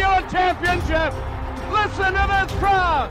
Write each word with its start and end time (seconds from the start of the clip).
have 0.00 0.30
given 0.30 0.30
championship. 0.30 1.14
Listen 1.70 2.12
to 2.14 2.46
this 2.48 2.58
crowd. 2.58 3.10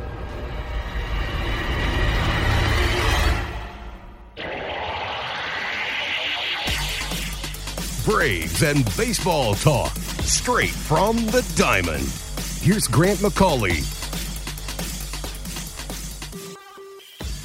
Braves 8.05 8.63
and 8.63 8.85
baseball 8.95 9.53
talk 9.55 9.93
straight 10.21 10.69
from 10.69 11.17
the 11.27 11.45
diamond. 11.57 12.07
Here's 12.61 12.88
Grant 12.88 13.19
McCauley. 13.19 13.83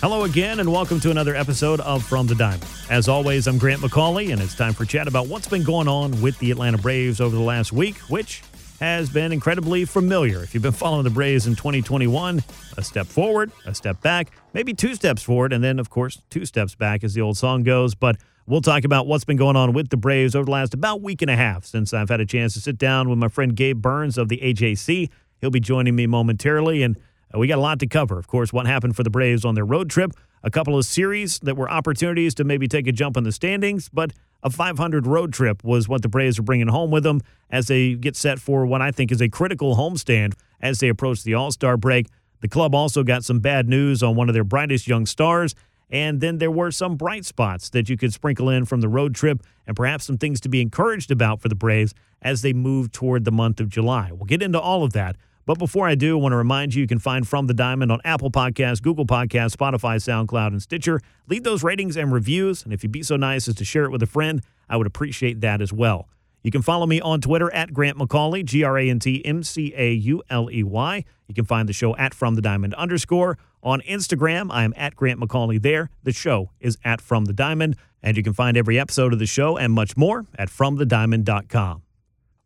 Hello 0.01 0.25
again, 0.25 0.59
and 0.61 0.71
welcome 0.71 0.99
to 1.01 1.11
another 1.11 1.35
episode 1.35 1.81
of 1.81 2.05
From 2.05 2.27
the 2.27 2.35
Diamond. 2.35 2.65
As 2.91 3.09
always, 3.09 3.47
I'm 3.47 3.59
Grant 3.59 3.83
McCauley, 3.83 4.33
and 4.33 4.41
it's 4.41 4.55
time 4.55 4.73
for 4.73 4.85
chat 4.85 5.07
about 5.07 5.29
what's 5.29 5.49
been 5.49 5.63
going 5.63 5.87
on 5.87 6.21
with 6.21 6.39
the 6.41 6.51
Atlanta 6.51 6.79
Braves 6.79 7.21
over 7.21 7.35
the 7.35 7.43
last 7.43 7.73
week, 7.73 7.97
which 8.09 8.43
has 8.83 9.09
been 9.09 9.31
incredibly 9.31 9.85
familiar. 9.85 10.43
If 10.43 10.55
you've 10.55 10.63
been 10.65 10.73
following 10.73 11.05
the 11.05 11.11
Braves 11.11 11.47
in 11.47 11.55
2021, 11.55 12.43
a 12.77 12.83
step 12.83 13.07
forward, 13.07 13.53
a 13.65 13.73
step 13.77 14.01
back, 14.01 14.33
maybe 14.55 14.75
two 14.75 14.97
steps 14.97 15.23
forward, 15.23 15.53
and 15.53 15.63
then, 15.63 15.79
of 15.79 15.89
course, 15.89 16.21
two 16.31 16.45
steps 16.45 16.75
back, 16.75 17.05
as 17.05 17.15
the 17.15 17.21
old 17.21 17.37
song 17.37 17.63
goes. 17.63 17.95
But 17.95 18.17
we'll 18.45 18.61
talk 18.61 18.83
about 18.83 19.07
what's 19.07 19.23
been 19.23 19.37
going 19.37 19.55
on 19.55 19.73
with 19.73 19.91
the 19.91 19.97
Braves 19.97 20.35
over 20.35 20.47
the 20.47 20.51
last 20.51 20.75
about 20.75 21.01
week 21.01 21.23
and 21.23 21.31
a 21.31 21.37
half 21.37 21.65
since 21.65 21.95
I've 21.95 22.09
had 22.09 22.21
a 22.21 22.27
chance 22.27 22.55
to 22.55 22.61
sit 22.61 22.77
down 22.77 23.09
with 23.09 23.21
my 23.21 23.29
friend 23.29 23.55
Gabe 23.55 23.81
Burns 23.81 24.19
of 24.19 24.29
the 24.29 24.39
AJC. 24.39 25.11
He'll 25.41 25.51
be 25.51 25.61
joining 25.61 25.95
me 25.95 26.09
momentarily, 26.09 26.83
and 26.83 26.97
uh, 27.33 27.39
we 27.39 27.47
got 27.47 27.59
a 27.59 27.63
lot 27.63 27.79
to 27.79 27.87
cover. 27.87 28.19
Of 28.19 28.27
course, 28.27 28.53
what 28.53 28.67
happened 28.67 28.97
for 28.97 29.05
the 29.05 29.11
Braves 29.11 29.45
on 29.45 29.55
their 29.55 29.65
road 29.65 29.91
trip, 29.91 30.11
a 30.43 30.51
couple 30.51 30.77
of 30.77 30.85
series 30.85 31.39
that 31.45 31.57
were 31.57 31.71
opportunities 31.71 32.35
to 32.35 32.43
maybe 32.43 32.67
take 32.67 32.89
a 32.89 32.93
jump 32.93 33.17
in 33.17 33.23
the 33.23 33.31
standings, 33.31 33.89
but 33.91 34.13
a 34.43 34.51
500 34.51 35.07
road 35.07 35.33
trip 35.33 35.63
was 35.63 35.89
what 35.89 36.03
the 36.03 36.09
Braves 36.09 36.39
are 36.39 36.43
bringing 36.43 36.69
home 36.69 36.91
with 36.91 37.05
them 37.05 37.21
as 37.51 37.69
they 37.69 37.95
get 37.95 38.17
set 38.17 38.39
for 38.39 38.67
what 38.67 38.83
I 38.83 38.91
think 38.91 39.13
is 39.13 39.21
a 39.21 39.29
critical 39.29 39.77
homestand 39.77 40.35
as 40.61 40.81
they 40.81 40.89
approach 40.89 41.23
the 41.23 41.35
All 41.35 41.51
Star 41.51 41.77
break. 41.77 42.07
The 42.41 42.49
club 42.49 42.75
also 42.75 43.05
got 43.05 43.25
some 43.25 43.39
bad 43.39 43.69
news 43.69 44.03
on 44.03 44.17
one 44.17 44.29
of 44.29 44.35
their 44.35 44.45
brightest 44.45 44.89
young 44.89 45.07
stars. 45.07 45.55
And 45.91 46.21
then 46.21 46.39
there 46.39 46.51
were 46.51 46.71
some 46.71 46.97
bright 46.97 47.27
spots 47.27 47.69
that 47.71 47.89
you 47.89 47.99
could 47.99 48.15
sprinkle 48.15 48.49
in 48.49 48.65
from 48.65 48.81
the 48.81 48.89
road 48.89 49.15
trip 49.15 49.43
and 49.67 49.77
perhaps 49.77 50.07
some 50.07 50.17
things 50.17 50.41
to 50.41 50.49
be 50.49 50.61
encouraged 50.63 51.11
about 51.11 51.41
for 51.41 51.49
the 51.49 51.55
Braves 51.55 51.95
as 52.23 52.43
they 52.43 52.55
move 52.55 52.91
toward 52.93 53.25
the 53.25 53.31
month 53.31 53.61
of 53.61 53.69
July. 53.69 54.11
We'll 54.11 54.25
get 54.25 54.43
into 54.43 54.59
all 54.59 54.85
of 54.85 54.95
that. 54.95 55.17
But 55.45 55.59
before 55.59 55.89
I 55.89 55.95
do, 55.95 56.19
I 56.19 56.21
want 56.21 56.33
to 56.33 56.37
remind 56.37 56.75
you 56.75 56.83
you 56.83 56.89
can 56.89 56.99
find 56.99 57.27
From 57.27 57.47
the 57.47 57.55
Diamond 57.55 57.91
on 57.91 58.01
Apple 58.05 58.31
Podcasts, 58.31 58.81
Google 58.81 59.07
Podcasts, 59.07 59.57
Spotify, 59.57 59.97
SoundCloud, 59.97 60.49
and 60.49 60.63
Stitcher. 60.63 61.01
Leave 61.29 61.43
those 61.43 61.63
ratings 61.65 61.97
and 61.97 62.13
reviews. 62.13 62.65
And 62.65 62.73
if 62.73 62.83
you'd 62.83 62.93
be 62.93 63.03
so 63.03 63.17
nice 63.17 63.49
as 63.49 63.57
to 63.57 63.65
share 63.65 63.85
it 63.85 63.91
with 63.91 64.03
a 64.03 64.07
friend, 64.07 64.43
I 64.69 64.77
would 64.77 64.87
appreciate 64.87 65.41
that 65.41 65.61
as 65.61 65.73
well. 65.73 66.09
You 66.43 66.51
can 66.51 66.63
follow 66.63 66.87
me 66.87 67.01
on 67.01 67.21
Twitter 67.21 67.53
at 67.53 67.73
Grant 67.73 67.99
McCauley, 67.99 68.45
G 68.45 68.65
R 68.65 68.77
A 68.79 68.91
N 68.91 68.99
T 68.99 69.25
M 69.25 69.43
C 69.43 69.73
A 69.77 69.93
U 69.93 70.23
L 70.29 70.51
E 70.51 70.63
Y. 70.63 71.05
You 71.29 71.35
can 71.35 71.45
find 71.45 71.69
the 71.69 71.73
show 71.73 71.97
at 71.97 72.15
From 72.15 72.35
the 72.35 72.43
Diamond 72.43 72.75
underscore. 72.75 73.39
On 73.63 73.81
Instagram, 73.83 74.49
I 74.51 74.65
am 74.65 74.75
at 74.77 74.97
Grant 74.97 75.21
McCauley 75.21 75.63
there. 75.63 75.91
The 76.03 76.13
show 76.13 76.51
is 76.61 76.77
at 76.85 77.01
From 77.01 77.27
the 77.27 77.33
Diamond. 77.33 77.77
And 78.03 78.17
you 78.17 78.25
can 78.25 78.33
find 78.33 78.57
every 78.57 78.79
episode 78.79 79.13
of 79.13 79.21
the 79.21 79.27
show 79.27 79.57
and 79.57 79.73
much 79.73 79.97
more 79.97 80.25
at 80.37 80.49
FromTheDiamond.com. 80.49 81.83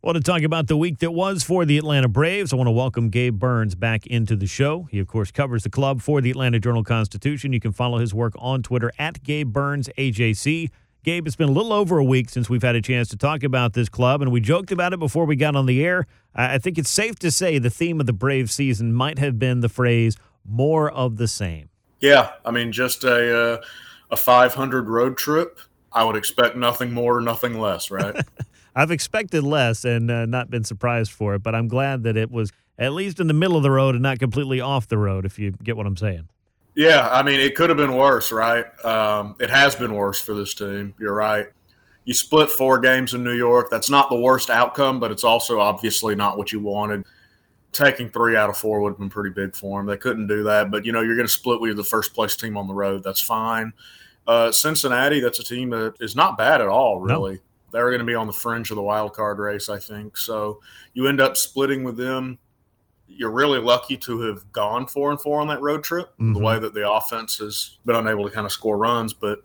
I 0.03 0.05
want 0.05 0.17
to 0.17 0.23
talk 0.23 0.43
about 0.43 0.67
the 0.67 0.77
week 0.77 0.99
that 0.99 1.09
was 1.09 1.41
for 1.41 1.65
the 1.65 1.75
Atlanta 1.75 2.07
Braves. 2.07 2.53
I 2.53 2.55
want 2.55 2.67
to 2.67 2.71
welcome 2.71 3.09
Gabe 3.09 3.39
Burns 3.39 3.73
back 3.73 4.05
into 4.05 4.35
the 4.35 4.45
show. 4.45 4.87
He, 4.91 4.99
of 4.99 5.07
course, 5.07 5.31
covers 5.31 5.63
the 5.63 5.71
club 5.71 6.03
for 6.03 6.21
the 6.21 6.29
Atlanta 6.29 6.59
Journal 6.59 6.83
Constitution. 6.83 7.51
You 7.51 7.59
can 7.59 7.71
follow 7.71 7.97
his 7.97 8.13
work 8.13 8.33
on 8.37 8.61
Twitter 8.61 8.91
at 8.99 9.23
Gabe 9.23 9.51
Burns 9.51 9.89
AJC. 9.97 10.69
Gabe, 11.03 11.25
it's 11.25 11.35
been 11.35 11.49
a 11.49 11.51
little 11.51 11.73
over 11.73 11.97
a 11.97 12.03
week 12.03 12.29
since 12.29 12.47
we've 12.47 12.61
had 12.61 12.75
a 12.75 12.81
chance 12.81 13.07
to 13.09 13.17
talk 13.17 13.41
about 13.41 13.73
this 13.73 13.89
club, 13.89 14.21
and 14.21 14.31
we 14.31 14.39
joked 14.39 14.71
about 14.71 14.93
it 14.93 14.99
before 14.99 15.25
we 15.25 15.35
got 15.35 15.55
on 15.55 15.65
the 15.65 15.83
air. 15.83 16.05
I 16.35 16.59
think 16.59 16.77
it's 16.77 16.91
safe 16.91 17.17
to 17.19 17.31
say 17.31 17.57
the 17.57 17.71
theme 17.71 17.99
of 17.99 18.05
the 18.05 18.13
Brave 18.13 18.51
season 18.51 18.93
might 18.93 19.17
have 19.17 19.39
been 19.39 19.61
the 19.61 19.69
phrase 19.69 20.15
"more 20.45 20.91
of 20.91 21.17
the 21.17 21.27
same." 21.27 21.69
Yeah, 21.99 22.33
I 22.45 22.51
mean, 22.51 22.71
just 22.71 23.03
a 23.03 23.55
uh, 23.55 23.61
a 24.11 24.15
500 24.15 24.89
road 24.89 25.17
trip. 25.17 25.59
I 25.91 26.03
would 26.03 26.15
expect 26.15 26.55
nothing 26.55 26.93
more, 26.93 27.19
nothing 27.19 27.59
less, 27.59 27.89
right? 27.89 28.15
I've 28.77 28.91
expected 28.91 29.43
less 29.43 29.85
and 29.85 30.11
uh, 30.11 30.27
not 30.27 30.51
been 30.51 30.63
surprised 30.63 31.11
for 31.11 31.33
it, 31.33 31.41
but 31.41 31.55
I'm 31.55 31.67
glad 31.67 32.03
that 32.03 32.15
it 32.15 32.29
was 32.29 32.51
at 32.77 32.93
least 32.93 33.19
in 33.19 33.25
the 33.25 33.33
middle 33.33 33.57
of 33.57 33.63
the 33.63 33.71
road 33.71 33.95
and 33.95 34.03
not 34.03 34.19
completely 34.19 34.61
off 34.61 34.87
the 34.87 34.99
road, 34.99 35.25
if 35.25 35.39
you 35.39 35.49
get 35.63 35.75
what 35.75 35.87
I'm 35.87 35.97
saying. 35.97 36.29
Yeah, 36.75 37.09
I 37.11 37.23
mean, 37.23 37.39
it 37.39 37.55
could 37.55 37.71
have 37.71 37.77
been 37.77 37.95
worse, 37.95 38.31
right? 38.31 38.65
Um, 38.85 39.35
it 39.39 39.49
has 39.49 39.73
been 39.75 39.95
worse 39.95 40.21
for 40.21 40.35
this 40.35 40.53
team. 40.53 40.93
You're 40.99 41.15
right. 41.15 41.47
You 42.05 42.13
split 42.13 42.51
four 42.51 42.77
games 42.77 43.15
in 43.15 43.23
New 43.23 43.33
York. 43.33 43.71
That's 43.71 43.89
not 43.89 44.11
the 44.11 44.15
worst 44.15 44.51
outcome, 44.51 44.99
but 44.99 45.09
it's 45.09 45.23
also 45.23 45.59
obviously 45.59 46.13
not 46.13 46.37
what 46.37 46.51
you 46.51 46.59
wanted. 46.59 47.03
Taking 47.71 48.11
three 48.11 48.35
out 48.35 48.47
of 48.47 48.57
four 48.57 48.81
would 48.81 48.91
have 48.91 48.99
been 48.99 49.09
pretty 49.09 49.33
big 49.33 49.55
for 49.55 49.79
them. 49.79 49.87
They 49.87 49.97
couldn't 49.97 50.27
do 50.27 50.43
that, 50.43 50.69
but 50.69 50.85
you 50.85 50.91
know, 50.91 51.01
you're 51.01 51.15
going 51.15 51.27
to 51.27 51.33
split 51.33 51.59
with 51.59 51.77
the 51.77 51.83
first 51.83 52.13
place 52.13 52.35
team 52.35 52.55
on 52.55 52.67
the 52.67 52.75
road. 52.75 53.03
That's 53.03 53.21
fine. 53.21 53.73
Uh, 54.27 54.51
Cincinnati, 54.51 55.19
that's 55.19 55.39
a 55.39 55.43
team 55.43 55.71
that 55.71 55.95
is 55.99 56.15
not 56.15 56.37
bad 56.37 56.61
at 56.61 56.67
all, 56.67 57.01
really. 57.01 57.33
No 57.33 57.41
they're 57.71 57.89
going 57.89 57.99
to 57.99 58.05
be 58.05 58.15
on 58.15 58.27
the 58.27 58.33
fringe 58.33 58.71
of 58.71 58.75
the 58.75 58.83
wild 58.83 59.13
card 59.13 59.39
race, 59.39 59.69
I 59.69 59.79
think. 59.79 60.17
So 60.17 60.61
you 60.93 61.07
end 61.07 61.21
up 61.21 61.37
splitting 61.37 61.83
with 61.83 61.97
them. 61.97 62.39
You're 63.07 63.31
really 63.31 63.59
lucky 63.59 63.97
to 63.97 64.21
have 64.21 64.51
gone 64.51 64.87
four 64.87 65.11
and 65.11 65.19
four 65.19 65.39
on 65.41 65.47
that 65.47 65.61
road 65.61 65.83
trip. 65.83 66.07
Mm-hmm. 66.13 66.33
The 66.33 66.39
way 66.39 66.59
that 66.59 66.73
the 66.73 66.89
offense 66.89 67.37
has 67.37 67.77
been 67.85 67.95
unable 67.95 68.25
to 68.25 68.33
kind 68.33 68.45
of 68.45 68.51
score 68.51 68.77
runs, 68.77 69.13
but 69.13 69.43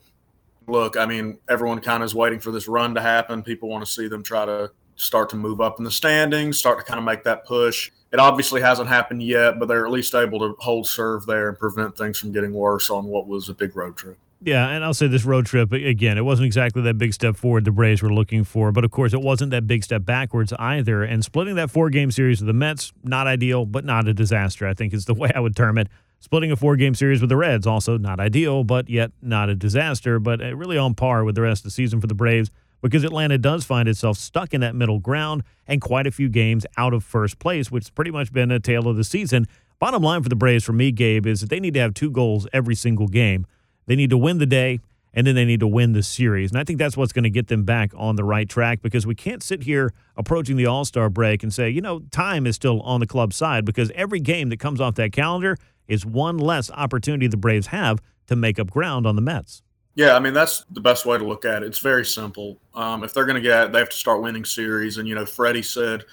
look, 0.67 0.97
I 0.97 1.07
mean, 1.07 1.39
everyone 1.49 1.81
kind 1.81 2.03
of 2.03 2.07
is 2.07 2.15
waiting 2.15 2.41
for 2.41 2.51
this 2.51 2.69
run 2.69 2.95
to 2.95 3.01
happen. 3.01 3.43
People 3.43 3.69
want 3.69 3.85
to 3.85 3.91
see 3.91 4.09
them 4.09 4.23
try 4.23 4.45
to 4.47 4.71
start 4.97 5.31
to 5.31 5.37
move 5.37 5.61
up 5.61 5.79
in 5.79 5.85
the 5.85 5.91
standings, 5.91 6.59
start 6.59 6.79
to 6.79 6.85
kind 6.85 6.99
of 6.99 7.05
make 7.05 7.25
that 7.25 7.45
push. 7.47 7.91
It 8.13 8.19
obviously 8.19 8.61
hasn't 8.61 8.89
happened 8.89 9.23
yet, 9.23 9.59
but 9.59 9.67
they're 9.67 9.87
at 9.87 9.93
least 9.93 10.15
able 10.15 10.39
to 10.41 10.55
hold 10.59 10.87
serve 10.87 11.27
there 11.27 11.49
and 11.49 11.59
prevent 11.59 11.97
things 11.97 12.19
from 12.19 12.33
getting 12.33 12.53
worse 12.53 12.91
on 12.91 13.07
what 13.07 13.27
was 13.27 13.49
a 13.49 13.55
big 13.55 13.75
road 13.75 13.97
trip. 13.97 14.19
Yeah, 14.45 14.69
and 14.71 14.85
I'll 14.85 14.95
say 14.95 15.07
this 15.07 15.25
road 15.25 15.47
trip 15.47 15.73
again, 15.73 16.19
it 16.19 16.25
wasn't 16.25 16.47
exactly 16.47 16.83
that 16.83 16.99
big 16.99 17.15
step 17.15 17.37
forward 17.37 17.65
the 17.65 17.71
Braves 17.71 18.03
were 18.03 18.13
looking 18.13 18.43
for, 18.43 18.73
but 18.73 18.85
of 18.85 18.91
course 18.91 19.13
it 19.13 19.21
wasn't 19.21 19.53
that 19.53 19.69
big 19.69 19.85
step 19.85 20.05
backwards 20.05 20.53
either. 20.59 21.05
And 21.05 21.25
splitting 21.25 21.55
that 21.55 21.71
four 21.71 21.91
game 21.91 22.11
series 22.11 22.41
with 22.41 22.49
the 22.49 22.53
Mets, 22.53 22.93
not 23.05 23.29
ideal, 23.29 23.67
but 23.67 23.85
not 23.85 24.09
a 24.09 24.15
disaster, 24.15 24.67
I 24.67 24.75
think 24.75 24.93
is 24.93 25.05
the 25.05 25.15
way 25.15 25.31
I 25.33 25.39
would 25.39 25.55
term 25.55 25.79
it. 25.79 25.89
Splitting 26.19 26.51
a 26.51 26.57
four 26.57 26.75
game 26.75 26.95
series 26.95 27.21
with 27.21 27.31
the 27.31 27.37
Reds, 27.37 27.69
also 27.69 27.99
not 27.99 28.19
ideal, 28.19 28.65
but 28.65 28.89
yet 28.89 29.13
not 29.23 29.49
a 29.49 29.55
disaster, 29.55 30.19
but 30.19 30.43
uh, 30.43 30.57
really 30.57 30.77
on 30.77 30.95
par 30.95 31.23
with 31.23 31.37
the 31.37 31.43
rest 31.43 31.61
of 31.61 31.65
the 31.65 31.71
season 31.71 32.01
for 32.01 32.09
the 32.09 32.15
Braves 32.15 32.51
because 32.81 33.05
Atlanta 33.05 33.39
does 33.39 33.65
find 33.65 33.89
itself 33.89 34.19
stuck 34.19 34.53
in 34.53 34.61
that 34.61 34.75
middle 34.75 34.99
ground 34.99 35.45
and 35.69 35.81
quite 35.81 36.07
a 36.07 36.11
few 36.11 36.29
games 36.29 36.67
out 36.77 36.93
of 36.93 37.05
first 37.05 37.39
place, 37.39 37.71
which 37.71 37.85
has 37.85 37.91
pretty 37.91 38.11
much 38.11 38.33
been 38.33 38.51
a 38.51 38.59
tale 38.59 38.89
of 38.89 38.97
the 38.97 39.05
season. 39.05 39.47
Bottom 39.79 40.03
line 40.03 40.23
for 40.23 40.29
the 40.29 40.37
Braves, 40.37 40.65
for 40.65 40.73
me, 40.73 40.91
Gabe, 40.91 41.27
is 41.27 41.41
that 41.41 41.51
they 41.51 41.61
need 41.61 41.75
to 41.75 41.81
have 41.81 41.95
two 41.95 42.11
goals 42.11 42.49
every 42.53 42.75
single 42.75 43.07
game. 43.07 43.47
They 43.93 43.97
need 43.97 44.09
to 44.09 44.17
win 44.17 44.39
the 44.39 44.47
day, 44.47 44.81
and 45.13 45.27
then 45.27 45.35
they 45.35 45.45
need 45.45 45.61
to 45.61 45.67
win 45.67 45.93
the 45.93 46.03
series. 46.03 46.51
And 46.51 46.59
I 46.59 46.65
think 46.65 46.79
that's 46.79 46.97
what's 46.97 47.13
going 47.13 47.25
to 47.25 47.31
get 47.31 47.49
them 47.49 47.65
back 47.65 47.93
on 47.95 48.17
the 48.17 48.25
right 48.25 48.49
track 48.49 48.81
because 48.81 49.07
we 49.07 49.15
can't 49.15 49.43
sit 49.43 49.65
here 49.65 49.93
approaching 50.17 50.57
the 50.57 50.65
All 50.65 50.87
Star 50.87 51.11
break 51.11 51.43
and 51.43 51.53
say, 51.53 51.69
you 51.69 51.83
know, 51.83 52.01
time 52.11 52.47
is 52.47 52.57
still 52.57 52.81
on 52.81 53.01
the 53.01 53.07
club 53.07 53.35
side 53.35 53.67
because 53.67 53.91
every 53.95 54.19
game 54.19 54.49
that 54.49 54.59
comes 54.59 54.81
off 54.81 54.95
that 54.95 55.13
calendar 55.13 55.59
is 55.89 56.07
one 56.07 56.39
less 56.39 56.71
opportunity 56.71 57.27
the 57.27 57.37
Braves 57.37 57.67
have 57.67 57.99
to 58.29 58.35
make 58.35 58.59
up 58.59 58.71
ground 58.71 59.07
on 59.07 59.15
the 59.15 59.21
Mets. 59.21 59.61
Yeah, 59.95 60.17
I 60.17 60.21
mean 60.21 60.33
that's 60.33 60.65
the 60.71 60.81
best 60.81 61.05
way 61.05 61.19
to 61.19 61.25
look 61.25 61.45
at 61.45 61.63
it. 61.63 61.67
It's 61.67 61.81
very 61.81 62.07
simple. 62.07 62.57
Um, 62.73 63.05
if 63.05 63.13
they're 63.13 63.27
going 63.27 63.35
to 63.35 63.47
get, 63.47 63.73
they 63.73 63.79
have 63.79 63.91
to 63.91 63.97
start 63.99 64.23
winning 64.23 64.47
series. 64.47 64.97
And 64.97 65.07
you 65.07 65.15
know, 65.15 65.27
Freddie 65.27 65.61
said 65.61 66.07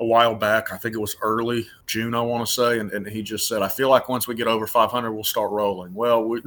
a 0.00 0.04
while 0.04 0.34
back. 0.34 0.72
I 0.72 0.76
think 0.76 0.94
it 0.94 1.00
was 1.00 1.16
early 1.22 1.66
June, 1.86 2.14
I 2.14 2.20
want 2.20 2.46
to 2.46 2.52
say, 2.52 2.78
and, 2.78 2.92
and 2.92 3.06
he 3.06 3.22
just 3.22 3.48
said, 3.48 3.62
"I 3.62 3.68
feel 3.68 3.88
like 3.88 4.08
once 4.08 4.28
we 4.28 4.34
get 4.34 4.46
over 4.46 4.66
500, 4.66 5.12
we'll 5.12 5.24
start 5.24 5.50
rolling." 5.50 5.92
Well, 5.94 6.24
we, 6.24 6.42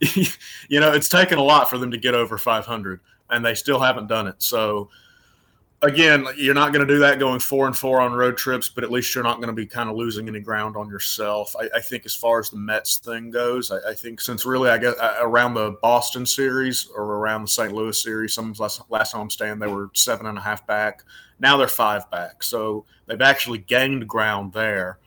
you 0.68 0.80
know, 0.80 0.92
it's 0.92 1.08
taken 1.08 1.38
a 1.38 1.42
lot 1.42 1.68
for 1.68 1.78
them 1.78 1.90
to 1.90 1.98
get 1.98 2.14
over 2.14 2.38
500, 2.38 3.00
and 3.30 3.44
they 3.44 3.54
still 3.54 3.80
haven't 3.80 4.06
done 4.06 4.26
it. 4.26 4.36
So, 4.38 4.88
again, 5.82 6.26
you're 6.36 6.54
not 6.54 6.72
going 6.72 6.86
to 6.86 6.92
do 6.92 6.98
that 7.00 7.18
going 7.18 7.40
four 7.40 7.66
and 7.66 7.76
four 7.76 8.00
on 8.00 8.12
road 8.12 8.36
trips, 8.36 8.68
but 8.68 8.84
at 8.84 8.90
least 8.90 9.14
you're 9.14 9.24
not 9.24 9.36
going 9.36 9.48
to 9.48 9.54
be 9.54 9.66
kind 9.66 9.88
of 9.88 9.96
losing 9.96 10.28
any 10.28 10.40
ground 10.40 10.76
on 10.76 10.88
yourself. 10.88 11.54
I, 11.58 11.68
I 11.76 11.80
think 11.80 12.04
as 12.04 12.14
far 12.14 12.38
as 12.38 12.50
the 12.50 12.58
Mets 12.58 12.98
thing 12.98 13.30
goes, 13.30 13.70
I, 13.70 13.90
I, 13.90 13.94
think 13.94 14.20
since 14.20 14.44
really, 14.44 14.70
I 14.70 14.78
guess 14.78 14.94
around 15.20 15.54
the 15.54 15.76
Boston 15.82 16.26
series 16.26 16.88
or 16.94 17.02
around 17.02 17.42
the 17.42 17.48
St. 17.48 17.72
Louis 17.72 18.00
series, 18.00 18.34
some 18.34 18.52
last, 18.58 18.82
last 18.90 19.14
stand 19.30 19.60
they 19.60 19.66
were 19.66 19.90
seven 19.94 20.26
and 20.26 20.38
a 20.38 20.42
half 20.42 20.66
back. 20.66 21.02
Now 21.38 21.56
they're 21.56 21.68
five 21.68 22.10
back, 22.10 22.42
so 22.42 22.84
they've 23.06 23.20
actually 23.20 23.58
gained 23.58 24.06
ground 24.06 24.52
there. 24.52 24.98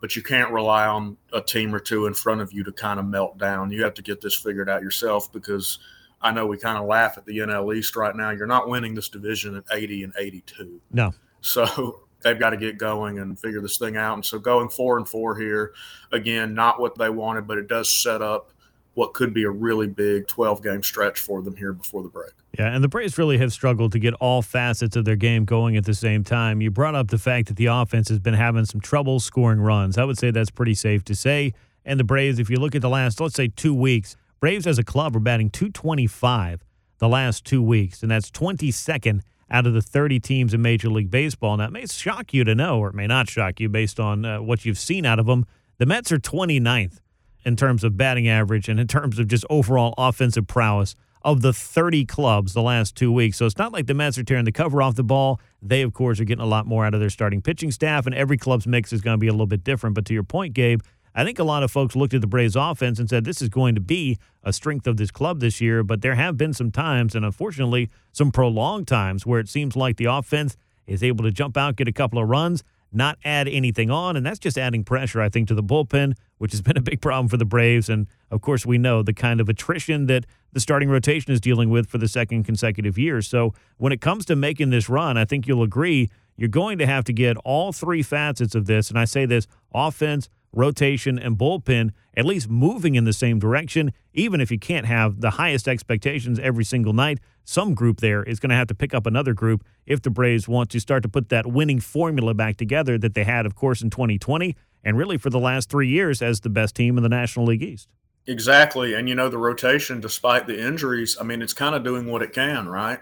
But 0.00 0.14
you 0.14 0.22
can't 0.22 0.52
rely 0.52 0.86
on 0.86 1.16
a 1.32 1.40
team 1.40 1.74
or 1.74 1.80
two 1.80 2.06
in 2.06 2.14
front 2.14 2.40
of 2.40 2.52
you 2.52 2.62
to 2.62 2.70
kind 2.70 3.00
of 3.00 3.06
melt 3.06 3.36
down. 3.36 3.72
You 3.72 3.82
have 3.82 3.94
to 3.94 4.02
get 4.02 4.20
this 4.20 4.34
figured 4.34 4.68
out 4.68 4.82
yourself 4.82 5.32
because– 5.32 5.78
I 6.20 6.32
know 6.32 6.46
we 6.46 6.58
kind 6.58 6.78
of 6.78 6.86
laugh 6.86 7.16
at 7.16 7.24
the 7.24 7.38
NL 7.38 7.74
East 7.76 7.94
right 7.96 8.14
now. 8.14 8.30
You're 8.30 8.46
not 8.46 8.68
winning 8.68 8.94
this 8.94 9.08
division 9.08 9.56
at 9.56 9.64
80 9.72 10.04
and 10.04 10.12
82. 10.18 10.80
No. 10.92 11.12
So 11.40 12.00
they've 12.22 12.38
got 12.38 12.50
to 12.50 12.56
get 12.56 12.78
going 12.78 13.18
and 13.18 13.38
figure 13.38 13.60
this 13.60 13.78
thing 13.78 13.96
out. 13.96 14.14
And 14.14 14.24
so 14.24 14.38
going 14.38 14.68
four 14.68 14.98
and 14.98 15.08
four 15.08 15.38
here, 15.38 15.72
again, 16.12 16.54
not 16.54 16.80
what 16.80 16.96
they 16.96 17.10
wanted, 17.10 17.46
but 17.46 17.58
it 17.58 17.68
does 17.68 17.92
set 17.92 18.22
up 18.22 18.52
what 18.94 19.14
could 19.14 19.32
be 19.32 19.44
a 19.44 19.50
really 19.50 19.86
big 19.86 20.26
12 20.26 20.60
game 20.60 20.82
stretch 20.82 21.20
for 21.20 21.40
them 21.40 21.54
here 21.54 21.72
before 21.72 22.02
the 22.02 22.08
break. 22.08 22.32
Yeah, 22.58 22.74
and 22.74 22.82
the 22.82 22.88
Braves 22.88 23.16
really 23.16 23.38
have 23.38 23.52
struggled 23.52 23.92
to 23.92 24.00
get 24.00 24.12
all 24.14 24.42
facets 24.42 24.96
of 24.96 25.04
their 25.04 25.14
game 25.14 25.44
going 25.44 25.76
at 25.76 25.84
the 25.84 25.94
same 25.94 26.24
time. 26.24 26.60
You 26.60 26.72
brought 26.72 26.96
up 26.96 27.06
the 27.06 27.18
fact 27.18 27.46
that 27.46 27.56
the 27.56 27.66
offense 27.66 28.08
has 28.08 28.18
been 28.18 28.34
having 28.34 28.64
some 28.64 28.80
trouble 28.80 29.20
scoring 29.20 29.60
runs. 29.60 29.98
I 29.98 30.04
would 30.04 30.18
say 30.18 30.32
that's 30.32 30.50
pretty 30.50 30.74
safe 30.74 31.04
to 31.04 31.14
say. 31.14 31.52
And 31.84 32.00
the 32.00 32.04
Braves, 32.04 32.40
if 32.40 32.50
you 32.50 32.56
look 32.56 32.74
at 32.74 32.82
the 32.82 32.88
last, 32.88 33.20
let's 33.20 33.36
say, 33.36 33.46
two 33.46 33.72
weeks, 33.72 34.16
Braves 34.40 34.66
as 34.66 34.78
a 34.78 34.84
club 34.84 35.16
are 35.16 35.20
batting 35.20 35.50
225 35.50 36.64
the 36.98 37.08
last 37.08 37.44
two 37.44 37.62
weeks, 37.62 38.02
and 38.02 38.10
that's 38.10 38.30
22nd 38.30 39.20
out 39.50 39.66
of 39.66 39.74
the 39.74 39.82
30 39.82 40.20
teams 40.20 40.54
in 40.54 40.62
Major 40.62 40.88
League 40.88 41.10
Baseball. 41.10 41.56
Now, 41.56 41.66
it 41.66 41.72
may 41.72 41.86
shock 41.86 42.32
you 42.32 42.44
to 42.44 42.54
know, 42.54 42.78
or 42.78 42.88
it 42.88 42.94
may 42.94 43.06
not 43.06 43.28
shock 43.28 43.58
you 43.58 43.68
based 43.68 43.98
on 43.98 44.24
uh, 44.24 44.40
what 44.40 44.64
you've 44.64 44.78
seen 44.78 45.06
out 45.06 45.18
of 45.18 45.26
them. 45.26 45.46
The 45.78 45.86
Mets 45.86 46.12
are 46.12 46.18
29th 46.18 47.00
in 47.44 47.56
terms 47.56 47.82
of 47.82 47.96
batting 47.96 48.28
average 48.28 48.68
and 48.68 48.78
in 48.78 48.86
terms 48.86 49.18
of 49.18 49.26
just 49.26 49.44
overall 49.48 49.94
offensive 49.96 50.46
prowess 50.46 50.94
of 51.22 51.42
the 51.42 51.52
30 51.52 52.04
clubs 52.04 52.52
the 52.52 52.62
last 52.62 52.94
two 52.94 53.10
weeks. 53.10 53.38
So 53.38 53.46
it's 53.46 53.58
not 53.58 53.72
like 53.72 53.86
the 53.86 53.94
Mets 53.94 54.18
are 54.18 54.22
tearing 54.22 54.44
the 54.44 54.52
cover 54.52 54.80
off 54.82 54.94
the 54.94 55.04
ball. 55.04 55.40
They, 55.60 55.82
of 55.82 55.92
course, 55.92 56.20
are 56.20 56.24
getting 56.24 56.44
a 56.44 56.48
lot 56.48 56.66
more 56.66 56.84
out 56.84 56.94
of 56.94 57.00
their 57.00 57.10
starting 57.10 57.42
pitching 57.42 57.70
staff, 57.70 58.06
and 58.06 58.14
every 58.14 58.36
club's 58.36 58.66
mix 58.66 58.92
is 58.92 59.00
going 59.00 59.14
to 59.14 59.18
be 59.18 59.26
a 59.26 59.32
little 59.32 59.46
bit 59.46 59.64
different. 59.64 59.94
But 59.94 60.04
to 60.06 60.14
your 60.14 60.22
point, 60.22 60.54
Gabe, 60.54 60.80
I 61.18 61.24
think 61.24 61.40
a 61.40 61.44
lot 61.44 61.64
of 61.64 61.72
folks 61.72 61.96
looked 61.96 62.14
at 62.14 62.20
the 62.20 62.28
Braves 62.28 62.54
offense 62.54 63.00
and 63.00 63.10
said 63.10 63.24
this 63.24 63.42
is 63.42 63.48
going 63.48 63.74
to 63.74 63.80
be 63.80 64.18
a 64.44 64.52
strength 64.52 64.86
of 64.86 64.98
this 64.98 65.10
club 65.10 65.40
this 65.40 65.60
year, 65.60 65.82
but 65.82 66.00
there 66.00 66.14
have 66.14 66.36
been 66.36 66.54
some 66.54 66.70
times, 66.70 67.16
and 67.16 67.24
unfortunately, 67.24 67.90
some 68.12 68.30
prolonged 68.30 68.86
times 68.86 69.26
where 69.26 69.40
it 69.40 69.48
seems 69.48 69.74
like 69.74 69.96
the 69.96 70.04
offense 70.04 70.56
is 70.86 71.02
able 71.02 71.24
to 71.24 71.32
jump 71.32 71.56
out, 71.56 71.74
get 71.74 71.88
a 71.88 71.92
couple 71.92 72.22
of 72.22 72.28
runs, 72.28 72.62
not 72.92 73.18
add 73.24 73.48
anything 73.48 73.90
on, 73.90 74.16
and 74.16 74.24
that's 74.24 74.38
just 74.38 74.56
adding 74.56 74.84
pressure, 74.84 75.20
I 75.20 75.28
think, 75.28 75.48
to 75.48 75.56
the 75.56 75.62
bullpen, 75.62 76.14
which 76.38 76.52
has 76.52 76.62
been 76.68 76.76
a 76.76 76.80
big 76.80 77.00
problem 77.00 77.26
for 77.26 77.36
the 77.36 77.44
Braves. 77.44 77.88
And 77.88 78.06
of 78.30 78.40
course, 78.40 78.64
we 78.64 78.78
know 78.78 79.02
the 79.02 79.12
kind 79.12 79.40
of 79.40 79.48
attrition 79.48 80.06
that 80.06 80.24
the 80.52 80.60
starting 80.60 80.88
rotation 80.88 81.32
is 81.32 81.40
dealing 81.40 81.68
with 81.68 81.88
for 81.88 81.98
the 81.98 82.06
second 82.06 82.44
consecutive 82.44 82.96
year. 82.96 83.22
So 83.22 83.54
when 83.76 83.92
it 83.92 84.00
comes 84.00 84.24
to 84.26 84.36
making 84.36 84.70
this 84.70 84.88
run, 84.88 85.16
I 85.16 85.24
think 85.24 85.48
you'll 85.48 85.64
agree 85.64 86.10
you're 86.36 86.48
going 86.48 86.78
to 86.78 86.86
have 86.86 87.02
to 87.04 87.12
get 87.12 87.36
all 87.38 87.72
three 87.72 88.04
facets 88.04 88.54
of 88.54 88.66
this. 88.66 88.88
And 88.88 88.98
I 88.98 89.04
say 89.04 89.26
this 89.26 89.48
offense, 89.74 90.28
rotation, 90.52 91.18
and 91.18 91.36
bullpen 91.36 91.90
at 92.16 92.24
least 92.24 92.48
moving 92.48 92.94
in 92.94 93.04
the 93.04 93.12
same 93.12 93.38
direction, 93.38 93.92
even 94.12 94.40
if 94.40 94.50
you 94.50 94.58
can't 94.58 94.86
have 94.86 95.20
the 95.20 95.30
highest 95.30 95.68
expectations 95.68 96.38
every 96.38 96.64
single 96.64 96.92
night. 96.92 97.18
Some 97.44 97.74
group 97.74 98.00
there 98.00 98.22
is 98.22 98.40
going 98.40 98.50
to 98.50 98.56
have 98.56 98.66
to 98.68 98.74
pick 98.74 98.92
up 98.92 99.06
another 99.06 99.34
group 99.34 99.64
if 99.86 100.02
the 100.02 100.10
Braves 100.10 100.48
want 100.48 100.70
to 100.70 100.80
start 100.80 101.02
to 101.04 101.08
put 101.08 101.28
that 101.28 101.46
winning 101.46 101.80
formula 101.80 102.34
back 102.34 102.56
together 102.56 102.98
that 102.98 103.14
they 103.14 103.24
had, 103.24 103.46
of 103.46 103.54
course, 103.54 103.82
in 103.82 103.90
2020 103.90 104.56
and 104.84 104.96
really 104.96 105.18
for 105.18 105.30
the 105.30 105.38
last 105.38 105.70
three 105.70 105.88
years 105.88 106.22
as 106.22 106.40
the 106.40 106.50
best 106.50 106.74
team 106.74 106.96
in 106.96 107.02
the 107.02 107.08
National 107.08 107.46
League 107.46 107.62
East. 107.62 107.88
Exactly. 108.26 108.94
And, 108.94 109.08
you 109.08 109.14
know, 109.14 109.28
the 109.28 109.38
rotation, 109.38 110.00
despite 110.00 110.46
the 110.46 110.60
injuries, 110.60 111.16
I 111.18 111.24
mean, 111.24 111.40
it's 111.40 111.54
kind 111.54 111.74
of 111.74 111.82
doing 111.82 112.06
what 112.06 112.20
it 112.20 112.32
can, 112.32 112.68
right? 112.68 113.00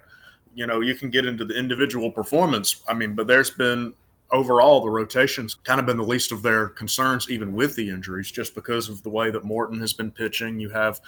You 0.54 0.66
know, 0.66 0.80
you 0.80 0.94
can 0.94 1.10
get 1.10 1.26
into 1.26 1.44
the 1.44 1.54
individual 1.58 2.12
performance. 2.12 2.82
I 2.86 2.94
mean, 2.94 3.14
but 3.14 3.26
there's 3.26 3.50
been 3.50 3.94
overall, 4.30 4.80
the 4.80 4.90
rotation's 4.90 5.54
kind 5.54 5.80
of 5.80 5.86
been 5.86 5.96
the 5.96 6.04
least 6.04 6.32
of 6.32 6.42
their 6.42 6.68
concerns, 6.68 7.30
even 7.30 7.52
with 7.52 7.76
the 7.76 7.88
injuries, 7.88 8.30
just 8.30 8.54
because 8.54 8.88
of 8.88 9.02
the 9.02 9.10
way 9.10 9.30
that 9.30 9.44
Morton 9.44 9.80
has 9.80 9.92
been 9.92 10.10
pitching. 10.10 10.58
You 10.58 10.68
have 10.70 11.00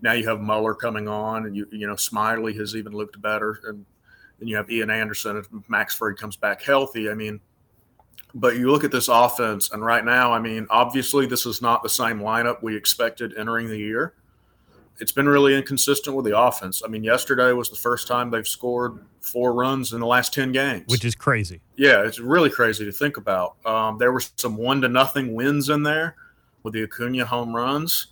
now 0.00 0.12
you 0.12 0.28
have 0.28 0.40
Muller 0.40 0.74
coming 0.74 1.08
on, 1.08 1.46
and 1.46 1.56
you 1.56 1.66
you 1.70 1.86
know 1.86 1.94
Smyly 1.94 2.56
has 2.58 2.76
even 2.76 2.92
looked 2.92 3.20
better, 3.20 3.60
and 3.66 3.84
then 4.38 4.48
you 4.48 4.56
have 4.56 4.70
Ian 4.70 4.90
Anderson 4.90 5.36
if 5.36 5.48
Max 5.68 5.94
Fried 5.94 6.16
comes 6.16 6.36
back 6.36 6.62
healthy. 6.62 7.10
I 7.10 7.14
mean, 7.14 7.40
but 8.34 8.56
you 8.56 8.70
look 8.70 8.84
at 8.84 8.92
this 8.92 9.08
offense, 9.08 9.70
and 9.70 9.84
right 9.84 10.04
now, 10.04 10.32
I 10.32 10.38
mean, 10.38 10.66
obviously 10.70 11.26
this 11.26 11.46
is 11.46 11.62
not 11.62 11.82
the 11.82 11.88
same 11.88 12.18
lineup 12.18 12.62
we 12.62 12.76
expected 12.76 13.34
entering 13.36 13.68
the 13.68 13.78
year 13.78 14.14
it's 15.00 15.12
been 15.12 15.28
really 15.28 15.56
inconsistent 15.56 16.14
with 16.14 16.24
the 16.24 16.38
offense. 16.38 16.82
I 16.84 16.88
mean, 16.88 17.02
yesterday 17.02 17.52
was 17.52 17.68
the 17.70 17.76
first 17.76 18.06
time 18.06 18.30
they've 18.30 18.46
scored 18.46 19.04
four 19.20 19.52
runs 19.52 19.92
in 19.92 20.00
the 20.00 20.06
last 20.06 20.32
10 20.32 20.52
games, 20.52 20.84
which 20.86 21.04
is 21.04 21.14
crazy. 21.14 21.60
Yeah, 21.76 22.02
it's 22.04 22.18
really 22.18 22.50
crazy 22.50 22.84
to 22.84 22.92
think 22.92 23.16
about. 23.16 23.56
Um, 23.66 23.98
there 23.98 24.12
were 24.12 24.22
some 24.36 24.56
one 24.56 24.80
to 24.82 24.88
nothing 24.88 25.34
wins 25.34 25.68
in 25.68 25.82
there 25.82 26.16
with 26.62 26.74
the 26.74 26.84
Acuna 26.84 27.24
home 27.24 27.54
runs. 27.54 28.08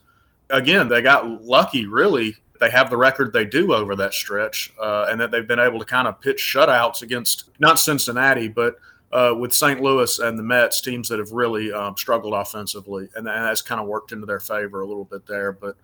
Again, 0.50 0.88
they 0.88 1.02
got 1.02 1.42
lucky, 1.42 1.86
really. 1.86 2.36
They 2.60 2.70
have 2.70 2.90
the 2.90 2.96
record 2.96 3.32
they 3.32 3.44
do 3.44 3.72
over 3.72 3.96
that 3.96 4.14
stretch, 4.14 4.72
uh, 4.80 5.06
and 5.10 5.20
that 5.20 5.30
they've 5.30 5.46
been 5.46 5.58
able 5.58 5.78
to 5.78 5.84
kind 5.84 6.06
of 6.06 6.20
pitch 6.20 6.38
shutouts 6.38 7.02
against 7.02 7.50
not 7.58 7.78
Cincinnati, 7.78 8.48
but 8.48 8.76
uh, 9.12 9.34
with 9.38 9.52
St. 9.52 9.80
Louis 9.80 10.18
and 10.18 10.38
the 10.38 10.42
Mets, 10.42 10.80
teams 10.80 11.08
that 11.08 11.18
have 11.18 11.32
really 11.32 11.72
um, 11.72 11.96
struggled 11.96 12.34
offensively, 12.34 13.08
and, 13.14 13.28
and 13.28 13.44
that's 13.44 13.62
kind 13.62 13.80
of 13.80 13.86
worked 13.86 14.12
into 14.12 14.26
their 14.26 14.40
favor 14.40 14.80
a 14.80 14.86
little 14.86 15.04
bit 15.04 15.26
there. 15.26 15.52
But 15.52 15.76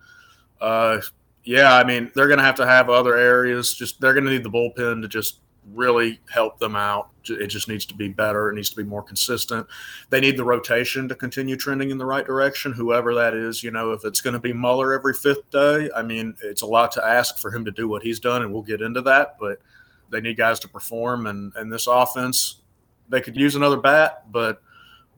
uh, 0.61 1.01
yeah, 1.43 1.75
I 1.75 1.83
mean, 1.83 2.11
they're 2.13 2.27
going 2.27 2.39
to 2.39 2.43
have 2.43 2.55
to 2.55 2.65
have 2.65 2.89
other 2.89 3.17
areas. 3.17 3.73
Just 3.73 3.99
they're 4.01 4.13
going 4.13 4.25
to 4.25 4.31
need 4.31 4.43
the 4.43 4.49
bullpen 4.49 5.01
to 5.01 5.07
just 5.07 5.39
really 5.73 6.19
help 6.29 6.59
them 6.59 6.75
out. 6.75 7.09
It 7.25 7.47
just 7.47 7.67
needs 7.67 7.85
to 7.87 7.93
be 7.93 8.07
better. 8.07 8.49
It 8.49 8.55
needs 8.55 8.69
to 8.71 8.75
be 8.75 8.83
more 8.83 9.03
consistent. 9.03 9.67
They 10.09 10.19
need 10.19 10.37
the 10.37 10.43
rotation 10.43 11.07
to 11.07 11.15
continue 11.15 11.55
trending 11.55 11.91
in 11.91 11.97
the 11.97 12.05
right 12.05 12.25
direction, 12.25 12.73
whoever 12.73 13.13
that 13.15 13.33
is. 13.33 13.63
You 13.63 13.71
know, 13.71 13.91
if 13.91 14.03
it's 14.03 14.21
going 14.21 14.33
to 14.33 14.39
be 14.39 14.53
Muller 14.53 14.93
every 14.93 15.13
fifth 15.13 15.49
day, 15.51 15.89
I 15.95 16.01
mean, 16.01 16.35
it's 16.43 16.61
a 16.61 16.67
lot 16.67 16.91
to 16.93 17.05
ask 17.05 17.37
for 17.37 17.51
him 17.51 17.65
to 17.65 17.71
do 17.71 17.87
what 17.87 18.03
he's 18.03 18.19
done, 18.19 18.41
and 18.41 18.51
we'll 18.51 18.63
get 18.63 18.81
into 18.81 19.01
that. 19.01 19.37
But 19.39 19.59
they 20.09 20.21
need 20.21 20.37
guys 20.37 20.59
to 20.61 20.67
perform, 20.67 21.27
and 21.27 21.53
and 21.55 21.71
this 21.71 21.87
offense, 21.87 22.61
they 23.09 23.21
could 23.21 23.35
use 23.35 23.55
another 23.55 23.77
bat, 23.77 24.31
but 24.31 24.61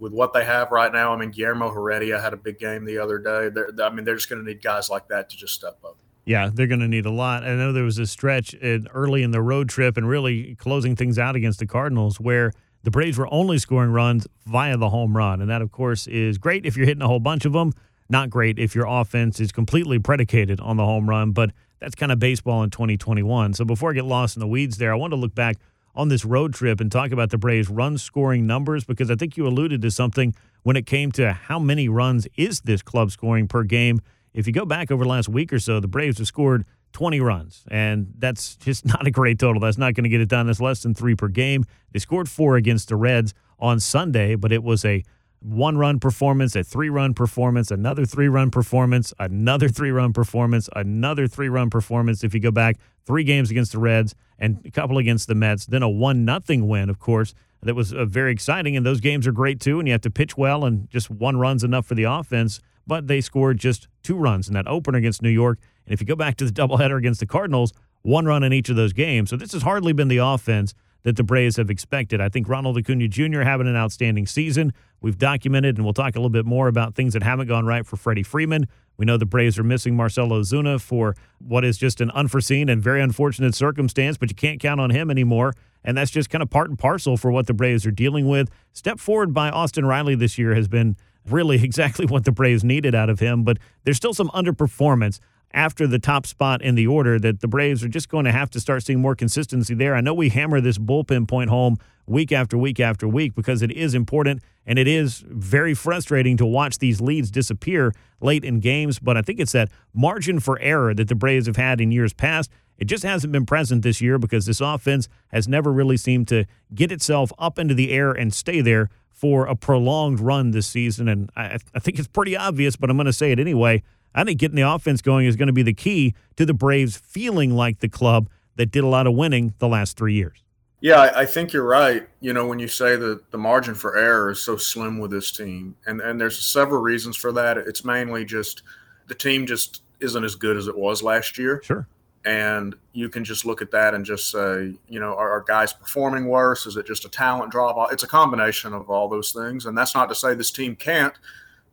with 0.01 0.12
what 0.12 0.33
they 0.33 0.44
have 0.44 0.71
right 0.71 0.92
now, 0.92 1.13
I 1.13 1.18
mean, 1.18 1.30
Guillermo 1.30 1.71
Heredia 1.71 2.19
had 2.19 2.33
a 2.33 2.38
big 2.38 2.57
game 2.57 2.86
the 2.86 2.98
other 2.98 3.19
day. 3.19 3.50
They're, 3.50 3.69
I 3.81 3.92
mean, 3.92 4.03
they're 4.03 4.15
just 4.15 4.30
going 4.30 4.44
to 4.44 4.45
need 4.45 4.62
guys 4.62 4.89
like 4.89 5.07
that 5.09 5.30
to 5.30 5.38
just 5.38 5.53
step 5.53 5.77
up. 5.86 5.95
Yeah, 6.25 6.50
they're 6.51 6.68
going 6.68 6.80
to 6.80 6.88
need 6.88 7.06
a 7.06 7.12
lot. 7.12 7.43
I 7.43 7.55
know 7.55 7.72
there 7.72 7.84
was 7.84 8.00
a 8.00 8.08
stretch 8.08 8.55
early 8.62 9.22
in 9.22 9.29
the 9.29 9.41
road 9.41 9.70
trip 9.70 9.98
and 9.98 10.10
really 10.10 10.55
closing 10.55 10.96
things 10.96 11.20
out 11.20 11.36
against 11.36 11.60
the 11.60 11.67
Cardinals 11.67 12.20
where 12.20 12.51
the 12.84 12.89
Braves 12.89 13.20
were 13.20 13.31
only 13.31 13.60
scoring 13.60 13.91
runs 13.91 14.25
via 14.48 14.75
the 14.75 14.89
home 14.89 15.15
run. 15.15 15.39
And 15.39 15.50
that, 15.51 15.62
of 15.62 15.72
course, 15.72 16.08
is 16.08 16.39
great 16.39 16.65
if 16.65 16.75
you're 16.75 16.88
hitting 16.88 17.03
a 17.03 17.08
whole 17.08 17.20
bunch 17.20 17.46
of 17.46 17.53
them. 17.53 17.72
Not 18.10 18.31
great 18.31 18.58
if 18.58 18.74
your 18.74 18.88
offense 18.88 19.39
is 19.39 19.51
completely 19.51 20.00
predicated 20.00 20.60
on 20.60 20.77
the 20.77 20.86
home 20.86 21.08
run, 21.08 21.31
but 21.31 21.51
that's 21.79 21.96
kind 21.96 22.12
of 22.12 22.17
baseball 22.17 22.63
in 22.63 22.72
2021. 22.72 23.53
So 23.53 23.65
before 23.65 23.91
I 23.91 23.93
get 23.93 24.05
lost 24.05 24.36
in 24.36 24.39
the 24.39 24.48
weeds 24.48 24.77
there, 24.77 24.91
I 24.91 24.96
want 24.96 25.12
to 25.12 25.17
look 25.17 25.36
back 25.36 25.58
on 25.95 26.10
this 26.10 26.25
road 26.25 26.53
trip 26.53 26.79
and 26.79 26.91
talk 26.91 27.12
about 27.12 27.29
the 27.29 27.38
Braves' 27.38 27.69
run 27.69 27.98
scoring 27.98 28.48
numbers 28.48 28.83
because 28.83 29.12
I 29.12 29.15
think 29.15 29.38
you 29.38 29.48
alluded 29.48 29.81
to 29.81 29.91
something 29.91 30.33
when 30.63 30.75
it 30.75 30.86
came 30.86 31.12
to 31.13 31.33
how 31.33 31.60
many 31.60 31.89
runs 31.89 32.27
is 32.38 32.62
this 32.62 32.81
club 32.81 33.12
scoring 33.12 33.48
per 33.48 33.63
game. 33.63 34.00
If 34.33 34.48
you 34.48 34.53
go 34.53 34.65
back 34.65 34.91
over 34.91 35.03
the 35.03 35.10
last 35.10 35.27
week 35.27 35.51
or 35.51 35.60
so, 35.60 35.79
the 35.79 35.88
Braves 35.88 36.19
have 36.19 36.27
scored 36.27 36.65
20 36.93 37.19
runs, 37.19 37.63
and 37.69 38.13
that's 38.17 38.55
just 38.57 38.86
not 38.86 39.05
a 39.05 39.12
great 39.12 39.39
total. 39.39 39.60
That's 39.60 39.77
not 39.77 39.93
going 39.93 40.03
to 40.03 40.10
get 40.10 40.21
it 40.21 40.29
done. 40.29 40.48
That's 40.48 40.62
less 40.62 40.83
than 40.83 40.93
three 40.93 41.15
per 41.15 41.27
game. 41.27 41.65
They 41.91 42.00
scored 42.00 42.29
four 42.29 42.55
against 42.55 42.89
the 42.89 42.95
Reds 42.95 43.33
on 43.60 43.79
Sunday, 43.79 44.36
but 44.36 44.51
it 44.51 44.63
was 44.63 44.86
a 44.86 45.03
one 45.41 45.77
run 45.77 46.00
performance, 46.00 46.55
a 46.55 46.63
three 46.63 46.89
run 46.89 47.13
performance, 47.13 47.71
another 47.71 48.05
three 48.05 48.27
run 48.27 48.51
performance, 48.51 49.13
another 49.19 49.67
three 49.67 49.91
run 49.91 50.13
performance, 50.13 50.69
another 50.75 51.27
three 51.27 51.50
run 51.50 51.69
performance. 51.69 52.24
If 52.24 52.33
you 52.33 52.39
go 52.39 52.51
back 52.51 52.77
three 53.05 53.24
games 53.24 53.50
against 53.50 53.71
the 53.71 53.79
Reds 53.79 54.15
and 54.38 54.62
a 54.65 54.71
couple 54.71 54.98
against 54.98 55.27
the 55.27 55.36
Mets, 55.36 55.65
then 55.65 55.81
a 55.81 55.89
one 55.89 56.25
nothing 56.25 56.67
win, 56.67 56.89
of 56.89 57.00
course, 57.00 57.33
that 57.63 57.75
was 57.75 57.93
uh, 57.93 58.05
very 58.05 58.31
exciting. 58.31 58.77
And 58.77 58.86
those 58.86 59.01
games 59.01 59.25
are 59.25 59.31
great 59.31 59.60
too. 59.60 59.79
And 59.79 59.88
you 59.88 59.93
have 59.93 60.01
to 60.01 60.12
pitch 60.12 60.38
well, 60.38 60.63
and 60.63 60.89
just 60.89 61.10
one 61.10 61.38
run's 61.38 61.63
enough 61.63 61.86
for 61.86 61.95
the 61.95 62.03
offense. 62.03 62.60
But 62.86 63.07
they 63.07 63.21
scored 63.21 63.57
just 63.57 63.88
two 64.03 64.17
runs 64.17 64.48
in 64.48 64.53
that 64.55 64.67
opener 64.67 64.98
against 64.98 65.21
New 65.21 65.29
York. 65.29 65.60
And 65.86 65.93
if 65.93 66.01
you 66.01 66.07
go 66.07 66.15
back 66.15 66.38
to 66.38 66.45
the 66.45 66.51
doubleheader 66.51 66.98
against 66.98 67.19
the 67.19 67.27
Cardinals, 67.27 67.74
one 68.01 68.25
run 68.25 68.43
in 68.43 68.53
each 68.53 68.69
of 68.69 68.75
those 68.75 68.93
games. 68.93 69.29
So 69.29 69.38
this 69.38 69.53
has 69.53 69.62
hardly 69.62 69.93
been 69.93 70.07
the 70.07 70.17
offense 70.17 70.74
that 71.03 71.15
the 71.15 71.24
Braves 71.24 71.58
have 71.58 71.70
expected. 71.70 72.22
I 72.22 72.29
think 72.29 72.48
Ronald 72.48 72.77
Acuna 72.77 73.08
Jr. 73.08 73.41
having 73.41 73.67
an 73.67 73.75
outstanding 73.75 74.25
season. 74.25 74.74
We've 75.01 75.17
documented, 75.17 75.77
and 75.77 75.86
we'll 75.86 75.93
talk 75.93 76.15
a 76.15 76.20
little 76.20 76.29
bit 76.29 76.46
more 76.46 76.67
about 76.67 76.96
things 76.96 77.13
that 77.13 77.24
haven't 77.24 77.48
gone 77.48 77.65
right 77.65 77.86
for 77.86 77.98
Freddie 77.98 78.24
Freeman. 78.24 78.67
We 78.98 79.05
know 79.05 79.17
the 79.17 79.25
Braves 79.25 79.58
are 79.58 79.63
missing 79.63 79.96
Marcell 79.96 80.29
Ozuna 80.29 80.79
for 80.79 81.15
what 81.39 81.65
is 81.65 81.77
just 81.77 82.01
an 82.01 82.12
unforeseen 82.12 82.70
and 82.70 82.84
very 82.84 83.01
unfortunate 83.01 83.55
circumstance, 83.55 84.17
but 84.17 84.29
you 84.29 84.36
can't 84.36 84.60
count 84.60 84.79
on 84.79 84.91
him 84.91 85.10
anymore. 85.10 85.53
And 85.84 85.98
that's 85.98 86.12
just 86.12 86.29
kind 86.29 86.43
of 86.43 86.51
part 86.51 86.70
and 86.70 86.77
parcel 86.77 87.17
for 87.17 87.31
what 87.31 87.48
the 87.48 87.53
Braves 87.53 87.86
are 87.88 87.91
dealing 87.91 88.27
with. 88.27 88.51
Step 88.74 89.00
forward 89.00 89.34
by 89.34 89.50
Austin 89.50 89.86
Riley 89.86 90.13
this 90.13 90.38
year 90.38 90.53
has 90.53 90.67
been 90.67 90.96
really 91.27 91.63
exactly 91.63 92.05
what 92.05 92.25
the 92.25 92.31
Braves 92.31 92.63
needed 92.63 92.93
out 92.93 93.10
of 93.10 93.20
him, 93.20 93.43
but 93.43 93.58
there's 93.84 93.98
still 93.98 94.13
some 94.13 94.29
underperformance 94.29 95.20
after 95.53 95.88
the 95.88 96.00
top 96.00 96.25
spot 96.25 96.62
in 96.62 96.75
the 96.75 96.88
order 96.88 97.20
that 97.20 97.41
the 97.41 97.48
Braves 97.48 97.84
are 97.84 97.89
just 97.89 98.10
going 98.10 98.25
to 98.25 98.31
have 98.31 98.50
to 98.51 98.60
start 98.60 98.84
seeing 98.84 99.00
more 99.00 99.15
consistency 99.15 99.74
there. 99.74 99.96
I 99.96 100.01
know 100.01 100.13
we 100.13 100.29
hammer 100.29 100.62
this 100.62 100.77
bullpen 100.77 101.27
point 101.27 101.50
home 101.50 101.77
week 102.08 102.31
after 102.31 102.58
week 102.58 102.79
after 102.79 103.08
week 103.08 103.36
because 103.36 103.62
it 103.62 103.72
is 103.72 103.93
important 103.93 104.41
and 104.65 104.77
it 104.77 104.88
is 104.88 105.24
very 105.27 105.74
frustrating 105.74 106.38
to 106.38 106.46
watch 106.46 106.77
these 106.79 107.01
leads 107.01 107.31
disappear 107.31 107.93
late 108.20 108.43
in 108.43 108.60
games. 108.60 109.00
But 109.00 109.17
I 109.17 109.22
think 109.22 109.39
it's 109.39 109.53
that 109.53 109.70
margin 109.93 110.39
for 110.39 110.60
error 110.60 110.93
that 110.93 111.08
the 111.08 111.15
Braves 111.15 111.48
have 111.48 111.58
had 111.58 111.81
in 111.81 111.91
years 111.91 112.13
past. 112.13 112.51
It 112.77 112.86
just 112.86 113.03
hasn't 113.03 113.31
been 113.31 113.46
present 113.46 113.84
this 113.84 114.01
year 114.01 114.17
because 114.17 114.46
this 114.46 114.60
offense 114.60 115.08
has 115.27 115.48
never 115.48 115.72
really 115.72 115.98
seemed 115.98 116.27
to 116.29 116.46
get 116.74 116.91
itself 116.91 117.31
up 117.38 117.60
into 117.60 117.75
the 117.75 117.91
air 117.91 118.12
and 118.12 118.34
stay 118.34 118.62
there 118.62 118.89
for 119.10 119.46
a 119.46 119.55
prolonged 119.55 120.20
run 120.20 120.50
this 120.50 120.65
season. 120.65 121.08
And 121.08 121.29
I, 121.36 121.60
I 121.75 121.79
think 121.79 122.00
it's 122.00 122.08
pretty 122.08 122.36
obvious, 122.36 122.75
but 122.75 122.89
I'm 122.89 122.98
going 122.98 123.05
to 123.05 123.13
say 123.13 123.31
it 123.31 123.39
anyway. 123.39 123.84
I 124.13 124.24
think 124.24 124.39
getting 124.39 124.56
the 124.56 124.70
offense 124.70 125.01
going 125.01 125.25
is 125.25 125.36
going 125.36 125.48
to 125.48 125.53
be 125.53 125.63
the 125.63 125.74
key 125.74 126.13
to 126.36 126.46
the 126.46 126.53
Braves 126.53 126.98
feeling 126.98 127.56
like 127.56 127.80
the 127.80 127.89
club 127.89 128.30
that 128.56 128.72
did 128.72 128.84
a 128.84 128.88
lot 128.88 129.08
of 129.08 129.13
winning 129.13 129.53
the 129.60 129.68
last 129.68 129.98
three 129.98 130.13
years. 130.13 130.44
Yeah, 130.82 131.12
I, 131.15 131.25
think 131.27 131.53
you're 131.53 131.65
right. 131.65 132.08
You 132.22 132.34
know, 132.34 132.48
when 132.48 132.58
you 132.58 132.68
say 132.68 132.96
that 132.96 133.30
the 133.30 133.38
margin 133.38 133.75
for 133.75 133.98
error 133.98 134.32
is 134.32 134.41
so 134.41 134.58
slim 134.58 134.98
with 134.98 135.12
this 135.12 135.32
team, 135.32 135.75
and 135.86 136.01
and 136.01 136.20
there's 136.20 136.39
several 136.39 136.82
reasons 136.82 137.15
for 137.15 137.32
that. 137.34 137.58
It's 137.60 137.86
mainly 137.86 138.25
just 138.25 138.63
the 139.08 139.13
team 139.13 139.46
just 139.46 139.84
isn't 140.00 140.24
as 140.24 140.34
good 140.34 140.58
as 140.58 140.68
it 140.68 140.75
was 140.75 141.03
last 141.03 141.38
year. 141.38 141.62
Sure. 141.63 141.88
And 142.25 142.75
you 142.94 143.10
can 143.10 143.24
just 143.24 143.46
look 143.46 143.62
at 143.62 143.72
that 143.72 143.94
and 143.94 144.03
just 144.03 144.32
say, 144.32 144.74
you 144.88 145.00
know, 145.00 145.15
are, 145.15 145.32
are 145.32 145.41
guys 145.41 145.74
performing 145.74 146.27
worse? 146.27 146.65
Is 146.65 146.77
it 146.77 146.88
just 146.88 147.06
a 147.06 147.10
talent 147.10 147.51
drop? 147.51 147.91
It's 147.91 148.03
a 148.03 148.08
combination 148.08 148.74
of 148.74 148.89
all 148.89 149.08
those 149.08 149.32
things. 149.32 149.65
And 149.65 149.77
that's 149.77 149.96
not 149.96 150.08
to 150.10 150.15
say 150.15 150.34
this 150.34 150.51
team 150.51 150.75
can't 150.75 151.13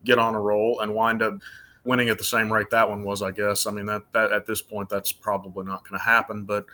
get 0.03 0.17
on 0.17 0.33
a 0.33 0.39
roll 0.39 0.79
and 0.79 0.93
wind 0.93 1.21
up 1.21 1.35
winning 1.83 2.09
at 2.09 2.17
the 2.17 2.23
same 2.23 2.51
rate 2.51 2.69
that 2.71 2.89
one 2.89 3.03
was, 3.03 3.21
I 3.21 3.31
guess. 3.31 3.65
I 3.65 3.71
mean, 3.71 3.85
that, 3.87 4.03
that 4.13 4.31
at 4.31 4.45
this 4.45 4.61
point, 4.61 4.89
that's 4.89 5.11
probably 5.11 5.65
not 5.65 5.87
going 5.87 5.99
to 5.99 6.05
happen. 6.05 6.43
But 6.43 6.65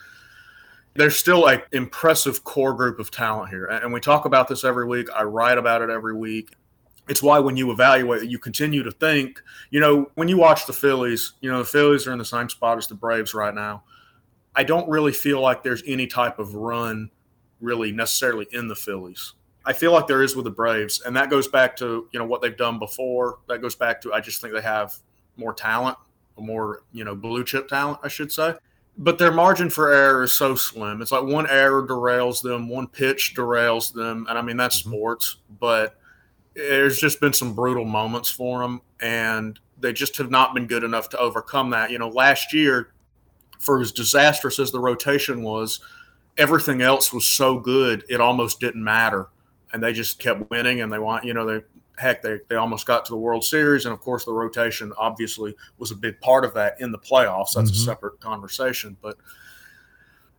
there's 0.96 1.16
still 1.16 1.48
an 1.48 1.62
impressive 1.72 2.44
core 2.44 2.74
group 2.74 3.00
of 3.00 3.12
talent 3.12 3.50
here. 3.50 3.66
And 3.66 3.94
we 3.94 4.00
talk 4.00 4.26
about 4.26 4.48
this 4.48 4.64
every 4.64 4.88
week. 4.88 5.08
I 5.14 5.24
write 5.24 5.58
about 5.58 5.82
it 5.82 5.90
every 5.90 6.16
week. 6.16 6.56
It's 7.08 7.22
why 7.22 7.38
when 7.38 7.56
you 7.56 7.72
evaluate 7.72 8.28
you 8.30 8.40
continue 8.40 8.82
to 8.82 8.92
think, 8.92 9.42
you 9.70 9.80
know, 9.80 10.10
when 10.16 10.28
you 10.28 10.38
watch 10.38 10.66
the 10.66 10.74
Phillies, 10.74 11.34
you 11.42 11.52
know, 11.52 11.60
the 11.60 11.66
Phillies 11.66 12.08
are 12.08 12.14
in 12.14 12.18
the 12.18 12.26
same 12.26 12.50
spot 12.50 12.78
as 12.78 12.88
the 12.88 12.96
Braves 12.96 13.34
right 13.34 13.54
now. 13.54 13.84
I 14.56 14.64
don't 14.64 14.90
really 14.90 15.12
feel 15.12 15.42
like 15.42 15.64
there's 15.64 15.84
any 15.86 16.08
type 16.08 16.40
of 16.40 16.56
run 16.56 17.12
really 17.60 17.92
necessarily 17.92 18.48
in 18.54 18.68
the 18.68 18.76
Phillies. 18.76 19.34
I 19.66 19.74
feel 19.74 19.92
like 19.92 20.08
there 20.08 20.22
is 20.22 20.36
with 20.36 20.46
the 20.46 20.52
Braves, 20.52 21.02
and 21.02 21.16
that 21.16 21.30
goes 21.30 21.48
back 21.48 21.76
to 21.78 22.08
you 22.12 22.20
know 22.20 22.26
what 22.26 22.42
they've 22.42 22.56
done 22.56 22.78
before. 22.78 23.40
That 23.48 23.62
goes 23.62 23.76
back 23.76 24.02
to 24.02 24.14
I 24.14 24.22
just 24.22 24.42
think 24.42 24.54
they 24.54 24.62
have 24.62 24.96
more 25.38 25.54
talent, 25.54 25.98
more 26.38 26.84
you 26.94 27.04
know 27.04 27.16
blue 27.16 27.44
chip 27.44 27.68
talent, 27.68 28.00
I 28.04 28.08
should 28.08 28.32
say. 28.32 28.54
But 28.98 29.18
their 29.18 29.32
margin 29.32 29.70
for 29.70 29.92
error 29.92 30.24
is 30.24 30.34
so 30.34 30.56
slim. 30.56 31.02
It's 31.02 31.12
like 31.12 31.24
one 31.24 31.50
error 31.50 31.86
derails 31.86 32.42
them, 32.42 32.70
one 32.70 32.88
pitch 32.88 33.34
derails 33.36 33.92
them, 33.92 34.28
and 34.30 34.38
I 34.38 34.42
mean 34.42 34.58
that's 34.58 34.82
mm-hmm. 34.82 34.92
sports. 34.92 35.38
But 35.60 35.98
there's 36.54 37.00
just 37.00 37.20
been 37.20 37.34
some 37.34 37.56
brutal 37.56 37.86
moments 37.86 38.30
for 38.30 38.62
them, 38.62 38.82
and 39.02 39.60
they 39.80 39.94
just 39.94 40.16
have 40.18 40.30
not 40.30 40.54
been 40.54 40.68
good 40.68 40.84
enough 40.84 41.10
to 41.10 41.20
overcome 41.20 41.72
that. 41.72 41.90
You 41.90 41.98
know, 41.98 42.10
last 42.10 42.54
year, 42.54 42.94
for 43.60 43.82
as 43.82 43.92
disastrous 43.92 44.60
as 44.60 44.72
the 44.72 44.80
rotation 44.80 45.42
was, 45.42 45.82
everything 46.38 46.82
else 46.82 47.12
was 47.12 47.26
so 47.26 47.58
good 47.58 48.04
it 48.10 48.22
almost 48.22 48.60
didn't 48.60 48.84
matter 48.84 49.28
and 49.76 49.84
they 49.84 49.92
just 49.92 50.20
kept 50.20 50.50
winning 50.50 50.80
and 50.80 50.92
they 50.92 50.98
want 50.98 51.26
you 51.26 51.34
know 51.34 51.46
they 51.46 51.62
heck 51.98 52.22
they, 52.22 52.40
they 52.48 52.56
almost 52.56 52.86
got 52.86 53.06
to 53.06 53.12
the 53.12 53.18
world 53.18 53.44
series 53.44 53.86
and 53.86 53.94
of 53.94 54.00
course 54.00 54.24
the 54.24 54.32
rotation 54.32 54.92
obviously 54.98 55.54
was 55.78 55.92
a 55.92 55.96
big 55.96 56.20
part 56.22 56.46
of 56.46 56.54
that 56.54 56.80
in 56.80 56.92
the 56.92 56.98
playoffs. 56.98 57.54
That's 57.54 57.70
mm-hmm. 57.72 57.82
a 57.82 57.94
separate 57.94 58.20
conversation 58.22 58.98
but 59.02 59.18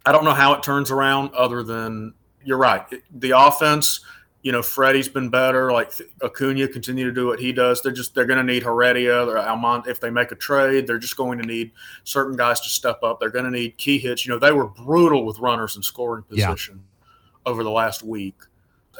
i 0.07 0.13
don't 0.13 0.25
know 0.25 0.33
how 0.33 0.55
it 0.55 0.63
turns 0.63 0.91
around 0.91 1.33
other 1.35 1.63
than 1.63 2.15
you're 2.45 2.59
right 2.59 2.87
the 3.11 3.31
offense 3.31 4.01
you 4.41 4.53
know 4.53 4.63
freddie's 4.63 5.09
been 5.09 5.29
better 5.29 5.71
like 5.71 5.93
acuna 6.23 6.67
continue 6.69 7.05
to 7.05 7.13
do 7.13 7.27
what 7.27 7.41
he 7.41 7.53
does. 7.53 7.83
They're 7.83 7.91
just 7.91 8.15
they're 8.15 8.27
going 8.27 8.39
to 8.39 8.45
need 8.45 8.63
heredia 8.63 9.25
or 9.27 9.39
Almonte 9.39 9.91
if 9.91 9.99
they 9.99 10.09
make 10.09 10.31
a 10.31 10.37
trade 10.37 10.87
they're 10.87 11.01
just 11.01 11.17
going 11.17 11.41
to 11.41 11.45
need 11.45 11.73
certain 12.05 12.37
guys 12.37 12.61
to 12.61 12.69
step 12.69 13.03
up. 13.03 13.19
They're 13.19 13.31
going 13.31 13.47
to 13.47 13.51
need 13.51 13.77
key 13.77 13.99
hits. 13.99 14.25
You 14.25 14.33
know 14.33 14.39
they 14.39 14.53
were 14.53 14.69
brutal 14.69 15.27
with 15.27 15.41
runners 15.41 15.75
in 15.75 15.83
scoring 15.83 16.23
position 16.23 16.85
yeah. 16.85 17.51
over 17.51 17.65
the 17.65 17.73
last 17.73 18.05
week 18.05 18.37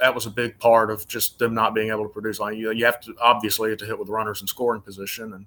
that 0.01 0.13
was 0.13 0.25
a 0.25 0.29
big 0.29 0.59
part 0.59 0.91
of 0.91 1.07
just 1.07 1.39
them 1.39 1.53
not 1.53 1.73
being 1.73 1.89
able 1.89 2.03
to 2.03 2.09
produce 2.09 2.39
on 2.39 2.55
you. 2.57 2.71
You 2.71 2.85
have 2.85 2.99
to 3.01 3.15
obviously 3.21 3.69
have 3.69 3.79
to 3.79 3.85
hit 3.85 3.97
with 3.97 4.09
runners 4.09 4.41
in 4.41 4.47
scoring 4.47 4.81
position, 4.81 5.33
and 5.33 5.45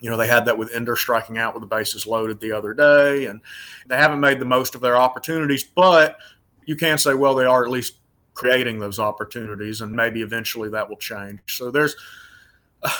you 0.00 0.10
know 0.10 0.16
they 0.16 0.26
had 0.26 0.44
that 0.46 0.58
with 0.58 0.72
Ender 0.74 0.96
striking 0.96 1.38
out 1.38 1.54
with 1.54 1.62
the 1.62 1.66
bases 1.66 2.06
loaded 2.06 2.40
the 2.40 2.52
other 2.52 2.74
day, 2.74 3.26
and 3.26 3.40
they 3.86 3.96
haven't 3.96 4.20
made 4.20 4.38
the 4.38 4.44
most 4.44 4.74
of 4.74 4.80
their 4.80 4.96
opportunities. 4.96 5.64
But 5.64 6.16
you 6.64 6.76
can 6.76 6.98
say, 6.98 7.14
well, 7.14 7.34
they 7.34 7.44
are 7.44 7.64
at 7.64 7.70
least 7.70 7.96
creating 8.34 8.78
those 8.78 8.98
opportunities, 8.98 9.80
and 9.80 9.92
maybe 9.92 10.22
eventually 10.22 10.68
that 10.70 10.88
will 10.88 10.96
change. 10.96 11.40
So 11.46 11.70
there's 11.70 11.96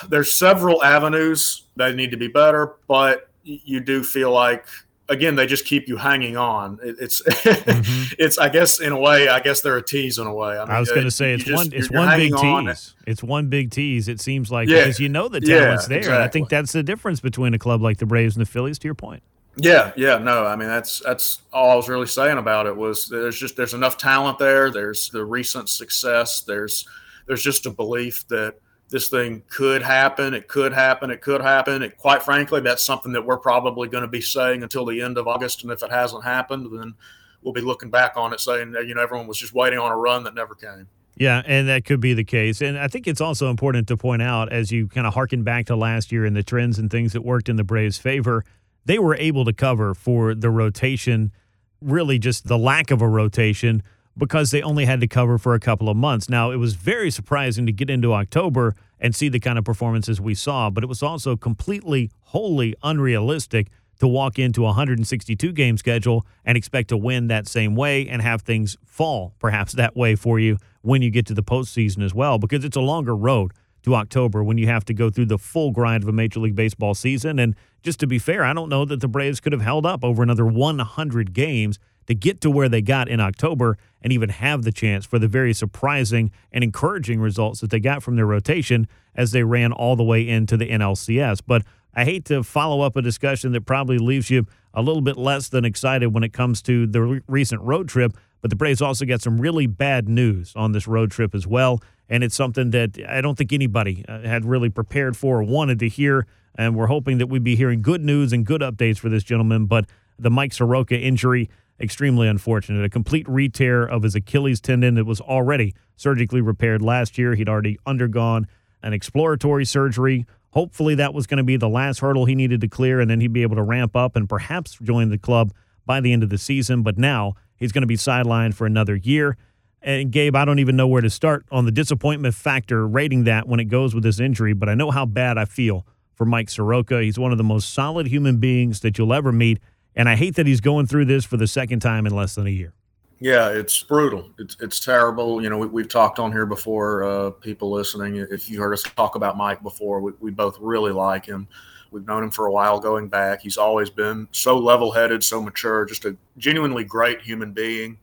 there's 0.09 0.33
several 0.33 0.83
avenues 0.83 1.65
that 1.77 1.95
need 1.95 2.11
to 2.11 2.17
be 2.17 2.29
better, 2.29 2.75
but 2.87 3.29
you 3.45 3.81
do 3.81 4.05
feel 4.05 4.31
like 4.31 4.67
again, 5.09 5.37
they 5.37 5.47
just 5.47 5.65
keep 5.65 5.89
you 5.89 5.97
hanging 5.97 6.37
on. 6.37 6.79
It, 6.83 6.97
it's 7.01 7.23
mm-hmm. 7.23 8.15
it's 8.19 8.39
I 8.39 8.49
guess 8.49 8.81
in 8.81 8.93
a 8.93 8.99
way, 8.99 9.29
I 9.29 9.41
guess 9.41 9.61
they're 9.61 9.77
a 9.77 9.83
tease 9.83 10.19
in 10.19 10.27
a 10.27 10.35
way. 10.35 10.59
I, 10.59 10.65
mean, 10.65 10.71
I 10.71 10.81
was 10.81 10.91
going 10.91 11.05
to 11.05 11.11
say 11.11 11.35
it's 11.35 11.45
just, 11.45 11.57
one 11.57 11.73
it's 11.73 11.91
one 11.91 12.19
big 12.19 12.35
tease. 12.37 12.95
It's 13.07 13.23
one 13.23 13.49
big 13.49 13.71
tease. 13.71 14.09
It 14.09 14.21
seems 14.21 14.51
like 14.51 14.69
yeah. 14.69 14.81
because 14.81 15.01
you 15.01 15.09
know 15.09 15.29
the 15.29 15.41
talent's 15.41 15.85
yeah, 15.85 15.89
there. 15.89 15.99
Exactly. 15.99 16.25
I 16.25 16.29
think 16.29 16.49
that's 16.49 16.73
the 16.73 16.83
difference 16.83 17.21
between 17.21 17.55
a 17.55 17.59
club 17.59 17.83
like 17.83 17.99
the 17.99 18.07
Braves 18.07 18.37
and 18.37 18.45
the 18.45 18.51
Phillies. 18.51 18.79
To 18.81 18.89
your 18.89 18.95
point. 18.95 19.23
Yeah, 19.57 19.93
yeah, 19.97 20.17
no, 20.17 20.47
I 20.47 20.57
mean 20.57 20.69
that's 20.69 21.01
that's 21.01 21.43
all 21.53 21.71
I 21.71 21.75
was 21.75 21.89
really 21.89 22.07
saying 22.07 22.39
about 22.39 22.67
it 22.67 22.75
was 22.75 23.07
there's 23.07 23.39
just 23.39 23.55
there's 23.55 23.75
enough 23.75 23.99
talent 23.99 24.39
there. 24.39 24.71
There's 24.71 25.11
the 25.11 25.25
recent 25.25 25.69
success. 25.69 26.41
There's 26.41 26.89
there's 27.27 27.43
just 27.43 27.67
a 27.67 27.71
belief 27.71 28.27
that 28.29 28.57
this 28.93 29.09
thing 29.09 29.43
could 29.49 29.83
happen. 29.83 30.35
It 30.35 30.49
could 30.49 30.73
happen. 30.73 31.11
It 31.11 31.23
could 31.23 31.41
happen. 31.41 31.83
It, 31.83 31.97
quite 31.97 32.23
frankly, 32.23 32.61
that's 32.61 32.85
something 32.85 33.13
that 33.13 33.25
we're 33.25 33.39
probably 33.39 33.89
going 33.89 34.03
to 34.03 34.09
be 34.09 34.21
saying 34.21 34.63
until 34.63 34.85
the 34.85 35.01
end 35.01 35.17
of 35.17 35.27
August. 35.27 35.63
And 35.63 35.73
if 35.73 35.83
it 35.83 35.91
hasn't 35.91 36.25
happened, 36.25 36.69
then 36.79 36.95
we'll 37.41 37.55
be 37.55 37.63
looking 37.63 37.89
back 37.89 38.17
on 38.17 38.35
it 38.35 38.41
saying, 38.41 38.75
you 38.87 38.95
know, 38.95 39.03
everyone 39.03 39.27
was 39.27 39.39
just 39.39 39.55
waiting 39.55 39.79
on 39.79 39.91
a 39.91 39.97
run 39.97 40.25
that 40.25 40.35
never 40.35 40.55
came. 40.55 40.87
Yeah, 41.17 41.43
and 41.47 41.69
that 41.69 41.87
could 41.87 42.01
be 42.01 42.13
the 42.13 42.25
case. 42.25 42.61
And 42.61 42.79
I 42.79 42.87
think 42.87 43.07
it's 43.07 43.21
also 43.21 43.49
important 43.49 43.89
to 43.89 43.97
point 43.97 44.23
out 44.23 44.53
as 44.53 44.71
you 44.71 44.89
kind 44.89 45.07
of 45.07 45.15
harken 45.15 45.43
back 45.43 45.67
to 45.67 45.77
last 45.77 46.13
year 46.13 46.27
and 46.27 46.37
the 46.37 46.43
trends 46.43 46.79
and 46.79 46.91
things 46.91 47.15
that 47.15 47.23
worked 47.23 47.49
in 47.49 47.57
the 47.57 47.65
Braves' 47.65 47.97
favor, 47.99 48.45
they 48.85 48.99
were 48.99 49.15
able 49.17 49.47
to 49.47 49.53
cover 49.55 49.95
for 49.95 50.35
the 50.35 50.51
rotation, 50.51 51.33
really 51.81 52.19
just 52.19 52.47
the 52.47 52.59
lack 52.59 52.91
of 52.91 53.01
a 53.01 53.09
rotation 53.09 53.83
because 54.17 54.51
they 54.51 54.63
only 54.63 54.85
had 54.85 55.01
to 55.01 55.07
cover 55.07 55.39
for 55.39 55.55
a 55.55 55.61
couple 55.61 55.89
of 55.89 55.97
months. 55.97 56.29
Now, 56.29 56.51
it 56.51 56.57
was 56.57 56.75
very 56.75 57.11
surprising 57.11 57.67
to 57.67 57.73
get 57.73 57.89
into 57.89 58.13
October 58.13 58.75
and 59.01 59.15
see 59.15 59.29
the 59.29 59.41
kind 59.41 59.59
of 59.59 59.65
performances 59.65 60.21
we 60.21 60.35
saw, 60.35 60.71
but 60.71 60.85
it 60.85 60.87
was 60.87 61.03
also 61.03 61.37
completely, 61.37 62.11
wholly 62.21 62.75
unrealistic 62.83 63.69
to 63.99 64.09
walk 64.09 64.39
into 64.39 64.63
a 64.63 64.67
162 64.67 65.53
game 65.53 65.77
schedule 65.77 66.27
and 66.45 66.59
expect 66.59 66.89
to 66.89 66.97
win 66.97 67.29
that 67.29 67.47
same 67.47 67.77
way 67.77 68.09
and 68.09 68.21
have 68.21 68.43
things 68.43 68.77
fall 68.85 69.35
perhaps 69.39 69.73
that 69.73 69.97
way 69.97 70.17
for 70.17 70.41
you 70.41 70.59
when 70.83 71.03
you 71.03 71.11
get 71.11 71.25
to 71.27 71.35
the 71.35 71.43
postseason 71.43 72.05
as 72.05 72.13
well, 72.13 72.39
because 72.39 72.65
it's 72.65 72.77
a 72.77 72.81
longer 72.81 73.15
road 73.15 73.53
to 73.83 73.95
October 73.95 74.43
when 74.43 74.59
you 74.59 74.67
have 74.67 74.85
to 74.85 74.95
go 74.95 75.11
through 75.11 75.27
the 75.27 75.39
full 75.39 75.71
grind 75.71 76.03
of 76.03 76.09
a 76.09 76.13
Major 76.13 76.41
League 76.41 76.55
Baseball 76.55 76.95
season. 76.95 77.39
And 77.39 77.55
just 77.83 78.01
to 78.01 78.07
be 78.07 78.19
fair, 78.19 78.45
I 78.45 78.53
don't 78.53 78.69
know 78.69 78.85
that 78.85 79.01
the 79.01 79.09
Braves 79.09 79.41
could 79.41 79.53
have 79.53 79.63
held 79.63 79.87
up 79.87 80.05
over 80.05 80.23
another 80.23 80.47
100 80.47 81.33
games 81.33 81.79
to 82.07 82.15
get 82.15 82.41
to 82.41 82.51
where 82.51 82.69
they 82.69 82.83
got 82.83 83.09
in 83.09 83.21
October 83.21 83.79
and 84.03 84.13
even 84.13 84.29
have 84.29 84.63
the 84.63 84.73
chance 84.73 85.07
for 85.07 85.19
the 85.19 85.29
very 85.29 85.53
surprising 85.53 86.31
and 86.53 86.65
encouraging 86.65 87.21
results 87.21 87.61
that 87.61 87.71
they 87.71 87.81
got 87.81 88.03
from 88.03 88.17
their 88.17 88.27
rotation 88.27 88.89
as 89.15 89.31
they 89.31 89.43
ran 89.43 89.73
all 89.73 89.97
the 89.97 90.03
way 90.03 90.27
into 90.27 90.57
the 90.57 90.69
NLCS. 90.69 91.41
But 91.47 91.63
I 91.95 92.05
hate 92.05 92.25
to 92.27 92.43
follow 92.43 92.81
up 92.81 92.97
a 92.97 93.03
discussion 93.03 93.53
that 93.53 93.63
probably 93.63 93.99
leaves 93.99 94.31
you 94.31 94.47
a 94.75 94.83
little 94.83 95.03
bit 95.03 95.17
less 95.17 95.49
than 95.49 95.65
excited 95.65 96.09
when 96.09 96.25
it 96.25 96.33
comes 96.33 96.63
to 96.63 96.87
the 96.87 97.03
re- 97.03 97.21
recent 97.27 97.61
road 97.61 97.89
trip, 97.89 98.17
but 98.41 98.51
the 98.51 98.57
Braves 98.57 98.81
also 98.81 99.05
got 99.05 99.21
some 99.21 99.41
really 99.41 99.67
bad 99.67 100.09
news 100.09 100.53
on 100.57 100.73
this 100.73 100.87
road 100.87 101.11
trip 101.11 101.35
as 101.35 101.47
well. 101.47 101.81
And 102.09 102.25
it's 102.25 102.35
something 102.35 102.71
that 102.71 102.99
I 103.09 103.21
don't 103.21 103.37
think 103.37 103.53
anybody 103.53 104.05
uh, 104.09 104.21
had 104.21 104.45
really 104.45 104.69
prepared 104.69 105.17
for 105.17 105.39
or 105.41 105.43
wanted 105.43 105.79
to 105.81 105.89
hear. 105.89 106.27
And 106.55 106.75
we're 106.75 106.89
hoping 106.89 107.19
that 107.19 107.29
we'd 107.29 107.45
be 107.45 107.57
hearing 107.57 107.83
good 107.83 108.03
news 108.03 108.33
and 108.33 108.45
good 108.45 108.61
updates 108.61 108.99
for 108.99 109.09
this 109.09 109.23
gentleman. 109.23 109.67
But 109.67 109.87
the 110.19 110.31
Mike 110.31 110.53
Soroka 110.53 110.99
injury 110.99 111.49
extremely 111.83 112.29
unfortunate. 112.29 112.85
A 112.85 112.89
complete 112.89 113.29
re 113.29 113.49
tear 113.49 113.83
of 113.83 114.03
his 114.03 114.15
Achilles 114.15 114.61
tendon 114.61 114.95
that 114.95 115.05
was 115.05 115.21
already 115.21 115.75
surgically 115.97 116.41
repaired 116.41 116.81
last 116.81 117.19
year. 117.19 117.35
He'd 117.35 117.49
already 117.49 117.79
undergone 117.87 118.47
an 118.83 118.93
exploratory 118.93 119.65
surgery. 119.65 120.27
Hopefully, 120.51 120.95
that 120.97 121.15
was 121.15 121.27
going 121.27 121.39
to 121.39 121.45
be 121.45 121.57
the 121.57 121.69
last 121.69 122.01
hurdle 122.01 122.27
he 122.27 122.35
needed 122.35 122.61
to 122.61 122.69
clear, 122.69 123.01
and 123.01 123.11
then 123.11 123.21
he'd 123.21 123.33
be 123.33 123.43
able 123.43 123.57
to 123.57 123.63
ramp 123.63 123.97
up 123.97 124.17
and 124.17 124.29
perhaps 124.29 124.79
join 124.83 125.09
the 125.09 125.19
club 125.19 125.53
by 125.87 126.01
the 126.01 126.13
end 126.13 126.23
of 126.23 126.29
the 126.29 126.39
season. 126.39 126.83
But 126.83 126.99
now 126.99 127.35
he's 127.57 127.73
going 127.73 127.83
to 127.83 127.89
be 127.89 127.97
sidelined 127.97 128.55
for 128.55 128.67
another 128.67 128.97
year. 128.97 129.37
And 129.81 130.13
Gabe, 130.13 130.37
I 130.37 130.45
don't 130.45 130.61
even 130.61 130.77
know 130.77 130.87
where 130.87 131.03
to 131.03 131.11
start 131.11 131.45
on 131.51 131.65
the 131.65 131.73
disappointment 131.73 132.35
factor 132.35 132.87
rating 132.87 133.25
that 133.25 133.49
when 133.49 133.59
it 133.59 133.65
goes 133.65 133.95
with 133.95 134.05
this 134.05 134.21
injury, 134.21 134.53
but 134.53 134.69
I 134.69 134.75
know 134.75 134.93
how 134.93 135.07
bad 135.07 135.39
I 135.39 135.45
feel 135.45 135.85
for 136.15 136.25
Mike 136.25 136.51
Soroka. 136.51 137.03
He's 137.03 137.19
one 137.19 137.33
of 137.33 137.39
the 137.39 137.45
most 137.45 137.75
solid 137.75 138.07
human 138.07 138.37
beings 138.37 138.81
that 138.81 138.97
you'll 138.97 139.13
ever 139.13 139.33
meet. 139.33 139.59
And 139.95 140.09
I 140.09 140.17
hate 140.17 140.37
that 140.37 140.47
he's 140.47 140.61
going 140.61 140.87
through 140.87 141.05
this 141.07 141.25
for 141.25 141.37
the 141.37 141.47
second 141.47 141.81
time 141.81 142.07
in 142.07 142.15
less 142.15 142.35
than 142.35 142.47
a 142.47 142.51
year. 142.51 142.73
Yeah, 143.21 143.51
it's 143.51 143.81
brutal. 143.85 144.31
It's 144.39 144.57
it's 144.59 144.81
terrible. 144.81 145.41
You 145.41 145.49
know, 145.49 145.59
we, 145.59 145.83
have 145.83 145.89
talked 145.89 146.19
on 146.19 146.33
here 146.33 146.45
before. 146.45 147.05
Uh, 147.05 147.31
people 147.31 147.71
listening, 147.71 148.17
if 148.17 148.51
you 148.51 148.61
heard 148.61 148.73
us 148.73 148.83
talk 148.83 149.15
about 149.15 149.37
Mike 149.37 149.63
before, 149.63 150.01
we, 150.01 150.13
we 150.19 150.33
both 150.33 150.59
really 150.61 150.91
like 150.91 151.25
him. 151.25 151.47
We've 151.93 152.05
known 152.05 152.25
him 152.25 152.33
for 152.33 152.47
a 152.47 152.53
while 152.53 152.81
going 152.81 153.09
back. 153.09 153.41
He's 153.41 153.59
always 153.59 153.91
been 153.91 154.27
so 154.33 154.59
level 154.59 154.91
headed, 154.91 155.23
so 155.23 155.41
mature, 155.41 155.85
just 155.85 156.05
a 156.05 156.17
genuinely 156.37 156.83
great 156.83 157.21
human 157.21 157.53
being. 157.53 157.99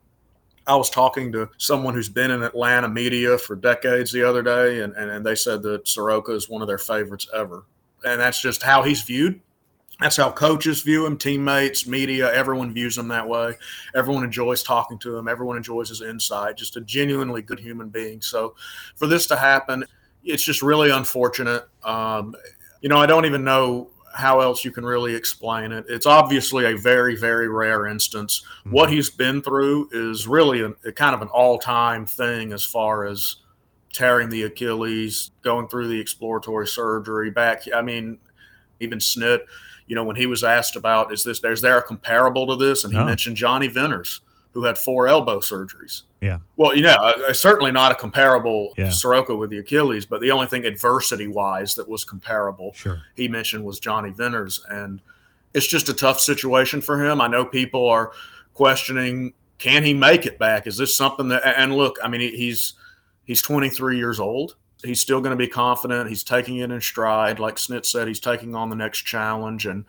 I 0.68 0.76
was 0.78 0.90
talking 0.90 1.34
to 1.34 1.50
someone 1.58 1.96
who's 1.96 2.08
been 2.08 2.32
in 2.32 2.44
Atlanta 2.44 2.88
media 2.88 3.38
for 3.38 3.58
decades 3.58 4.14
the 4.14 4.24
other 4.24 4.42
day, 4.44 4.82
and, 4.82 4.94
and, 4.94 5.10
and 5.10 5.26
they 5.26 5.36
said 5.36 5.64
that 5.64 5.86
Soroka 5.86 6.32
is 6.32 6.48
one 6.48 6.62
of 6.62 6.68
their 6.70 6.78
favorites 6.78 7.28
ever. 7.36 7.66
And 8.06 8.22
that's 8.22 8.40
just 8.40 8.64
how 8.64 8.84
he's 8.84 9.02
viewed 9.02 9.42
that's 10.00 10.16
how 10.16 10.32
coaches 10.32 10.82
view 10.82 11.06
him, 11.06 11.18
teammates, 11.18 11.86
media, 11.86 12.34
everyone 12.34 12.74
views 12.74 12.98
him 12.98 13.10
that 13.10 13.28
way. 13.28 13.56
Everyone 13.94 14.24
enjoys 14.24 14.64
talking 14.64 14.98
to 15.00 15.18
him. 15.18 15.28
Everyone 15.28 15.58
enjoys 15.58 15.90
his 15.90 16.02
insight. 16.02 16.56
Just 16.56 16.78
a 16.78 16.82
genuinely 16.82 17.42
good 17.42 17.60
human 17.60 17.90
being. 17.90 18.22
So, 18.22 18.56
for 18.96 19.08
this 19.08 19.28
to 19.28 19.36
happen, 19.36 19.84
it's 20.24 20.44
just 20.44 20.62
really 20.62 20.90
unfortunate. 20.90 21.68
Um, 21.84 22.36
you 22.82 22.88
know, 22.88 22.98
I 22.98 23.06
don't 23.08 23.26
even 23.26 23.44
know 23.44 23.90
how 24.14 24.40
else 24.40 24.64
you 24.64 24.72
can 24.72 24.86
really 24.86 25.14
explain 25.14 25.72
it. 25.72 25.86
It's 25.90 26.06
obviously 26.06 26.66
a 26.66 26.78
very, 26.78 27.16
very 27.16 27.50
rare 27.50 27.86
instance. 27.86 28.44
Mm-hmm. 28.62 28.72
What 28.72 28.90
he's 28.90 29.10
been 29.10 29.42
through 29.42 29.90
is 29.92 30.28
really 30.28 30.62
a, 30.62 30.74
a 30.86 30.92
kind 30.92 31.14
of 31.14 31.22
an 31.22 31.28
all-time 31.28 32.06
thing 32.06 32.54
as 32.54 32.64
far 32.64 33.06
as 33.06 33.38
tearing 33.92 34.30
the 34.30 34.44
Achilles, 34.44 35.32
going 35.42 35.68
through 35.68 35.90
the 35.90 36.00
exploratory 36.00 36.68
surgery, 36.68 37.32
back. 37.32 37.64
I 37.74 37.82
mean, 37.82 38.18
even 38.80 39.00
Snit 39.00 39.42
you 39.90 39.96
know, 39.96 40.04
when 40.04 40.16
he 40.16 40.28
was 40.28 40.44
asked 40.44 40.76
about 40.76 41.12
is 41.12 41.24
this 41.24 41.44
is 41.44 41.62
there 41.62 41.80
a 41.80 41.82
comparable 41.82 42.48
to 42.48 42.56
this, 42.56 42.84
and 42.86 42.94
he 42.94 43.00
no. 43.00 43.06
mentioned 43.06 43.36
Jonny 43.36 43.68
Venters, 43.68 44.22
who 44.54 44.64
had 44.64 44.78
four 44.78 45.08
elbow 45.08 45.40
surgeries. 45.40 46.04
Yeah. 46.22 46.38
Well, 46.58 46.76
you 46.76 46.84
know, 46.84 46.94
uh, 46.94 47.34
certainly 47.34 47.72
not 47.72 47.92
a 47.92 47.96
comparable 47.96 48.74
yeah. 48.78 48.92
Soroka 48.92 49.36
with 49.36 49.50
the 49.50 49.58
Achilles, 49.58 50.06
but 50.06 50.22
the 50.22 50.32
only 50.32 50.46
thing 50.46 50.66
adversity 50.66 51.28
wise 51.28 51.74
that 51.76 51.90
was 51.90 52.04
comparable, 52.04 52.72
sure. 52.74 53.02
he 53.16 53.28
mentioned 53.28 53.66
was 53.66 53.80
Jonny 53.80 54.12
Venters, 54.12 54.64
and 54.70 55.02
it's 55.56 55.68
just 55.68 55.90
a 55.90 55.94
tough 55.94 56.20
situation 56.20 56.82
for 56.82 57.04
him. 57.04 57.20
I 57.20 57.28
know 57.28 57.44
people 57.44 57.90
are 57.90 58.12
questioning 58.54 59.34
can 59.58 59.84
he 59.84 59.94
make 59.94 60.26
it 60.26 60.40
back? 60.40 60.68
Is 60.68 60.78
this 60.78 60.96
something 60.96 61.28
that? 61.28 61.46
And 61.46 61.76
look, 61.76 61.98
I 62.02 62.08
mean, 62.08 62.22
he's 62.22 62.74
he's 63.26 63.42
23 63.42 63.98
years 63.98 64.20
old 64.20 64.56
he's 64.84 65.02
still 65.02 65.22
going 65.22 65.32
to 65.32 65.38
be 65.38 65.48
confident. 65.48 66.10
He's 66.10 66.24
taking 66.24 66.58
it 66.58 66.72
in 66.72 66.82
stride. 66.82 67.40
Like 67.40 67.56
Snit 67.56 67.86
said, 67.86 68.08
he's 68.08 68.20
taking 68.20 68.56
on 68.56 68.70
the 68.70 68.76
next 68.76 69.00
challenge, 69.00 69.66
and 69.66 69.86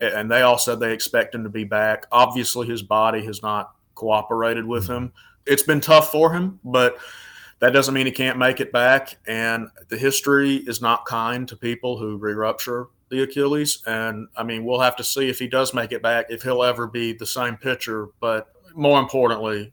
and 0.00 0.30
they 0.30 0.42
all 0.42 0.58
said 0.58 0.80
they 0.80 0.92
expect 0.92 1.34
him 1.34 1.44
to 1.44 1.50
be 1.50 1.64
back. 1.64 2.06
Obviously, 2.10 2.66
his 2.66 2.82
body 2.82 3.24
has 3.24 3.42
not 3.42 3.74
cooperated 3.94 4.66
with 4.66 4.88
him. 4.88 5.12
It's 5.46 5.62
been 5.62 5.80
tough 5.80 6.10
for 6.10 6.32
him, 6.32 6.58
but 6.64 6.98
that 7.60 7.72
doesn't 7.72 7.94
mean 7.94 8.06
he 8.06 8.12
can't 8.12 8.38
make 8.38 8.60
it 8.60 8.72
back. 8.72 9.16
And 9.26 9.68
the 9.88 9.96
history 9.96 10.56
is 10.56 10.82
not 10.82 11.06
kind 11.06 11.46
to 11.48 11.56
people 11.56 11.96
who 11.96 12.16
re-rupture 12.16 12.88
the 13.08 13.22
Achilles. 13.22 13.82
And 13.86 14.26
I 14.36 14.42
mean, 14.42 14.64
we'll 14.64 14.80
have 14.80 14.96
to 14.96 15.04
see 15.04 15.28
if 15.28 15.38
he 15.38 15.46
does 15.46 15.72
make 15.72 15.92
it 15.92 16.02
back, 16.02 16.26
if 16.28 16.42
he'll 16.42 16.64
ever 16.64 16.88
be 16.88 17.12
the 17.12 17.26
same 17.26 17.56
pitcher. 17.56 18.08
But 18.18 18.52
more 18.74 18.98
importantly, 18.98 19.72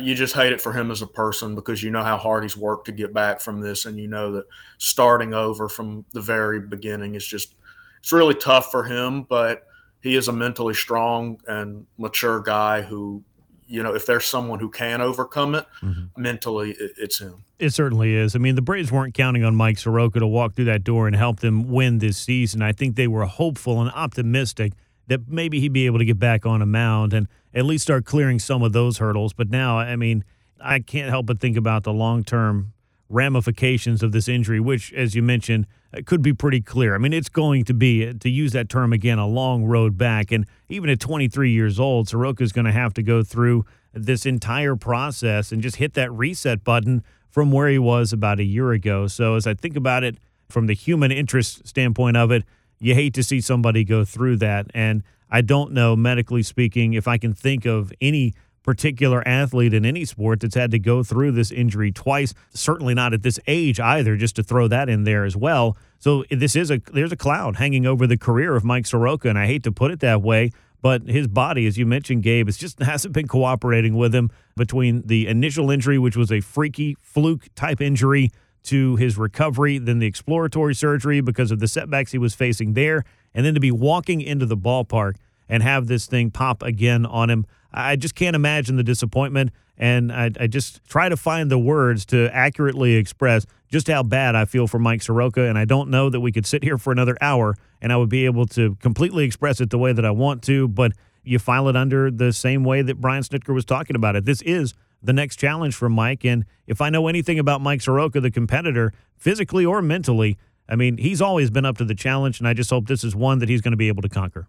you 0.00 0.14
just 0.14 0.34
hate 0.34 0.52
it 0.52 0.60
for 0.60 0.72
him 0.72 0.90
as 0.90 1.02
a 1.02 1.06
person 1.06 1.54
because 1.54 1.82
you 1.82 1.90
know 1.90 2.02
how 2.02 2.16
hard 2.16 2.42
he's 2.42 2.56
worked 2.56 2.86
to 2.86 2.92
get 2.92 3.12
back 3.12 3.40
from 3.40 3.60
this, 3.60 3.84
and 3.84 3.98
you 3.98 4.08
know 4.08 4.32
that 4.32 4.46
starting 4.78 5.34
over 5.34 5.68
from 5.68 6.04
the 6.12 6.20
very 6.20 6.60
beginning 6.60 7.14
is 7.14 7.26
just 7.26 7.54
it's 8.00 8.12
really 8.12 8.34
tough 8.34 8.70
for 8.70 8.84
him. 8.84 9.22
But 9.22 9.66
he 10.00 10.16
is 10.16 10.28
a 10.28 10.32
mentally 10.32 10.74
strong 10.74 11.40
and 11.46 11.86
mature 11.98 12.40
guy 12.40 12.82
who, 12.82 13.22
you 13.66 13.82
know, 13.82 13.94
if 13.94 14.06
there's 14.06 14.24
someone 14.24 14.60
who 14.60 14.70
can 14.70 15.00
overcome 15.00 15.54
it 15.54 15.66
mm-hmm. 15.82 16.20
mentally, 16.20 16.72
it, 16.72 16.92
it's 16.96 17.18
him. 17.20 17.44
It 17.58 17.70
certainly 17.70 18.14
is. 18.14 18.34
I 18.34 18.38
mean, 18.38 18.54
the 18.54 18.62
Braves 18.62 18.92
weren't 18.92 19.14
counting 19.14 19.44
on 19.44 19.56
Mike 19.56 19.78
Soroka 19.78 20.20
to 20.20 20.26
walk 20.26 20.54
through 20.54 20.66
that 20.66 20.84
door 20.84 21.06
and 21.06 21.16
help 21.16 21.40
them 21.40 21.68
win 21.68 21.98
this 21.98 22.18
season. 22.18 22.62
I 22.62 22.72
think 22.72 22.96
they 22.96 23.08
were 23.08 23.24
hopeful 23.24 23.80
and 23.80 23.90
optimistic 23.92 24.72
that 25.08 25.28
maybe 25.28 25.60
he'd 25.60 25.72
be 25.72 25.86
able 25.86 25.98
to 25.98 26.04
get 26.04 26.18
back 26.18 26.44
on 26.44 26.62
a 26.62 26.66
mound 26.66 27.12
and 27.12 27.28
at 27.54 27.64
least 27.64 27.82
start 27.82 28.04
clearing 28.04 28.38
some 28.38 28.62
of 28.62 28.72
those 28.72 28.98
hurdles. 28.98 29.32
But 29.32 29.50
now, 29.50 29.78
I 29.78 29.96
mean, 29.96 30.24
I 30.60 30.80
can't 30.80 31.08
help 31.08 31.26
but 31.26 31.40
think 31.40 31.56
about 31.56 31.84
the 31.84 31.92
long 31.92 32.24
term 32.24 32.72
ramifications 33.08 34.02
of 34.02 34.12
this 34.12 34.28
injury, 34.28 34.60
which, 34.60 34.92
as 34.92 35.14
you 35.14 35.22
mentioned, 35.22 35.66
uh, 35.96 36.00
could 36.04 36.22
be 36.22 36.32
pretty 36.32 36.60
clear. 36.60 36.94
I 36.94 36.98
mean, 36.98 37.12
it's 37.12 37.28
going 37.28 37.64
to 37.64 37.74
be, 37.74 38.08
uh, 38.08 38.14
to 38.20 38.28
use 38.28 38.52
that 38.52 38.68
term 38.68 38.92
again, 38.92 39.18
a 39.18 39.26
long 39.26 39.64
road 39.64 39.96
back. 39.96 40.32
And 40.32 40.46
even 40.68 40.90
at 40.90 40.98
23 40.98 41.50
years 41.50 41.78
old, 41.78 42.08
Soroka 42.08 42.42
is 42.42 42.52
going 42.52 42.64
to 42.64 42.72
have 42.72 42.94
to 42.94 43.02
go 43.02 43.22
through 43.22 43.64
this 43.92 44.26
entire 44.26 44.76
process 44.76 45.52
and 45.52 45.62
just 45.62 45.76
hit 45.76 45.94
that 45.94 46.12
reset 46.12 46.64
button 46.64 47.04
from 47.30 47.52
where 47.52 47.68
he 47.68 47.78
was 47.78 48.12
about 48.12 48.40
a 48.40 48.44
year 48.44 48.72
ago. 48.72 49.06
So, 49.06 49.36
as 49.36 49.46
I 49.46 49.54
think 49.54 49.76
about 49.76 50.02
it 50.04 50.16
from 50.48 50.66
the 50.66 50.74
human 50.74 51.12
interest 51.12 51.66
standpoint 51.66 52.16
of 52.16 52.30
it, 52.30 52.44
you 52.78 52.94
hate 52.94 53.14
to 53.14 53.22
see 53.22 53.40
somebody 53.40 53.84
go 53.84 54.04
through 54.04 54.36
that. 54.36 54.66
And 54.74 55.02
I 55.30 55.40
don't 55.40 55.72
know, 55.72 55.96
medically 55.96 56.42
speaking, 56.42 56.94
if 56.94 57.08
I 57.08 57.18
can 57.18 57.32
think 57.32 57.64
of 57.64 57.92
any 58.00 58.34
particular 58.66 59.26
athlete 59.26 59.72
in 59.72 59.86
any 59.86 60.04
sport 60.04 60.40
that's 60.40 60.56
had 60.56 60.72
to 60.72 60.78
go 60.78 61.02
through 61.04 61.30
this 61.30 61.52
injury 61.52 61.92
twice. 61.92 62.34
Certainly 62.52 62.94
not 62.94 63.14
at 63.14 63.22
this 63.22 63.38
age 63.46 63.78
either, 63.78 64.16
just 64.16 64.36
to 64.36 64.42
throw 64.42 64.66
that 64.68 64.88
in 64.88 65.04
there 65.04 65.24
as 65.24 65.36
well. 65.36 65.76
So 66.00 66.24
this 66.30 66.56
is 66.56 66.70
a 66.70 66.80
there's 66.92 67.12
a 67.12 67.16
cloud 67.16 67.56
hanging 67.56 67.86
over 67.86 68.06
the 68.06 68.18
career 68.18 68.56
of 68.56 68.64
Mike 68.64 68.86
Soroka, 68.86 69.28
and 69.28 69.38
I 69.38 69.46
hate 69.46 69.62
to 69.62 69.72
put 69.72 69.92
it 69.92 70.00
that 70.00 70.20
way, 70.20 70.50
but 70.82 71.02
his 71.02 71.28
body, 71.28 71.66
as 71.66 71.78
you 71.78 71.86
mentioned, 71.86 72.24
Gabe, 72.24 72.48
it 72.48 72.56
just 72.56 72.78
hasn't 72.82 73.14
been 73.14 73.28
cooperating 73.28 73.94
with 73.96 74.14
him 74.14 74.30
between 74.56 75.06
the 75.06 75.28
initial 75.28 75.70
injury, 75.70 75.98
which 75.98 76.16
was 76.16 76.32
a 76.32 76.40
freaky 76.40 76.96
fluke 77.00 77.46
type 77.54 77.80
injury, 77.80 78.30
to 78.66 78.96
his 78.96 79.16
recovery, 79.16 79.78
then 79.78 79.98
the 79.98 80.06
exploratory 80.06 80.74
surgery 80.74 81.20
because 81.20 81.50
of 81.50 81.60
the 81.60 81.68
setbacks 81.68 82.12
he 82.12 82.18
was 82.18 82.34
facing 82.34 82.74
there, 82.74 83.04
and 83.34 83.44
then 83.44 83.54
to 83.54 83.60
be 83.60 83.70
walking 83.70 84.20
into 84.20 84.46
the 84.46 84.56
ballpark 84.56 85.16
and 85.48 85.62
have 85.62 85.86
this 85.86 86.06
thing 86.06 86.30
pop 86.30 86.62
again 86.62 87.06
on 87.06 87.30
him. 87.30 87.46
I 87.72 87.96
just 87.96 88.14
can't 88.14 88.34
imagine 88.34 88.76
the 88.76 88.82
disappointment. 88.82 89.50
And 89.78 90.10
I, 90.10 90.30
I, 90.40 90.46
just 90.46 90.82
try 90.88 91.10
to 91.10 91.18
find 91.18 91.50
the 91.50 91.58
words 91.58 92.06
to 92.06 92.34
accurately 92.34 92.94
express 92.94 93.44
just 93.70 93.88
how 93.88 94.02
bad 94.02 94.34
I 94.34 94.46
feel 94.46 94.66
for 94.66 94.78
Mike 94.78 95.02
Soroka. 95.02 95.42
And 95.42 95.58
I 95.58 95.66
don't 95.66 95.90
know 95.90 96.08
that 96.08 96.20
we 96.20 96.32
could 96.32 96.46
sit 96.46 96.62
here 96.62 96.78
for 96.78 96.92
another 96.92 97.14
hour 97.20 97.56
and 97.82 97.92
I 97.92 97.98
would 97.98 98.08
be 98.08 98.24
able 98.24 98.46
to 98.46 98.76
completely 98.76 99.24
express 99.24 99.60
it 99.60 99.68
the 99.68 99.76
way 99.76 99.92
that 99.92 100.04
I 100.04 100.12
want 100.12 100.42
to. 100.44 100.66
But 100.66 100.92
you 101.24 101.38
file 101.38 101.68
it 101.68 101.76
under 101.76 102.10
the 102.10 102.32
same 102.32 102.64
way 102.64 102.80
that 102.82 103.00
Brian 103.00 103.22
Snitker 103.22 103.52
was 103.52 103.66
talking 103.66 103.96
about 103.96 104.16
it. 104.16 104.24
This 104.24 104.40
is 104.42 104.72
the 105.06 105.12
next 105.12 105.36
challenge 105.36 105.74
for 105.74 105.88
Mike. 105.88 106.24
And 106.24 106.44
if 106.66 106.80
I 106.80 106.90
know 106.90 107.08
anything 107.08 107.38
about 107.38 107.60
Mike 107.60 107.80
Soroka, 107.80 108.20
the 108.20 108.30
competitor, 108.30 108.92
physically 109.16 109.64
or 109.64 109.80
mentally, 109.80 110.36
I 110.68 110.76
mean, 110.76 110.98
he's 110.98 111.22
always 111.22 111.50
been 111.50 111.64
up 111.64 111.78
to 111.78 111.84
the 111.84 111.94
challenge, 111.94 112.40
and 112.40 112.48
I 112.48 112.52
just 112.52 112.70
hope 112.70 112.86
this 112.88 113.04
is 113.04 113.14
one 113.14 113.38
that 113.38 113.48
he's 113.48 113.60
going 113.60 113.72
to 113.72 113.76
be 113.76 113.88
able 113.88 114.02
to 114.02 114.08
conquer. 114.08 114.48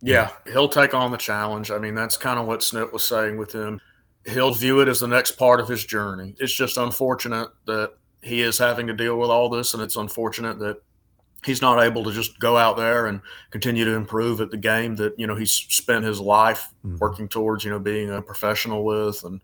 Yeah, 0.00 0.30
he'll 0.46 0.68
take 0.68 0.94
on 0.94 1.10
the 1.10 1.16
challenge. 1.16 1.70
I 1.70 1.78
mean, 1.78 1.94
that's 1.94 2.16
kind 2.16 2.38
of 2.38 2.46
what 2.46 2.60
Snit 2.60 2.92
was 2.92 3.02
saying 3.02 3.36
with 3.36 3.52
him. 3.52 3.80
He'll 4.26 4.54
view 4.54 4.80
it 4.80 4.88
as 4.88 5.00
the 5.00 5.08
next 5.08 5.32
part 5.32 5.60
of 5.60 5.68
his 5.68 5.84
journey. 5.84 6.34
It's 6.38 6.52
just 6.52 6.76
unfortunate 6.76 7.48
that 7.66 7.92
he 8.22 8.42
is 8.42 8.58
having 8.58 8.86
to 8.88 8.92
deal 8.92 9.18
with 9.18 9.30
all 9.30 9.48
this, 9.48 9.74
and 9.74 9.82
it's 9.82 9.96
unfortunate 9.96 10.58
that 10.60 10.82
he's 11.44 11.62
not 11.62 11.82
able 11.82 12.04
to 12.04 12.12
just 12.12 12.38
go 12.40 12.56
out 12.56 12.76
there 12.76 13.06
and 13.06 13.20
continue 13.50 13.84
to 13.84 13.94
improve 13.94 14.40
at 14.40 14.50
the 14.50 14.56
game 14.56 14.96
that 14.96 15.18
you 15.18 15.26
know 15.26 15.36
he's 15.36 15.52
spent 15.52 16.04
his 16.04 16.20
life 16.20 16.68
mm-hmm. 16.84 16.96
working 16.98 17.28
towards 17.28 17.64
you 17.64 17.70
know 17.70 17.78
being 17.78 18.10
a 18.10 18.20
professional 18.20 18.84
with 18.84 19.22
and 19.24 19.40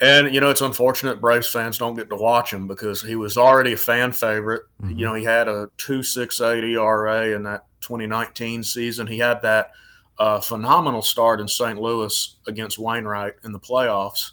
and 0.00 0.32
you 0.32 0.40
know, 0.40 0.50
it's 0.50 0.60
unfortunate 0.60 1.20
Braves 1.20 1.48
fans 1.48 1.78
don't 1.78 1.96
get 1.96 2.08
to 2.10 2.16
watch 2.16 2.52
him 2.52 2.66
because 2.66 3.02
he 3.02 3.16
was 3.16 3.36
already 3.36 3.72
a 3.72 3.76
fan 3.76 4.12
favorite. 4.12 4.62
Mm-hmm. 4.82 4.98
You 4.98 5.06
know, 5.06 5.14
he 5.14 5.24
had 5.24 5.48
a 5.48 5.70
two 5.76 6.02
six 6.02 6.40
eight 6.40 6.64
ERA 6.64 7.34
in 7.34 7.42
that 7.44 7.64
2019 7.80 8.62
season. 8.62 9.06
He 9.06 9.18
had 9.18 9.42
that 9.42 9.72
uh, 10.18 10.40
phenomenal 10.40 11.02
start 11.02 11.40
in 11.40 11.48
St. 11.48 11.80
Louis 11.80 12.36
against 12.46 12.78
Wainwright 12.78 13.34
in 13.44 13.52
the 13.52 13.60
playoffs. 13.60 14.32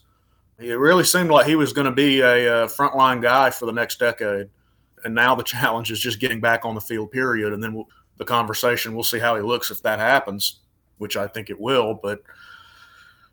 It 0.58 0.80
really 0.80 1.04
seemed 1.04 1.30
like 1.30 1.46
he 1.46 1.56
was 1.56 1.74
going 1.74 1.86
to 1.86 1.92
be 1.92 2.22
a, 2.22 2.64
a 2.64 2.68
frontline 2.68 3.22
guy 3.22 3.50
for 3.50 3.66
the 3.66 3.74
next 3.74 4.00
decade. 4.00 4.50
And 5.04 5.14
now 5.14 5.36
the 5.36 5.44
challenge 5.56 5.92
is 5.92 6.00
just 6.00 6.20
getting 6.20 6.40
back 6.40 6.66
on 6.66 6.76
the 6.76 6.82
field, 6.82 7.12
period. 7.12 7.54
And 7.54 7.62
then 7.62 7.74
we'll, 7.74 7.90
the 8.18 8.26
conversation, 8.26 8.94
we'll 8.94 9.04
see 9.04 9.20
how 9.20 9.36
he 9.36 9.42
looks 9.42 9.70
if 9.70 9.82
that 9.82 10.00
happens, 10.00 10.60
which 10.98 11.18
I 11.18 11.28
think 11.28 11.50
it 11.50 11.60
will. 11.60 11.94
But 11.94 12.22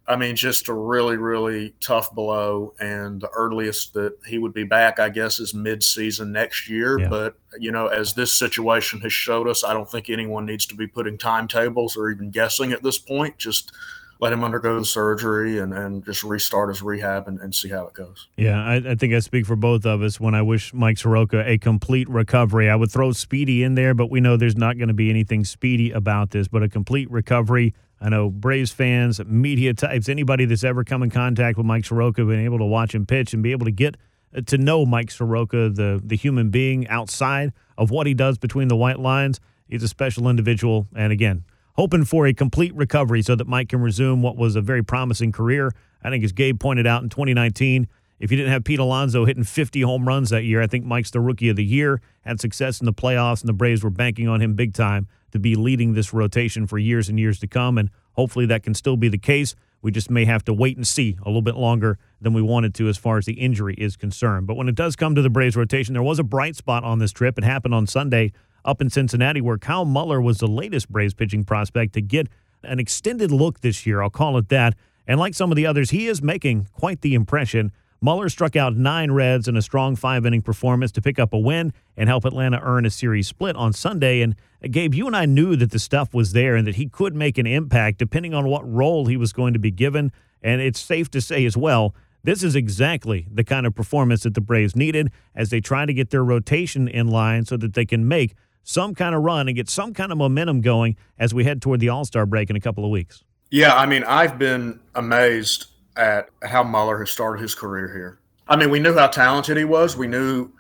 I 0.06 0.16
mean, 0.16 0.34
just 0.34 0.68
a 0.68 0.74
really, 0.74 1.16
really 1.16 1.74
tough 1.80 2.12
blow. 2.12 2.74
And 2.80 3.20
the 3.20 3.28
earliest 3.30 3.94
that 3.94 4.16
he 4.26 4.38
would 4.38 4.52
be 4.52 4.64
back, 4.64 4.98
I 4.98 5.08
guess, 5.08 5.38
is 5.38 5.54
mid-season 5.54 6.32
next 6.32 6.68
year. 6.68 6.98
Yeah. 6.98 7.08
But 7.08 7.36
you 7.58 7.70
know, 7.70 7.86
as 7.86 8.14
this 8.14 8.32
situation 8.32 9.00
has 9.00 9.12
showed 9.12 9.48
us, 9.48 9.62
I 9.62 9.72
don't 9.72 9.90
think 9.90 10.10
anyone 10.10 10.46
needs 10.46 10.66
to 10.66 10.74
be 10.74 10.86
putting 10.86 11.18
timetables 11.18 11.96
or 11.96 12.10
even 12.10 12.30
guessing 12.30 12.72
at 12.72 12.82
this 12.82 12.98
point. 12.98 13.38
Just 13.38 13.72
let 14.20 14.32
him 14.32 14.44
undergo 14.44 14.78
the 14.78 14.84
surgery 14.84 15.58
and, 15.58 15.74
and 15.74 16.04
just 16.04 16.22
restart 16.22 16.68
his 16.68 16.80
rehab 16.80 17.26
and, 17.26 17.40
and 17.40 17.52
see 17.52 17.68
how 17.68 17.88
it 17.88 17.92
goes. 17.92 18.28
Yeah, 18.36 18.64
I, 18.64 18.76
I 18.76 18.94
think 18.94 19.12
I 19.12 19.18
speak 19.18 19.46
for 19.46 19.56
both 19.56 19.84
of 19.84 20.00
us 20.00 20.20
when 20.20 20.32
I 20.32 20.42
wish 20.42 20.72
Mike 20.72 20.96
Soroka 20.98 21.42
a 21.44 21.58
complete 21.58 22.08
recovery. 22.08 22.70
I 22.70 22.76
would 22.76 22.92
throw 22.92 23.10
Speedy 23.10 23.64
in 23.64 23.74
there, 23.74 23.94
but 23.94 24.12
we 24.12 24.20
know 24.20 24.36
there's 24.36 24.56
not 24.56 24.78
going 24.78 24.86
to 24.86 24.94
be 24.94 25.10
anything 25.10 25.44
speedy 25.44 25.90
about 25.90 26.30
this, 26.30 26.46
but 26.46 26.62
a 26.62 26.68
complete 26.68 27.10
recovery. 27.10 27.74
I 28.02 28.08
know 28.08 28.30
Braves 28.30 28.72
fans, 28.72 29.24
media 29.24 29.74
types, 29.74 30.08
anybody 30.08 30.44
that's 30.44 30.64
ever 30.64 30.82
come 30.82 31.04
in 31.04 31.10
contact 31.10 31.56
with 31.56 31.64
Mike 31.64 31.84
Soroka, 31.84 32.24
been 32.24 32.44
able 32.44 32.58
to 32.58 32.64
watch 32.64 32.96
him 32.96 33.06
pitch 33.06 33.32
and 33.32 33.44
be 33.44 33.52
able 33.52 33.64
to 33.64 33.70
get 33.70 33.96
uh, 34.36 34.40
to 34.46 34.58
know 34.58 34.84
Mike 34.84 35.12
Soroka, 35.12 35.70
the 35.70 36.00
the 36.04 36.16
human 36.16 36.50
being 36.50 36.88
outside 36.88 37.52
of 37.78 37.92
what 37.92 38.08
he 38.08 38.14
does 38.14 38.38
between 38.38 38.66
the 38.66 38.74
white 38.74 38.98
lines. 38.98 39.38
He's 39.68 39.84
a 39.84 39.88
special 39.88 40.28
individual, 40.28 40.88
and 40.96 41.12
again, 41.12 41.44
hoping 41.76 42.04
for 42.04 42.26
a 42.26 42.34
complete 42.34 42.74
recovery 42.74 43.22
so 43.22 43.36
that 43.36 43.46
Mike 43.46 43.68
can 43.68 43.80
resume 43.80 44.20
what 44.20 44.36
was 44.36 44.56
a 44.56 44.60
very 44.60 44.82
promising 44.82 45.30
career. 45.30 45.72
I 46.02 46.10
think, 46.10 46.24
as 46.24 46.32
Gabe 46.32 46.58
pointed 46.58 46.88
out 46.88 47.04
in 47.04 47.08
2019, 47.08 47.86
if 48.18 48.32
you 48.32 48.36
didn't 48.36 48.50
have 48.50 48.64
Pete 48.64 48.80
Alonso 48.80 49.24
hitting 49.24 49.44
50 49.44 49.80
home 49.82 50.08
runs 50.08 50.30
that 50.30 50.42
year, 50.42 50.60
I 50.60 50.66
think 50.66 50.84
Mike's 50.84 51.12
the 51.12 51.20
rookie 51.20 51.50
of 51.50 51.56
the 51.56 51.64
year, 51.64 52.02
had 52.22 52.40
success 52.40 52.80
in 52.80 52.84
the 52.84 52.92
playoffs, 52.92 53.42
and 53.42 53.48
the 53.48 53.52
Braves 53.52 53.84
were 53.84 53.90
banking 53.90 54.26
on 54.26 54.42
him 54.42 54.54
big 54.54 54.74
time 54.74 55.06
to 55.32 55.38
be 55.38 55.54
leading 55.54 55.94
this 55.94 56.12
rotation 56.12 56.66
for 56.66 56.78
years 56.78 57.08
and 57.08 57.18
years 57.18 57.38
to 57.40 57.46
come. 57.46 57.76
And 57.76 57.90
hopefully 58.12 58.46
that 58.46 58.62
can 58.62 58.74
still 58.74 58.96
be 58.96 59.08
the 59.08 59.18
case. 59.18 59.54
We 59.82 59.90
just 59.90 60.10
may 60.10 60.24
have 60.24 60.44
to 60.44 60.54
wait 60.54 60.76
and 60.76 60.86
see 60.86 61.18
a 61.22 61.28
little 61.28 61.42
bit 61.42 61.56
longer 61.56 61.98
than 62.20 62.32
we 62.32 62.40
wanted 62.40 62.72
to 62.74 62.88
as 62.88 62.96
far 62.96 63.18
as 63.18 63.26
the 63.26 63.32
injury 63.32 63.74
is 63.76 63.96
concerned. 63.96 64.46
But 64.46 64.56
when 64.56 64.68
it 64.68 64.76
does 64.76 64.94
come 64.94 65.16
to 65.16 65.22
the 65.22 65.30
Braves 65.30 65.56
rotation, 65.56 65.94
there 65.94 66.02
was 66.02 66.20
a 66.20 66.24
bright 66.24 66.54
spot 66.54 66.84
on 66.84 67.00
this 67.00 67.10
trip. 67.10 67.36
It 67.36 67.44
happened 67.44 67.74
on 67.74 67.88
Sunday 67.88 68.32
up 68.64 68.80
in 68.80 68.90
Cincinnati, 68.90 69.40
where 69.40 69.58
Kyle 69.58 69.84
Muller 69.84 70.20
was 70.20 70.38
the 70.38 70.46
latest 70.46 70.88
Braves 70.88 71.14
pitching 71.14 71.42
prospect 71.42 71.94
to 71.94 72.00
get 72.00 72.28
an 72.62 72.78
extended 72.78 73.32
look 73.32 73.60
this 73.60 73.84
year. 73.84 74.00
I'll 74.00 74.10
call 74.10 74.38
it 74.38 74.48
that. 74.50 74.74
And 75.06 75.18
like 75.18 75.34
some 75.34 75.50
of 75.50 75.56
the 75.56 75.66
others, 75.66 75.90
he 75.90 76.06
is 76.06 76.22
making 76.22 76.68
quite 76.72 77.00
the 77.00 77.14
impression. 77.14 77.72
Muller 78.04 78.28
struck 78.28 78.56
out 78.56 78.76
nine 78.76 79.12
Reds 79.12 79.46
in 79.46 79.56
a 79.56 79.62
strong 79.62 79.94
five 79.94 80.26
inning 80.26 80.42
performance 80.42 80.90
to 80.92 81.00
pick 81.00 81.20
up 81.20 81.32
a 81.32 81.38
win 81.38 81.72
and 81.96 82.08
help 82.08 82.24
Atlanta 82.24 82.60
earn 82.60 82.84
a 82.84 82.90
series 82.90 83.28
split 83.28 83.54
on 83.54 83.72
Sunday. 83.72 84.22
And 84.22 84.34
uh, 84.62 84.66
Gabe, 84.72 84.92
you 84.92 85.06
and 85.06 85.14
I 85.14 85.24
knew 85.24 85.54
that 85.54 85.70
the 85.70 85.78
stuff 85.78 86.12
was 86.12 86.32
there 86.32 86.56
and 86.56 86.66
that 86.66 86.74
he 86.74 86.88
could 86.88 87.14
make 87.14 87.38
an 87.38 87.46
impact 87.46 87.98
depending 87.98 88.34
on 88.34 88.46
what 88.46 88.68
role 88.70 89.06
he 89.06 89.16
was 89.16 89.32
going 89.32 89.52
to 89.52 89.60
be 89.60 89.70
given. 89.70 90.10
And 90.42 90.60
it's 90.60 90.80
safe 90.80 91.12
to 91.12 91.20
say 91.20 91.46
as 91.46 91.56
well, 91.56 91.94
this 92.24 92.42
is 92.42 92.56
exactly 92.56 93.28
the 93.32 93.44
kind 93.44 93.66
of 93.66 93.74
performance 93.74 94.24
that 94.24 94.34
the 94.34 94.40
Braves 94.40 94.74
needed 94.74 95.12
as 95.36 95.50
they 95.50 95.60
try 95.60 95.86
to 95.86 95.94
get 95.94 96.10
their 96.10 96.24
rotation 96.24 96.88
in 96.88 97.06
line 97.06 97.44
so 97.44 97.56
that 97.56 97.74
they 97.74 97.84
can 97.84 98.08
make 98.08 98.34
some 98.64 98.96
kind 98.96 99.14
of 99.14 99.22
run 99.22 99.46
and 99.46 99.56
get 99.56 99.68
some 99.68 99.94
kind 99.94 100.10
of 100.10 100.18
momentum 100.18 100.60
going 100.60 100.96
as 101.20 101.32
we 101.32 101.44
head 101.44 101.62
toward 101.62 101.78
the 101.78 101.88
All 101.88 102.04
Star 102.04 102.26
break 102.26 102.50
in 102.50 102.56
a 102.56 102.60
couple 102.60 102.84
of 102.84 102.90
weeks. 102.90 103.22
Yeah, 103.50 103.76
I 103.76 103.86
mean, 103.86 104.02
I've 104.04 104.38
been 104.38 104.80
amazed 104.94 105.66
at 105.96 106.30
how 106.42 106.62
Muller 106.62 106.98
has 106.98 107.10
started 107.10 107.42
his 107.42 107.54
career 107.54 107.92
here. 107.92 108.18
I 108.48 108.56
mean, 108.56 108.70
we 108.70 108.80
knew 108.80 108.94
how 108.94 109.06
talented 109.06 109.56
he 109.56 109.64
was. 109.64 109.96
We 109.96 110.06
knew 110.06 110.50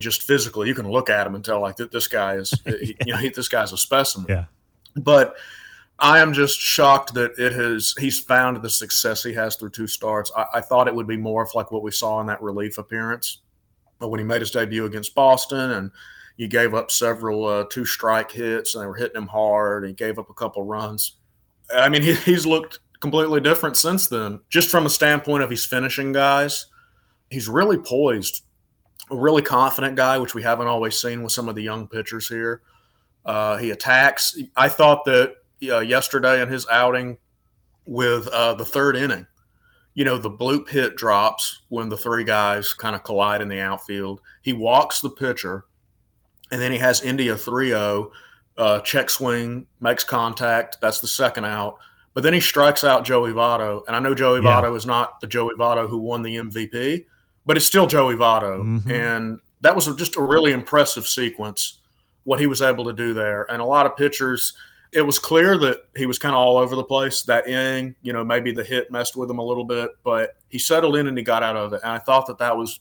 just 0.00 0.22
physically, 0.22 0.68
you 0.68 0.74
can 0.74 0.90
look 0.90 1.08
at 1.08 1.26
him 1.26 1.34
and 1.34 1.44
tell 1.44 1.60
like 1.60 1.76
that 1.76 1.90
this 1.90 2.08
guy 2.08 2.34
is, 2.34 2.52
you 2.66 2.94
know, 3.06 3.16
he, 3.16 3.28
this 3.30 3.48
guy's 3.48 3.72
a 3.72 3.78
specimen. 3.78 4.26
Yeah. 4.28 4.44
But 4.96 5.36
I 5.98 6.18
am 6.18 6.32
just 6.32 6.58
shocked 6.58 7.14
that 7.14 7.38
it 7.38 7.52
has. 7.52 7.94
He's 7.98 8.20
found 8.20 8.60
the 8.62 8.70
success 8.70 9.22
he 9.22 9.32
has 9.34 9.56
through 9.56 9.70
two 9.70 9.86
starts. 9.86 10.30
I, 10.36 10.46
I 10.54 10.60
thought 10.60 10.88
it 10.88 10.94
would 10.94 11.06
be 11.06 11.16
more 11.16 11.42
of 11.42 11.54
like 11.54 11.70
what 11.70 11.82
we 11.82 11.90
saw 11.90 12.20
in 12.20 12.26
that 12.26 12.42
relief 12.42 12.78
appearance, 12.78 13.38
but 13.98 14.08
when 14.08 14.18
he 14.20 14.24
made 14.24 14.40
his 14.40 14.50
debut 14.50 14.84
against 14.84 15.14
Boston 15.14 15.72
and 15.72 15.90
he 16.36 16.48
gave 16.48 16.74
up 16.74 16.90
several 16.90 17.44
uh, 17.44 17.64
two 17.70 17.84
strike 17.84 18.30
hits 18.30 18.74
and 18.74 18.82
they 18.82 18.88
were 18.88 18.96
hitting 18.96 19.16
him 19.16 19.28
hard. 19.28 19.84
And 19.84 19.90
he 19.90 19.94
gave 19.94 20.18
up 20.18 20.30
a 20.30 20.34
couple 20.34 20.64
runs. 20.64 21.12
I 21.74 21.88
mean, 21.88 22.02
he, 22.02 22.14
he's 22.14 22.44
looked 22.44 22.80
completely 23.04 23.38
different 23.38 23.76
since 23.76 24.06
then. 24.06 24.40
Just 24.48 24.70
from 24.70 24.86
a 24.86 24.88
standpoint 24.88 25.42
of 25.42 25.50
he's 25.50 25.66
finishing 25.66 26.10
guys, 26.10 26.68
he's 27.28 27.48
really 27.48 27.76
poised, 27.76 28.44
a 29.10 29.16
really 29.16 29.42
confident 29.42 29.94
guy, 29.94 30.16
which 30.16 30.34
we 30.34 30.42
haven't 30.42 30.68
always 30.68 30.98
seen 30.98 31.22
with 31.22 31.30
some 31.30 31.46
of 31.46 31.54
the 31.54 31.62
young 31.62 31.86
pitchers 31.86 32.26
here. 32.26 32.62
Uh, 33.26 33.58
he 33.58 33.72
attacks. 33.72 34.38
I 34.56 34.70
thought 34.70 35.04
that 35.04 35.34
uh, 35.70 35.80
yesterday 35.80 36.40
in 36.40 36.48
his 36.48 36.66
outing 36.70 37.18
with 37.84 38.26
uh, 38.28 38.54
the 38.54 38.64
third 38.64 38.96
inning, 38.96 39.26
you 39.92 40.06
know, 40.06 40.16
the 40.16 40.30
bloop 40.30 40.70
hit 40.70 40.96
drops 40.96 41.60
when 41.68 41.90
the 41.90 41.98
three 41.98 42.24
guys 42.24 42.72
kind 42.72 42.96
of 42.96 43.04
collide 43.04 43.42
in 43.42 43.48
the 43.48 43.60
outfield. 43.60 44.22
He 44.40 44.54
walks 44.54 45.02
the 45.02 45.10
pitcher 45.10 45.66
and 46.50 46.58
then 46.58 46.72
he 46.72 46.78
has 46.78 47.02
India 47.02 47.36
3 47.36 47.68
0, 47.68 48.12
uh, 48.56 48.80
check 48.80 49.10
swing, 49.10 49.66
makes 49.78 50.04
contact. 50.04 50.78
That's 50.80 51.00
the 51.00 51.06
second 51.06 51.44
out. 51.44 51.76
But 52.14 52.22
then 52.22 52.32
he 52.32 52.40
strikes 52.40 52.84
out 52.84 53.04
Joey 53.04 53.32
Votto. 53.32 53.82
And 53.86 53.94
I 53.94 53.98
know 53.98 54.14
Joey 54.14 54.40
Yeah. 54.40 54.62
Votto 54.62 54.76
is 54.76 54.86
not 54.86 55.20
the 55.20 55.26
Joey 55.26 55.54
Votto 55.58 55.88
who 55.88 55.98
won 55.98 56.22
the 56.22 56.36
MVP, 56.36 57.06
but 57.44 57.56
it's 57.56 57.66
still 57.66 57.86
Joey 57.86 58.14
Votto. 58.14 58.62
Mhm. 58.62 58.90
And 58.90 59.40
that 59.60 59.74
was 59.74 59.86
just 59.96 60.16
a 60.16 60.22
really 60.22 60.52
impressive 60.52 61.06
sequence, 61.06 61.78
what 62.22 62.38
he 62.40 62.46
was 62.46 62.62
able 62.62 62.84
to 62.84 62.92
do 62.92 63.14
there. 63.14 63.46
And 63.50 63.60
a 63.60 63.64
lot 63.64 63.86
of 63.86 63.96
pitchers, 63.96 64.54
it 64.92 65.02
was 65.02 65.18
clear 65.18 65.58
that 65.58 65.78
he 65.96 66.06
was 66.06 66.18
kind 66.20 66.34
of 66.34 66.40
all 66.40 66.56
over 66.56 66.76
the 66.76 66.84
place 66.84 67.22
that 67.22 67.48
inning. 67.48 67.96
You 68.02 68.12
know, 68.12 68.22
maybe 68.24 68.52
the 68.52 68.62
hit 68.62 68.92
messed 68.92 69.16
with 69.16 69.28
him 69.28 69.38
a 69.38 69.44
little 69.44 69.64
bit, 69.64 69.90
but 70.04 70.36
he 70.48 70.58
settled 70.58 70.96
in 70.96 71.08
and 71.08 71.18
he 71.18 71.24
got 71.24 71.42
out 71.42 71.56
of 71.56 71.72
it. 71.72 71.80
And 71.82 71.92
I 71.92 71.98
thought 71.98 72.26
that 72.28 72.38
that 72.38 72.56
was 72.56 72.78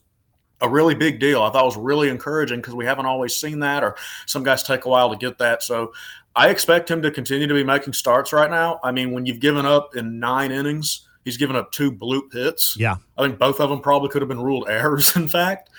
a 0.62 0.69
really 0.69 0.93
big 0.96 1.19
deal. 1.19 1.41
I 1.41 1.50
thought 1.50 1.63
it 1.63 1.65
was 1.65 1.78
really 1.78 2.10
encouraging 2.10 2.60
because 2.60 2.76
we 2.76 2.86
haven't 2.86 3.08
always 3.08 3.36
seen 3.36 3.60
that, 3.60 3.84
or 3.84 3.96
some 4.28 4.43
guys 4.43 4.62
take 4.63 4.86
a 4.86 4.89
while 4.89 5.10
to 5.10 5.17
get 5.17 5.39
that. 5.39 5.63
So 5.63 5.91
I 6.36 6.50
expect 6.50 6.89
him 6.89 7.02
to 7.04 7.12
continue 7.12 7.48
to 7.48 7.54
be 7.54 7.63
making 7.63 7.93
starts 7.93 8.34
right 8.34 8.50
now. 8.50 8.80
I 8.84 8.91
mean, 8.91 9.12
when 9.12 9.26
you've 9.26 9.39
given 9.39 9.65
up 9.65 9.96
in 9.96 10.19
nine 10.19 10.52
innings, 10.52 11.08
he's 11.24 11.38
given 11.38 11.56
up 11.56 11.72
two 11.72 11.91
bloop 11.91 12.34
hits. 12.34 12.76
Yeah. 12.78 12.96
I 13.17 13.24
think 13.24 13.38
both 13.38 13.60
of 13.60 13.69
them 13.69 13.82
probably 13.82 14.10
could 14.10 14.22
have 14.22 14.30
been 14.30 14.41
ruled 14.41 14.67
errors, 14.67 15.15
in 15.15 15.28
fact. 15.28 15.69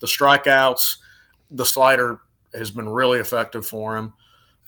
The 0.00 0.06
strikeouts, 0.06 0.98
the 1.50 1.64
slider 1.64 2.20
has 2.52 2.70
been 2.70 2.88
really 2.88 3.18
effective 3.18 3.66
for 3.66 3.96
him. 3.96 4.12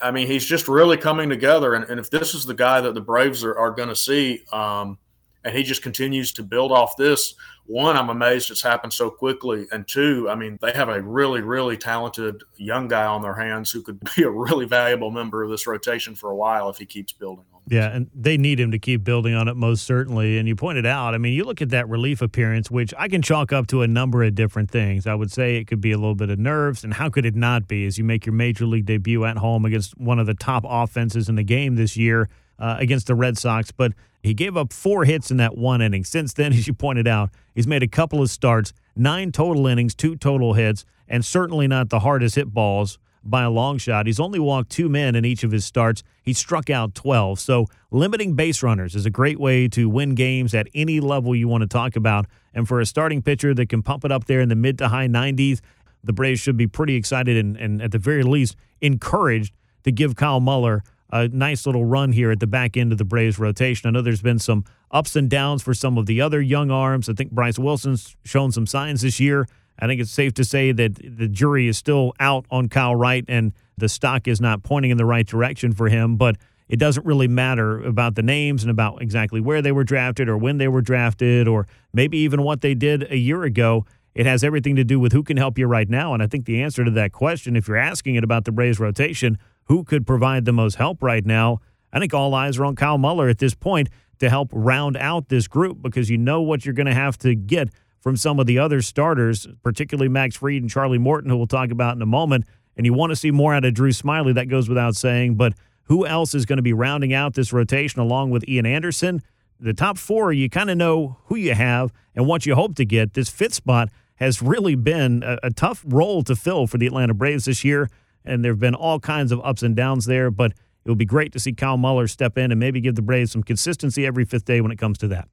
I 0.00 0.11
mean, 0.11 0.26
he's 0.26 0.44
just 0.44 0.68
really 0.68 0.96
coming 0.96 1.28
together. 1.28 1.74
And, 1.74 1.85
and 1.85 1.98
if 1.98 2.11
this 2.11 2.35
is 2.35 2.44
the 2.44 2.54
guy 2.54 2.80
that 2.80 2.94
the 2.94 3.00
Braves 3.00 3.44
are, 3.44 3.56
are 3.56 3.70
going 3.70 3.88
to 3.88 3.96
see, 3.96 4.44
um, 4.52 4.98
and 5.46 5.56
he 5.56 5.62
just 5.62 5.80
continues 5.80 6.32
to 6.32 6.42
build 6.42 6.72
off 6.72 6.96
this, 6.96 7.35
one, 7.66 7.96
I'm 7.96 8.09
amazed 8.09 8.50
it's 8.50 8.62
happened 8.62 8.92
so 8.92 9.11
quickly. 9.11 9.68
And 9.70 9.87
two, 9.87 10.28
I 10.28 10.35
mean, 10.35 10.59
they 10.61 10.72
have 10.72 10.88
a 10.88 11.00
really, 11.00 11.40
really 11.40 11.76
talented 11.76 12.42
young 12.56 12.88
guy 12.88 13.06
on 13.06 13.22
their 13.22 13.35
hands 13.35 13.70
who 13.70 13.80
could 13.80 14.00
be 14.16 14.24
a 14.24 14.30
really 14.30 14.66
valuable 14.66 15.12
member 15.12 15.44
of 15.44 15.50
this 15.50 15.64
rotation 15.68 16.16
for 16.16 16.30
a 16.30 16.35
while 16.35 16.68
if 16.68 16.78
he 16.78 16.85
keeps 16.85 17.12
building 17.12 17.44
on. 17.54 17.61
it. 17.64 17.74
Yeah, 17.74 17.94
and 17.94 18.11
they 18.12 18.37
need 18.37 18.59
him 18.59 18.72
to 18.72 18.78
keep 18.80 19.04
building 19.04 19.35
on 19.35 19.46
it 19.46 19.54
most 19.54 19.85
certainly. 19.87 20.37
And 20.37 20.48
you 20.48 20.56
pointed 20.56 20.85
out, 20.85 21.14
I 21.14 21.18
mean, 21.18 21.32
you 21.32 21.44
look 21.44 21.62
at 21.62 21.70
that 21.70 21.88
relief 21.88 22.22
appearance, 22.22 22.68
which 22.68 22.92
I 22.98 23.06
can 23.06 23.22
chalk 23.22 23.52
up 23.52 23.68
to 23.68 23.82
a 23.82 23.88
number 23.88 24.24
of 24.24 24.35
different 24.35 24.68
things. 24.72 25.06
I 25.06 25.14
would 25.14 25.30
say 25.30 25.59
it 25.59 25.68
could 25.68 25.80
be 25.80 25.92
a 25.92 25.96
little 25.96 26.16
bit 26.16 26.30
of 26.30 26.40
nerves, 26.40 26.82
and 26.82 26.94
how 26.94 27.09
could 27.09 27.24
it 27.24 27.37
not 27.37 27.68
be 27.68 27.87
as 27.87 27.98
you 27.98 28.04
make 28.04 28.26
your 28.26 28.35
major 28.35 28.66
league 28.66 28.87
debut 28.87 29.24
at 29.24 29.37
home 29.37 29.64
against 29.64 29.96
one 29.96 30.18
of 30.18 30.26
the 30.26 30.35
top 30.35 30.64
offenses 30.66 31.28
in 31.28 31.37
the 31.37 31.44
game 31.44 31.76
this 31.76 31.96
year 31.96 32.28
uh, 32.58 32.76
against 32.78 33.06
the 33.06 33.14
Red 33.14 33.38
Sox? 33.38 33.70
But 33.70 33.92
he 34.22 34.34
gave 34.34 34.56
up 34.56 34.72
four 34.72 35.04
hits 35.04 35.30
in 35.30 35.36
that 35.36 35.56
one 35.56 35.80
inning. 35.80 36.04
Since 36.04 36.32
then, 36.34 36.52
as 36.54 36.66
you 36.66 36.74
pointed 36.74 37.06
out, 37.06 37.30
he's 37.54 37.66
made 37.66 37.82
a 37.82 37.88
couple 37.88 38.22
of 38.22 38.30
starts, 38.30 38.72
nine 38.94 39.32
total 39.32 39.66
innings, 39.66 39.94
two 39.94 40.16
total 40.16 40.54
hits, 40.54 40.84
and 41.08 41.24
certainly 41.24 41.68
not 41.68 41.90
the 41.90 42.00
hardest 42.00 42.34
hit 42.34 42.52
balls 42.52 42.98
by 43.28 43.42
a 43.42 43.50
long 43.50 43.78
shot. 43.78 44.06
He's 44.06 44.20
only 44.20 44.38
walked 44.38 44.70
two 44.70 44.88
men 44.88 45.14
in 45.14 45.24
each 45.24 45.42
of 45.42 45.50
his 45.50 45.64
starts. 45.64 46.02
He 46.22 46.32
struck 46.32 46.70
out 46.70 46.94
12. 46.94 47.40
So 47.40 47.66
limiting 47.90 48.34
base 48.34 48.62
runners 48.62 48.94
is 48.94 49.06
a 49.06 49.10
great 49.10 49.40
way 49.40 49.68
to 49.68 49.88
win 49.88 50.14
games 50.14 50.54
at 50.54 50.68
any 50.74 51.00
level 51.00 51.34
you 51.34 51.48
want 51.48 51.62
to 51.62 51.66
talk 51.66 51.96
about. 51.96 52.26
And 52.54 52.66
for 52.66 52.80
a 52.80 52.86
starting 52.86 53.22
pitcher 53.22 53.52
that 53.54 53.68
can 53.68 53.82
pump 53.82 54.04
it 54.04 54.12
up 54.12 54.26
there 54.26 54.40
in 54.40 54.48
the 54.48 54.54
mid 54.54 54.78
to 54.78 54.88
high 54.88 55.08
90s, 55.08 55.60
the 56.04 56.12
Braves 56.12 56.40
should 56.40 56.56
be 56.56 56.66
pretty 56.66 56.94
excited 56.94 57.36
and, 57.36 57.56
and 57.56 57.82
at 57.82 57.90
the 57.90 57.98
very 57.98 58.22
least 58.22 58.56
encouraged 58.80 59.52
to 59.82 59.92
give 59.92 60.14
Kyle 60.16 60.40
Muller 60.40 60.82
a 61.24 61.29
nice 61.29 61.66
little 61.66 61.85
run 61.85 62.12
here 62.12 62.31
at 62.31 62.40
the 62.40 62.46
back 62.46 62.76
end 62.76 62.92
of 62.92 62.98
the 62.98 63.05
Braves 63.05 63.38
rotation. 63.38 63.88
I 63.88 63.92
know 63.92 64.02
there's 64.02 64.22
been 64.22 64.38
some 64.38 64.64
ups 64.90 65.16
and 65.16 65.29
downs 65.29 65.62
for 65.62 65.74
some 65.74 65.98
of 65.98 66.07
the 66.07 66.20
other 66.20 66.40
young 66.40 66.70
arms. 66.70 67.09
I 67.09 67.12
think 67.12 67.33
Bryce 67.33 67.59
Wilson's 67.59 68.16
shown 68.24 68.52
some 68.52 68.66
signs 68.66 69.02
this 69.02 69.20
year. 69.20 69.46
I 69.79 69.87
think 69.87 70.00
it's 70.00 70.11
safe 70.11 70.33
to 70.35 70.44
say 70.44 70.72
that 70.72 70.94
the 70.94 71.29
jury 71.29 71.68
is 71.68 71.76
still 71.76 72.14
out 72.18 72.46
on 72.50 72.68
Kyle 72.68 72.96
Wright 72.96 73.24
and 73.29 73.52
the 73.76 73.88
stock 73.88 74.26
is 74.26 74.40
not 74.40 74.62
pointing 74.62 74.90
in 74.90 74.96
the 74.96 75.05
right 75.05 75.26
direction 75.26 75.72
for 75.72 75.88
him, 75.88 76.16
but 76.16 76.37
it 76.68 76.79
doesn't 76.79 77.07
really 77.07 77.29
matter 77.29 77.85
about 77.85 78.14
the 78.14 78.22
names 78.22 78.62
and 78.62 78.70
about 78.70 79.02
exactly 79.02 79.40
where 79.40 79.62
they 79.62 79.72
were 79.72 79.85
drafted 79.85 80.29
or 80.29 80.37
when 80.37 80.59
they 80.59 80.68
were 80.68 80.81
drafted 80.81 81.46
or 81.46 81.66
maybe 81.92 82.18
even 82.18 82.42
what 82.42 82.61
they 82.61 82.74
did 82.74 83.11
a 83.11 83.16
year 83.16 83.44
ago. 83.44 83.85
It 84.14 84.24
has 84.24 84.42
everything 84.42 84.76
to 84.76 84.85
do 84.85 84.98
with 84.98 85.12
who 85.12 85.22
can 85.22 85.37
help 85.37 85.59
you 85.59 85.66
right 85.66 85.88
now. 85.88 86.14
And 86.14 86.22
I 86.22 86.26
think 86.26 86.46
the 86.46 86.62
answer 86.62 86.85
to 86.85 86.90
that 86.92 87.12
question, 87.12 87.55
if 87.55 87.68
you're 87.68 87.76
asking 87.76 88.14
it 88.14 88.24
about 88.24 88.46
the 88.46 88.52
Braves 88.52 88.81
rotation, 88.81 89.38
who 89.66 89.85
could 89.85 90.07
provide 90.07 90.44
the 90.44 90.52
most 90.52 90.76
help 90.76 91.02
right 91.02 91.24
now? 91.24 91.61
I 91.92 91.98
think 91.98 92.12
all 92.12 92.35
eyes 92.35 92.59
are 92.59 92.64
on 92.64 92.76
Kyle 92.76 92.98
Muller 92.98 93.29
at 93.29 93.38
this 93.38 93.55
point 93.55 93.88
to 94.18 94.31
help 94.31 94.48
round 94.52 94.96
out 94.96 95.29
this 95.29 95.46
group 95.46 95.83
because 95.83 96.11
you 96.11 96.18
know 96.18 96.40
what 96.40 96.64
you're 96.64 96.74
going 96.74 96.87
to 96.87 96.94
have 96.94 97.18
to 97.18 97.35
get 97.35 97.68
from 98.00 98.16
some 98.16 98.38
of 98.38 98.46
the 98.46 98.59
other 98.59 98.83
starters, 98.83 99.46
particularly 99.62 100.09
Max 100.09 100.37
Fried 100.37 100.62
and 100.62 100.70
Charlie 100.70 100.98
Morton, 100.98 101.31
who 101.31 101.37
we'll 101.37 101.46
talk 101.46 101.70
about 101.70 101.96
in 101.96 102.02
a 102.02 102.07
moment. 102.07 102.44
And 102.76 102.87
you 102.87 102.92
want 102.92 103.11
to 103.11 103.16
see 103.16 103.31
more 103.31 103.55
out 103.55 103.64
of 103.64 103.74
Drew 103.74 103.90
Smyly, 103.90 104.35
that 104.35 104.46
goes 104.46 104.68
without 104.68 104.94
saying. 104.94 105.35
But 105.35 105.55
who 105.85 106.07
else 106.07 106.35
is 106.35 106.46
going 106.46 106.59
to 106.59 106.62
be 106.62 106.72
rounding 106.72 107.12
out 107.12 107.35
this 107.35 107.52
rotation 107.52 108.00
along 108.00 108.31
with 108.31 108.48
Ian 108.48 108.66
Anderson? 108.66 109.22
The 109.59 109.72
top 109.72 109.96
four, 109.98 110.33
you 110.33 110.50
kind 110.50 110.70
of 110.70 110.76
know 110.76 111.18
who 111.24 111.37
you 111.37 111.55
have 111.55 111.92
and 112.14 112.26
what 112.26 112.44
you 112.44 112.55
hope 112.55 112.74
to 112.76 112.85
get. 112.85 113.14
This 113.14 113.29
fifth 113.29 113.55
spot 113.55 113.88
has 114.16 114.42
really 114.42 114.74
been 114.74 115.22
a, 115.22 115.38
a 115.44 115.50
tough 115.50 115.83
role 115.87 116.22
to 116.24 116.37
fill 116.37 116.66
for 116.66 116.79
the 116.79 116.87
Atlanta 116.87 117.14
Braves 117.14 117.46
this 117.46 117.64
year. 117.64 117.88
And 118.26 118.44
there 118.44 118.52
have 118.52 118.60
been 118.60 118.74
all 118.74 119.00
kinds 119.00 119.32
of 119.32 119.40
ups 119.44 119.62
and 119.62 119.76
downs 119.76 120.06
there. 120.06 120.30
But 120.30 120.52
it 120.84 120.90
would 120.90 120.98
be 120.98 121.04
great 121.04 121.32
to 121.32 121.40
see 121.40 121.52
Kyle 121.52 121.76
Muller 121.76 122.06
step 122.06 122.38
in 122.38 122.52
and 122.52 122.60
maybe 122.60 122.80
give 122.80 122.94
the 122.94 123.02
Braves 123.02 123.32
some 123.32 123.42
consistency 123.42 124.06
every 124.06 124.24
fifth 124.24 124.44
day 124.44 124.60
when 124.60 124.70
it 124.70 124.78
comes 124.78 124.98
to 124.98 125.08
that. 125.08 125.28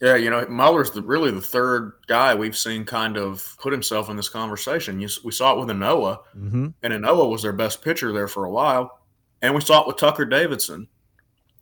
Yeah, 0.00 0.16
you 0.16 0.28
know, 0.28 0.44
Muller's 0.48 0.90
the, 0.90 1.02
really 1.02 1.30
the 1.30 1.40
third 1.40 1.92
guy 2.08 2.34
we've 2.34 2.56
seen 2.56 2.84
kind 2.84 3.16
of 3.16 3.56
put 3.58 3.72
himself 3.72 4.10
in 4.10 4.16
this 4.16 4.28
conversation. 4.28 5.00
You, 5.00 5.08
we 5.24 5.30
saw 5.30 5.54
it 5.54 5.60
with 5.60 5.68
Ynoa, 5.68 6.18
mm-hmm. 6.36 6.68
and 6.82 6.92
Ynoa 6.92 7.30
was 7.30 7.42
their 7.42 7.52
best 7.52 7.82
pitcher 7.82 8.12
there 8.12 8.28
for 8.28 8.44
a 8.44 8.50
while, 8.50 9.00
and 9.40 9.54
we 9.54 9.60
saw 9.60 9.82
it 9.82 9.86
with 9.86 9.96
Tucker 9.96 10.24
Davidson. 10.24 10.88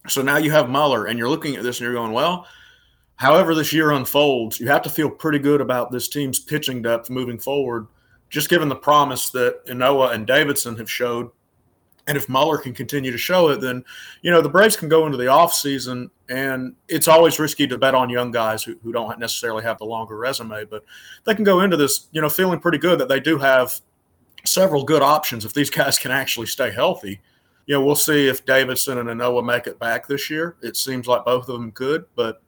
So 0.09 0.23
now 0.23 0.38
you 0.38 0.51
have 0.51 0.68
Muller, 0.68 1.07
and 1.07 1.18
you're 1.18 1.29
looking 1.29 1.57
at 1.57 1.62
this 1.62 1.79
and 1.79 1.85
you're 1.85 1.95
going, 1.95 2.12
well, 2.12 2.47
however 3.16 3.55
this 3.55 3.73
year 3.73 3.92
unfolds, 3.92 4.59
you 4.59 4.66
have 4.68 4.83
to 4.83 4.90
feel 4.90 5.11
pretty 5.11 5.38
good 5.38 5.61
about 5.61 5.92
this 5.92 6.09
team's 6.09 6.40
pitching 6.40 6.83
depth 6.83 7.11
moving 7.11 7.38
forward, 7.38 7.87
just 8.33 8.49
given 8.49 8.68
the 8.68 8.75
promise 8.75 9.29
that 9.31 9.64
Ynoa 9.66 10.14
and 10.14 10.27
Davidson 10.27 10.77
have 10.79 10.90
showed 10.90 11.31
and 12.07 12.16
if 12.16 12.29
Muller 12.29 12.59
can 12.59 12.75
continue 12.75 13.12
to 13.12 13.18
show 13.18 13.51
it, 13.51 13.61
then, 13.61 13.85
you 14.23 14.31
know, 14.31 14.40
the 14.40 14.49
Braves 14.49 14.77
can 14.77 14.88
go 14.88 15.07
into 15.07 15.16
the 15.16 15.27
offseason 15.27 16.11
and 16.29 16.75
it's 16.88 17.07
always 17.07 17.38
risky 17.38 17.66
to 17.68 17.79
bet 17.79 17.95
on 17.95 18.11
young 18.11 18.33
guys 18.33 18.64
who, 18.64 18.77
who 18.83 18.92
don't 18.92 19.18
necessarily 19.21 19.62
have 19.62 19.79
the 19.79 19.85
longer 19.85 20.16
resume, 20.16 20.64
but 20.64 20.85
they 21.25 21.35
can 21.35 21.45
go 21.45 21.61
into 21.61 21.77
this, 21.77 22.09
you 22.11 22.21
know, 22.21 22.29
feeling 22.29 22.59
pretty 22.59 22.79
good 22.79 22.99
that 22.99 23.09
they 23.09 23.21
do 23.21 23.38
have 23.38 23.81
several 24.45 24.83
good 24.83 25.03
options 25.03 25.45
if 25.45 25.55
these 25.55 25.71
guys 25.71 25.99
can 25.99 26.11
actually 26.11 26.47
stay 26.47 26.73
healthy. 26.73 27.21
You 27.66 27.77
know, 27.77 27.85
we'll 27.85 27.95
see 27.95 28.27
if 28.27 28.45
Davidson 28.45 28.99
and 28.99 29.09
Ynoa 29.09 29.45
make 29.45 29.68
it 29.68 29.79
back 29.79 30.09
this 30.09 30.29
year. 30.29 30.57
It 30.61 30.77
seems 30.77 31.07
like 31.07 31.25
both 31.25 31.49
of 31.49 31.55
them 31.61 31.71
could, 31.71 32.07
but 32.16 32.42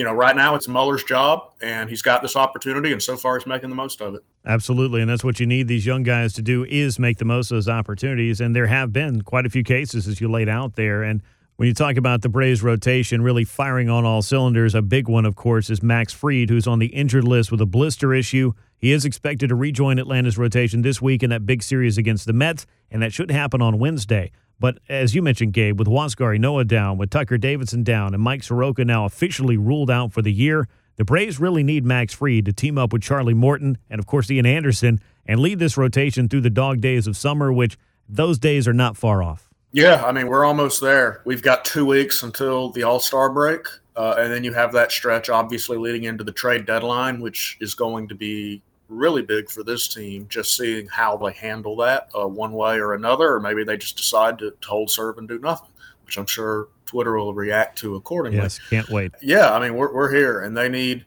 you 0.00 0.06
know, 0.06 0.14
right 0.14 0.34
now 0.34 0.54
it's 0.54 0.66
Muller's 0.66 1.04
job, 1.04 1.52
and 1.60 1.90
he's 1.90 2.00
got 2.00 2.22
this 2.22 2.34
opportunity, 2.34 2.90
and 2.90 3.02
so 3.02 3.18
far 3.18 3.36
he's 3.36 3.46
making 3.46 3.68
the 3.68 3.76
most 3.76 4.00
of 4.00 4.14
it. 4.14 4.24
Absolutely, 4.46 5.02
and 5.02 5.10
that's 5.10 5.22
what 5.22 5.38
you 5.38 5.44
need 5.44 5.68
these 5.68 5.84
young 5.84 6.02
guys 6.02 6.32
to 6.32 6.40
do 6.40 6.64
is 6.64 6.98
make 6.98 7.18
the 7.18 7.26
most 7.26 7.50
of 7.50 7.56
those 7.56 7.68
opportunities, 7.68 8.40
and 8.40 8.56
there 8.56 8.66
have 8.66 8.94
been 8.94 9.20
quite 9.20 9.44
a 9.44 9.50
few 9.50 9.62
cases 9.62 10.08
as 10.08 10.18
you 10.18 10.26
laid 10.26 10.48
out 10.48 10.74
there. 10.74 11.02
And 11.02 11.20
when 11.56 11.66
you 11.66 11.74
talk 11.74 11.98
about 11.98 12.22
the 12.22 12.30
Braves 12.30 12.62
rotation 12.62 13.20
really 13.20 13.44
firing 13.44 13.90
on 13.90 14.06
all 14.06 14.22
cylinders, 14.22 14.74
a 14.74 14.80
big 14.80 15.06
one, 15.06 15.26
of 15.26 15.36
course, 15.36 15.68
is 15.68 15.82
Max 15.82 16.14
Fried, 16.14 16.48
who's 16.48 16.66
on 16.66 16.78
the 16.78 16.86
injured 16.86 17.24
list 17.24 17.52
with 17.52 17.60
a 17.60 17.66
blister 17.66 18.14
issue. 18.14 18.54
He 18.78 18.92
is 18.92 19.04
expected 19.04 19.50
to 19.50 19.54
rejoin 19.54 19.98
Atlanta's 19.98 20.38
rotation 20.38 20.80
this 20.80 21.02
week 21.02 21.22
in 21.22 21.28
that 21.28 21.44
big 21.44 21.62
series 21.62 21.98
against 21.98 22.24
the 22.24 22.32
Mets, 22.32 22.64
and 22.90 23.02
that 23.02 23.12
should 23.12 23.30
happen 23.30 23.60
on 23.60 23.78
Wednesday. 23.78 24.32
But 24.60 24.78
as 24.88 25.14
you 25.14 25.22
mentioned, 25.22 25.54
Gabe, 25.54 25.78
with 25.78 25.88
Huascar 25.88 26.38
Ynoa 26.38 26.68
down, 26.68 26.98
with 26.98 27.10
Tucker 27.10 27.38
Davidson 27.38 27.82
down, 27.82 28.12
and 28.14 28.22
Mike 28.22 28.42
Soroka 28.42 28.84
now 28.84 29.06
officially 29.06 29.56
ruled 29.56 29.90
out 29.90 30.12
for 30.12 30.20
the 30.20 30.32
year, 30.32 30.68
the 30.96 31.04
Braves 31.04 31.40
really 31.40 31.62
need 31.62 31.84
Max 31.84 32.12
Fried 32.12 32.44
to 32.44 32.52
team 32.52 32.76
up 32.76 32.92
with 32.92 33.00
Charlie 33.00 33.32
Morton 33.32 33.78
and, 33.88 33.98
of 33.98 34.06
course, 34.06 34.30
Ian 34.30 34.44
Anderson 34.44 35.00
and 35.24 35.40
lead 35.40 35.58
this 35.58 35.78
rotation 35.78 36.28
through 36.28 36.42
the 36.42 36.50
dog 36.50 36.82
days 36.82 37.06
of 37.06 37.16
summer, 37.16 37.50
which 37.50 37.78
those 38.06 38.38
days 38.38 38.68
are 38.68 38.74
not 38.74 38.98
far 38.98 39.22
off. 39.22 39.48
Yeah, 39.72 40.04
I 40.04 40.12
mean, 40.12 40.26
we're 40.26 40.44
almost 40.44 40.82
there. 40.82 41.22
We've 41.24 41.42
got 41.42 41.64
two 41.64 41.86
weeks 41.86 42.22
until 42.22 42.70
the 42.70 42.82
All 42.82 43.00
Star 43.00 43.30
break. 43.30 43.66
Uh, 43.96 44.16
and 44.18 44.32
then 44.32 44.44
you 44.44 44.52
have 44.52 44.72
that 44.72 44.92
stretch, 44.92 45.30
obviously, 45.30 45.76
leading 45.76 46.04
into 46.04 46.22
the 46.22 46.32
trade 46.32 46.66
deadline, 46.66 47.20
which 47.20 47.56
is 47.60 47.74
going 47.74 48.08
to 48.08 48.14
be 48.14 48.62
really 48.90 49.22
big 49.22 49.48
for 49.48 49.62
this 49.62 49.88
team. 49.88 50.26
Just 50.28 50.56
seeing 50.56 50.86
how 50.86 51.16
they 51.16 51.32
handle 51.32 51.76
that 51.76 52.10
uh, 52.18 52.26
one 52.26 52.52
way 52.52 52.76
or 52.78 52.94
another, 52.94 53.32
or 53.34 53.40
maybe 53.40 53.64
they 53.64 53.76
just 53.76 53.96
decide 53.96 54.38
to, 54.40 54.50
to, 54.50 54.68
hold 54.68 54.90
serve 54.90 55.18
and 55.18 55.28
do 55.28 55.38
nothing, 55.38 55.70
which 56.04 56.18
I'm 56.18 56.26
sure 56.26 56.68
Twitter 56.86 57.16
will 57.16 57.32
react 57.32 57.78
to 57.78 57.96
accordingly. 57.96 58.38
Yes, 58.38 58.58
can't 58.68 58.88
wait. 58.90 59.12
Yeah, 59.22 59.52
I 59.52 59.60
mean 59.60 59.74
we're 59.76 59.94
we're 59.94 60.12
here, 60.12 60.42
and 60.42 60.56
they 60.56 60.68
need. 60.68 61.06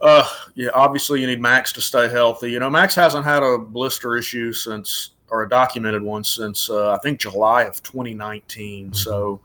Uh, 0.00 0.28
yeah, 0.54 0.68
obviously 0.74 1.20
you 1.20 1.26
need 1.26 1.40
Max 1.40 1.72
to 1.72 1.80
stay 1.80 2.08
healthy. 2.08 2.52
You 2.52 2.60
know, 2.60 2.70
Max 2.70 2.94
hasn't 2.94 3.24
had 3.24 3.42
a 3.42 3.58
blister 3.58 4.16
issue 4.16 4.52
since, 4.52 5.10
or 5.28 5.42
a 5.42 5.48
documented 5.48 6.02
one 6.02 6.22
since 6.22 6.70
uh, 6.70 6.92
I 6.92 6.98
think 6.98 7.18
July 7.18 7.64
of 7.64 7.82
2019. 7.82 8.86
Mm-hmm. 8.86 8.94
So. 8.94 9.40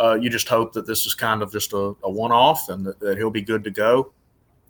Uh, 0.00 0.14
you 0.14 0.28
just 0.28 0.48
hope 0.48 0.72
that 0.72 0.84
this 0.84 1.06
is 1.06 1.14
kind 1.14 1.42
of 1.42 1.52
just 1.52 1.74
a, 1.74 1.94
a 2.02 2.10
one-off 2.10 2.70
and 2.70 2.84
that, 2.84 2.98
that 2.98 3.16
he'll 3.16 3.30
be 3.30 3.42
good 3.42 3.62
to 3.62 3.70
go 3.70 4.10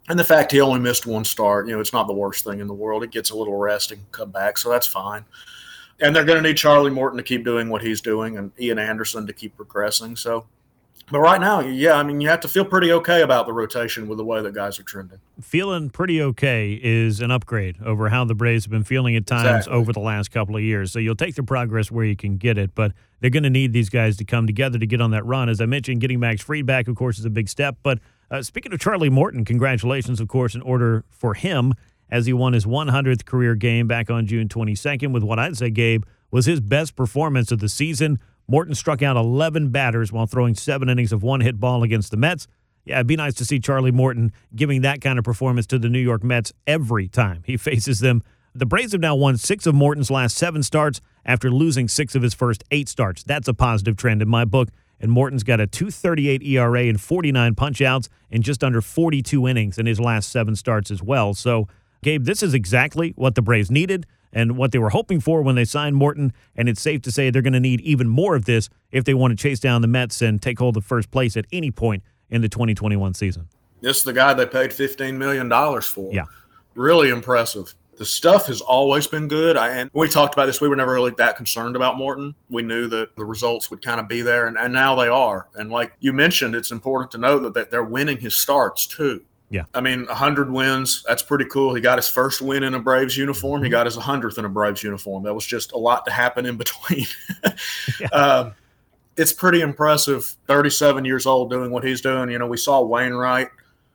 and 0.09 0.19
the 0.19 0.25
fact 0.25 0.53
he 0.53 0.61
only 0.61 0.81
missed 0.81 1.07
one 1.07 1.25
start, 1.25 1.67
you 1.67 1.75
know, 1.75 1.81
it's 1.81 1.93
not 1.93 2.07
the 2.07 2.13
worst 2.13 2.45
thing 2.45 2.61
in 2.61 2.67
the 2.67 2.75
world. 2.75 3.03
It 3.03 3.11
gets 3.11 3.31
a 3.31 3.37
little 3.37 3.57
rest 3.57 3.93
and 3.93 4.11
come 4.13 4.31
back, 4.31 4.59
so 4.59 4.69
that's 4.69 4.87
fine. 4.87 5.25
And 6.01 6.15
they're 6.15 6.25
going 6.25 6.43
to 6.43 6.49
need 6.49 6.57
Charlie 6.57 6.91
Morton 6.91 7.17
to 7.19 7.23
keep 7.23 7.45
doing 7.45 7.69
what 7.69 7.83
he's 7.83 8.01
doing, 8.01 8.37
and 8.37 8.51
Ian 8.59 8.79
Anderson 8.79 9.27
to 9.27 9.33
keep 9.33 9.57
progressing. 9.57 10.17
So, 10.17 10.47
but 11.11 11.21
right 11.21 11.41
now, 11.41 11.61
yeah, 11.61 11.95
I 11.95 12.03
mean, 12.03 12.21
you 12.21 12.29
have 12.29 12.41
to 12.41 12.49
feel 12.49 12.65
pretty 12.65 12.91
okay 12.93 13.23
about 13.23 13.47
the 13.47 13.53
rotation 13.53 14.09
with 14.09 14.19
the 14.19 14.25
way 14.25 14.41
that 14.41 14.55
guys 14.55 14.81
are 14.81 14.83
trending. 14.83 15.19
Feeling 15.41 15.91
pretty 15.91 16.23
okay 16.23 16.81
is 16.83 17.21
an 17.21 17.31
upgrade 17.31 17.77
over 17.85 18.09
how 18.09 18.25
the 18.25 18.35
Braves 18.35 18.65
have 18.65 18.71
been 18.71 18.83
feeling 18.83 19.15
at 19.15 19.27
times 19.27 19.45
exactly. 19.45 19.73
over 19.75 19.93
the 19.93 20.01
last 20.01 20.31
couple 20.31 20.57
of 20.57 20.63
years. 20.63 20.91
So 20.91 20.99
you'll 20.99 21.15
take 21.15 21.35
the 21.35 21.43
progress 21.43 21.91
where 21.91 22.05
you 22.05 22.17
can 22.17 22.39
get 22.39 22.57
it, 22.57 22.75
but 22.75 22.93
they're 23.21 23.31
going 23.31 23.43
to 23.43 23.51
need 23.51 23.73
these 23.73 23.89
guys 23.89 24.17
to 24.17 24.25
come 24.25 24.47
together 24.47 24.79
to 24.79 24.87
get 24.87 25.01
on 25.01 25.11
that 25.11 25.25
run. 25.27 25.49
As 25.49 25.61
I 25.61 25.67
mentioned, 25.67 26.01
getting 26.01 26.19
Max 26.19 26.43
Fried 26.43 26.67
back, 26.67 26.89
of 26.89 26.97
course, 26.97 27.19
is 27.19 27.25
a 27.25 27.31
big 27.31 27.49
step, 27.49 27.77
but 27.83 27.99
uh, 28.33 28.43
speaking 28.43 28.73
of 28.73 28.81
Charlie 28.81 29.11
Morton, 29.11 29.45
congratulations, 29.45 30.19
of 30.19 30.27
course, 30.27 30.55
in 30.55 30.63
order 30.63 31.05
for 31.11 31.35
him 31.35 31.75
as 32.11 32.25
he 32.25 32.33
won 32.33 32.55
his 32.55 32.65
100th 32.65 33.27
career 33.27 33.55
game 33.55 33.87
back 33.87 34.11
on 34.11 34.27
June 34.27 34.49
22nd 34.49 35.13
with 35.13 35.23
what 35.23 35.39
I'd 35.39 35.57
say, 35.57 35.69
Gabe, 35.69 36.05
was 36.31 36.47
his 36.47 36.59
best 36.59 36.97
performance 36.97 37.53
of 37.53 37.59
the 37.59 37.69
season. 37.69 38.19
Morton 38.49 38.75
struck 38.75 39.03
out 39.03 39.17
11 39.17 39.69
batters 39.69 40.13
while 40.13 40.27
throwing 40.27 40.55
seven 40.55 40.89
innings 40.89 41.13
of 41.13 41.23
one 41.23 41.43
hit 41.43 41.61
ball 41.61 41.83
against 41.83 42.11
the 42.11 42.17
Mets. 42.17 42.49
Yeah, 42.87 42.97
it'd 42.97 43.07
be 43.07 43.17
nice 43.17 43.35
to 43.35 43.45
see 43.45 43.61
Charlie 43.61 43.93
Morton 43.93 44.33
giving 44.57 44.81
that 44.81 45.03
kind 45.03 45.19
of 45.19 45.25
performance 45.25 45.67
to 45.69 45.79
the 45.79 45.91
New 45.91 46.01
York 46.01 46.25
Mets 46.25 46.55
every 46.67 47.09
time 47.09 47.43
he 47.47 47.57
faces 47.59 48.01
them. 48.01 48.23
The 48.55 48.67
Braves 48.67 48.93
have 48.93 49.01
now 49.01 49.15
won 49.15 49.37
six 49.37 49.67
of 49.67 49.75
Morton's 49.75 50.11
last 50.11 50.37
seven 50.37 50.63
starts 50.63 51.01
after 51.25 51.51
losing 51.51 51.87
six 51.87 52.15
of 52.15 52.23
his 52.23 52.35
first 52.35 52.65
eight 52.71 52.89
starts. 52.89 53.23
That's 53.23 53.49
a 53.49 53.55
positive 53.55 53.97
trend 53.97 54.23
in 54.23 54.29
my 54.29 54.45
book 54.47 54.69
and 55.03 55.11
Morton's 55.11 55.43
got 55.43 55.61
a 55.61 55.67
238 55.67 56.43
ERA 56.43 56.85
and 56.85 57.01
49 57.01 57.55
punchouts 57.57 58.09
in 58.31 58.41
just 58.41 58.63
under 58.63 58.81
42 58.81 59.49
innings 59.49 59.77
in 59.77 59.85
his 59.85 60.01
last 60.01 60.31
seven 60.31 60.55
starts 60.55 60.91
as 60.91 61.03
well. 61.03 61.35
So, 61.35 61.67
Gabe, 62.03 62.25
this 62.25 62.43
is 62.43 62.55
exactly 62.55 63.13
what 63.17 63.35
the 63.35 63.43
Braves 63.43 63.71
needed 63.71 64.07
and 64.33 64.57
what 64.57 64.73
they 64.73 64.79
were 64.79 64.91
hoping 64.91 65.21
for 65.21 65.43
when 65.43 65.57
they 65.57 65.65
signed 65.65 65.97
Morton. 65.97 66.33
And 66.57 66.69
it's 66.69 66.81
safe 66.81 67.03
to 67.03 67.13
say 67.13 67.31
they're 67.31 67.43
going 67.43 67.53
to 67.53 67.61
need 67.61 67.81
even 67.83 68.09
more 68.09 68.37
of 68.37 68.45
this 68.45 68.71
if 68.93 69.05
they 69.05 69.13
want 69.13 69.37
to 69.37 69.37
chase 69.37 69.61
down 69.61 69.83
the 69.83 69.89
Mets 69.89 70.23
and 70.23 70.41
take 70.41 70.59
hold 70.59 70.77
of 70.77 70.85
first 70.85 71.11
place 71.11 71.37
at 71.37 71.45
any 71.53 71.71
point 71.71 72.03
in 72.31 72.41
the 72.41 72.49
2021 72.49 73.13
season. 73.15 73.49
This 73.81 73.99
is 73.99 74.05
the 74.05 74.13
guy 74.13 74.33
they 74.33 74.47
paid 74.47 74.71
$15 74.71 75.15
million 75.17 75.51
for. 75.83 76.13
Yeah. 76.13 76.27
Really 76.75 77.11
impressive 77.11 77.75
the 78.03 78.07
stuff 78.07 78.49
has 78.49 78.61
always 78.61 79.07
been 79.07 79.29
good. 79.29 79.57
I, 79.57 79.69
and 79.69 79.89
we 79.95 80.09
talked 80.09 80.35
about 80.35 80.47
this. 80.47 80.61
We 80.61 80.67
were 80.67 80.75
never 80.75 80.93
really 80.93 81.13
that 81.19 81.37
concerned 81.37 81.77
about 81.77 81.97
Morton. 81.97 82.35
We 82.51 82.63
knew 82.63 82.89
that 82.89 83.15
the 83.15 83.25
results 83.25 83.71
would 83.71 83.81
kind 83.81 84.01
of 84.01 84.09
be 84.09 84.23
there, 84.23 84.49
and, 84.49 84.59
and 84.59 84.73
now 84.73 84.97
they 84.97 85.07
are. 85.07 85.47
And 85.55 85.71
like 85.71 85.93
you 86.01 86.13
mentioned, 86.13 86.57
it's 86.57 86.73
important 86.73 87.13
to 87.13 87.19
know 87.19 87.39
that, 87.39 87.55
that 87.55 87.71
they're 87.71 87.85
winning 87.85 88.19
his 88.19 88.35
starts 88.35 88.89
too. 88.89 89.23
Yeah. 89.51 89.67
I 89.73 89.81
mean, 89.81 90.05
100 90.07 90.51
wins, 90.51 91.05
that's 91.07 91.23
pretty 91.23 91.45
cool. 91.45 91.75
He 91.75 91.81
got 91.81 91.97
his 91.97 92.09
first 92.09 92.43
win 92.43 92.65
in 92.65 92.75
a 92.75 92.81
Braves 92.81 93.17
uniform. 93.17 93.63
He 93.63 93.69
mm-hmm. 93.69 93.71
got 93.71 93.87
his 93.87 93.97
100th 93.97 94.37
in 94.37 94.47
a 94.47 94.49
Braves 94.49 94.83
uniform. 94.83 95.23
That 95.23 95.35
was 95.35 95.47
just 95.47 95.71
a 95.71 95.79
lot 95.79 96.05
to 96.07 96.11
happen 96.11 96.45
in 96.45 96.57
between. 96.57 97.07
yeah. 98.01 98.07
um, 98.13 98.55
it's 99.17 99.33
pretty 99.33 99.61
impressive. 99.61 100.35
37 100.49 101.05
years 101.05 101.25
old 101.25 101.51
doing 101.51 101.71
what 101.71 101.85
he's 101.85 102.01
doing. 102.01 102.31
You 102.31 102.41
know, 102.41 102.49
we 102.49 102.57
saw 102.57 102.83
Wainwright 102.83 103.51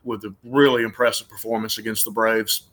with 0.06 0.24
a 0.24 0.34
really 0.46 0.84
impressive 0.84 1.28
performance 1.28 1.78
against 1.78 2.06
the 2.06 2.12
Braves 2.12 2.70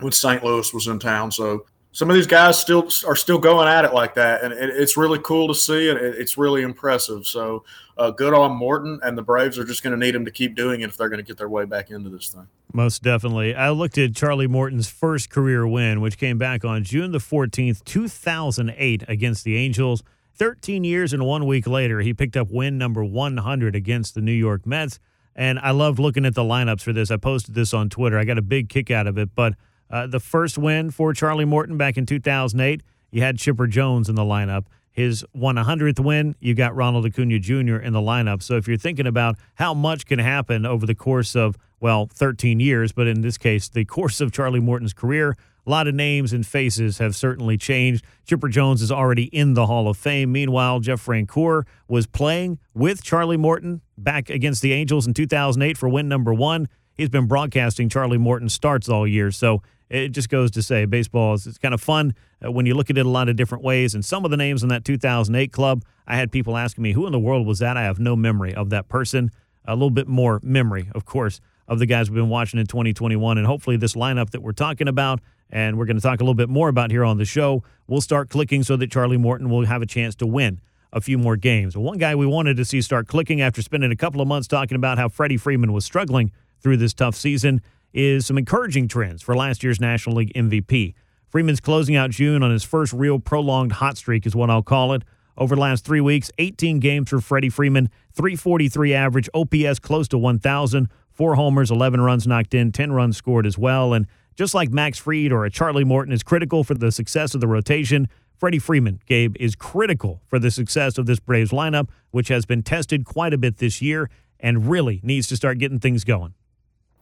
when 0.00 0.12
St. 0.12 0.42
Louis 0.42 0.72
was 0.72 0.86
in 0.86 0.98
town. 0.98 1.30
So 1.30 1.66
some 1.92 2.08
of 2.08 2.14
these 2.14 2.26
guys 2.26 2.58
still 2.58 2.88
are 3.06 3.16
still 3.16 3.38
going 3.38 3.68
at 3.68 3.84
it 3.84 3.92
like 3.92 4.14
that, 4.14 4.42
and 4.42 4.52
it, 4.52 4.70
it's 4.70 4.96
really 4.96 5.18
cool 5.24 5.48
to 5.48 5.54
see, 5.54 5.90
and 5.90 5.98
it, 5.98 6.14
it's 6.16 6.38
really 6.38 6.62
impressive. 6.62 7.26
So 7.26 7.64
uh, 7.98 8.10
good 8.10 8.32
on 8.32 8.52
Morton, 8.52 9.00
and 9.02 9.18
the 9.18 9.22
Braves 9.22 9.58
are 9.58 9.64
just 9.64 9.82
going 9.82 9.98
to 9.98 9.98
need 9.98 10.14
him 10.14 10.24
to 10.24 10.30
keep 10.30 10.54
doing 10.54 10.82
it 10.82 10.88
if 10.88 10.96
they're 10.96 11.08
going 11.08 11.20
to 11.20 11.26
get 11.26 11.36
their 11.36 11.48
way 11.48 11.64
back 11.64 11.90
into 11.90 12.08
this 12.08 12.28
thing. 12.28 12.46
Most 12.72 13.02
definitely. 13.02 13.54
I 13.54 13.70
looked 13.70 13.98
at 13.98 14.14
Charlie 14.14 14.46
Morton's 14.46 14.88
first 14.88 15.30
career 15.30 15.66
win, 15.66 16.00
which 16.00 16.16
came 16.16 16.38
back 16.38 16.64
on 16.64 16.84
June 16.84 17.10
the 17.10 17.18
14th, 17.18 17.84
2008, 17.84 19.04
against 19.08 19.44
the 19.44 19.56
Angels. 19.56 20.04
13 20.36 20.84
years 20.84 21.12
and 21.12 21.26
one 21.26 21.44
week 21.44 21.66
later, 21.66 22.00
he 22.00 22.14
picked 22.14 22.36
up 22.36 22.50
win 22.50 22.78
number 22.78 23.04
100 23.04 23.74
against 23.74 24.14
the 24.14 24.20
New 24.20 24.32
York 24.32 24.64
Mets. 24.64 25.00
And 25.34 25.58
I 25.58 25.72
loved 25.72 25.98
looking 25.98 26.24
at 26.24 26.34
the 26.34 26.42
lineups 26.42 26.82
for 26.82 26.92
this. 26.92 27.10
I 27.10 27.16
posted 27.16 27.54
this 27.54 27.74
on 27.74 27.90
Twitter. 27.90 28.18
I 28.18 28.24
got 28.24 28.38
a 28.38 28.42
big 28.42 28.68
kick 28.68 28.90
out 28.90 29.06
of 29.06 29.18
it, 29.18 29.30
but 29.34 29.54
uh, 29.90 30.06
the 30.06 30.20
first 30.20 30.56
win 30.56 30.90
for 30.90 31.12
Charlie 31.12 31.44
Morton 31.44 31.76
back 31.76 31.96
in 31.96 32.06
2008, 32.06 32.82
you 33.10 33.22
had 33.22 33.38
Chipper 33.38 33.66
Jones 33.66 34.08
in 34.08 34.14
the 34.14 34.22
lineup. 34.22 34.66
his 34.92 35.24
100th 35.36 36.00
win, 36.00 36.34
you 36.40 36.54
got 36.54 36.74
Ronald 36.74 37.06
Acuna 37.06 37.38
Jr. 37.38 37.76
in 37.76 37.92
the 37.92 38.00
lineup. 38.00 38.42
So 38.42 38.56
if 38.56 38.68
you're 38.68 38.76
thinking 38.76 39.06
about 39.06 39.36
how 39.54 39.72
much 39.72 40.04
can 40.04 40.18
happen 40.18 40.66
over 40.66 40.84
the 40.84 40.94
course 40.94 41.34
of, 41.34 41.56
well, 41.80 42.08
13 42.12 42.60
years, 42.60 42.92
but 42.92 43.06
in 43.06 43.22
this 43.22 43.38
case, 43.38 43.68
the 43.68 43.84
course 43.84 44.20
of 44.20 44.32
Charlie 44.32 44.60
Morton's 44.60 44.92
career, 44.92 45.36
a 45.66 45.70
lot 45.70 45.86
of 45.86 45.94
names 45.94 46.32
and 46.32 46.46
faces 46.46 46.98
have 46.98 47.14
certainly 47.14 47.56
changed. 47.56 48.04
Chipper 48.24 48.48
Jones 48.48 48.82
is 48.82 48.90
already 48.90 49.24
in 49.24 49.54
the 49.54 49.66
Hall 49.66 49.88
of 49.88 49.96
Fame. 49.96 50.32
Meanwhile, 50.32 50.80
Jeff 50.80 51.04
Francoeur 51.04 51.64
was 51.86 52.06
playing 52.06 52.58
with 52.74 53.02
Charlie 53.02 53.36
Morton 53.36 53.82
back 53.96 54.30
against 54.30 54.62
the 54.62 54.72
Angels 54.72 55.06
in 55.06 55.14
2008 55.14 55.76
for 55.76 55.88
win 55.88 56.08
number 56.08 56.34
one. 56.34 56.68
He's 56.94 57.08
been 57.08 57.26
broadcasting 57.26 57.88
Charlie 57.88 58.18
Morton 58.18 58.48
starts 58.48 58.88
all 58.88 59.06
year. 59.06 59.30
So 59.30 59.62
it 59.90 60.10
just 60.10 60.28
goes 60.28 60.50
to 60.52 60.62
say 60.62 60.84
baseball 60.84 61.34
is 61.34 61.46
it's 61.46 61.58
kind 61.58 61.74
of 61.74 61.80
fun 61.80 62.14
uh, 62.44 62.50
when 62.50 62.64
you 62.64 62.74
look 62.74 62.90
at 62.90 62.96
it 62.96 63.04
a 63.04 63.08
lot 63.08 63.28
of 63.28 63.36
different 63.36 63.64
ways. 63.64 63.94
And 63.94 64.04
some 64.04 64.24
of 64.24 64.30
the 64.30 64.36
names 64.36 64.62
in 64.62 64.68
that 64.68 64.84
2008 64.84 65.52
club, 65.52 65.84
I 66.06 66.16
had 66.16 66.32
people 66.32 66.56
asking 66.56 66.82
me, 66.82 66.92
who 66.92 67.06
in 67.06 67.12
the 67.12 67.18
world 67.18 67.46
was 67.46 67.58
that? 67.58 67.76
I 67.76 67.82
have 67.82 67.98
no 67.98 68.16
memory 68.16 68.54
of 68.54 68.70
that 68.70 68.88
person. 68.88 69.30
A 69.66 69.74
little 69.74 69.90
bit 69.90 70.08
more 70.08 70.40
memory, 70.42 70.88
of 70.94 71.04
course, 71.04 71.40
of 71.68 71.78
the 71.78 71.86
guys 71.86 72.10
we've 72.10 72.16
been 72.16 72.30
watching 72.30 72.58
in 72.58 72.66
2021. 72.66 73.36
And 73.36 73.46
hopefully, 73.46 73.76
this 73.76 73.94
lineup 73.94 74.30
that 74.30 74.42
we're 74.42 74.52
talking 74.52 74.88
about 74.88 75.20
and 75.50 75.76
we're 75.76 75.84
going 75.84 75.96
to 75.96 76.02
talk 76.02 76.20
a 76.20 76.24
little 76.24 76.34
bit 76.34 76.48
more 76.48 76.68
about 76.68 76.90
here 76.90 77.04
on 77.04 77.18
the 77.18 77.24
show 77.24 77.62
will 77.88 78.00
start 78.00 78.30
clicking 78.30 78.62
so 78.62 78.76
that 78.76 78.90
Charlie 78.90 79.16
Morton 79.16 79.50
will 79.50 79.66
have 79.66 79.82
a 79.82 79.86
chance 79.86 80.14
to 80.16 80.26
win 80.26 80.60
a 80.92 81.00
few 81.00 81.18
more 81.18 81.36
games. 81.36 81.76
One 81.76 81.98
guy 81.98 82.14
we 82.14 82.26
wanted 82.26 82.56
to 82.56 82.64
see 82.64 82.80
start 82.80 83.06
clicking 83.06 83.40
after 83.40 83.62
spending 83.62 83.92
a 83.92 83.96
couple 83.96 84.20
of 84.20 84.28
months 84.28 84.48
talking 84.48 84.76
about 84.76 84.98
how 84.98 85.08
Freddie 85.08 85.36
Freeman 85.36 85.72
was 85.72 85.84
struggling 85.84 86.32
through 86.60 86.76
this 86.76 86.94
tough 86.94 87.14
season 87.14 87.62
is 87.92 88.26
some 88.26 88.38
encouraging 88.38 88.88
trends 88.88 89.22
for 89.22 89.34
last 89.34 89.62
year's 89.62 89.80
National 89.80 90.16
League 90.16 90.32
MVP. 90.34 90.94
Freeman's 91.28 91.60
closing 91.60 91.96
out 91.96 92.10
June 92.10 92.42
on 92.42 92.50
his 92.50 92.64
first 92.64 92.92
real 92.92 93.18
prolonged 93.18 93.72
hot 93.72 93.96
streak, 93.96 94.26
is 94.26 94.34
what 94.34 94.50
I'll 94.50 94.62
call 94.62 94.92
it. 94.92 95.02
Over 95.38 95.54
the 95.54 95.60
last 95.60 95.84
three 95.84 96.00
weeks, 96.00 96.30
18 96.38 96.80
games 96.80 97.08
for 97.08 97.20
Freddie 97.20 97.48
Freeman, 97.48 97.88
343 98.14 98.92
average, 98.92 99.28
OPS 99.32 99.78
close 99.78 100.08
to 100.08 100.18
1,000, 100.18 100.88
four 101.12 101.36
homers, 101.36 101.70
11 101.70 102.00
runs 102.00 102.26
knocked 102.26 102.52
in, 102.52 102.72
10 102.72 102.92
runs 102.92 103.16
scored 103.16 103.46
as 103.46 103.56
well. 103.56 103.94
And 103.94 104.06
just 104.36 104.54
like 104.54 104.70
Max 104.70 104.98
Fried 104.98 105.32
or 105.32 105.44
a 105.44 105.50
Charlie 105.50 105.84
Morton 105.84 106.12
is 106.12 106.22
critical 106.22 106.64
for 106.64 106.74
the 106.74 106.92
success 106.92 107.34
of 107.34 107.40
the 107.40 107.48
rotation, 107.48 108.08
Freddie 108.36 108.58
Freeman, 108.58 109.00
Gabe, 109.06 109.36
is 109.38 109.54
critical 109.54 110.22
for 110.26 110.38
the 110.38 110.50
success 110.50 110.98
of 110.98 111.06
this 111.06 111.20
Braves 111.20 111.50
lineup, 111.50 111.88
which 112.10 112.28
has 112.28 112.46
been 112.46 112.62
tested 112.62 113.04
quite 113.04 113.34
a 113.34 113.38
bit 113.38 113.58
this 113.58 113.82
year 113.82 114.10
and 114.38 114.70
really 114.70 115.00
needs 115.02 115.26
to 115.28 115.36
start 115.36 115.58
getting 115.58 115.78
things 115.78 116.04
going. 116.04 116.34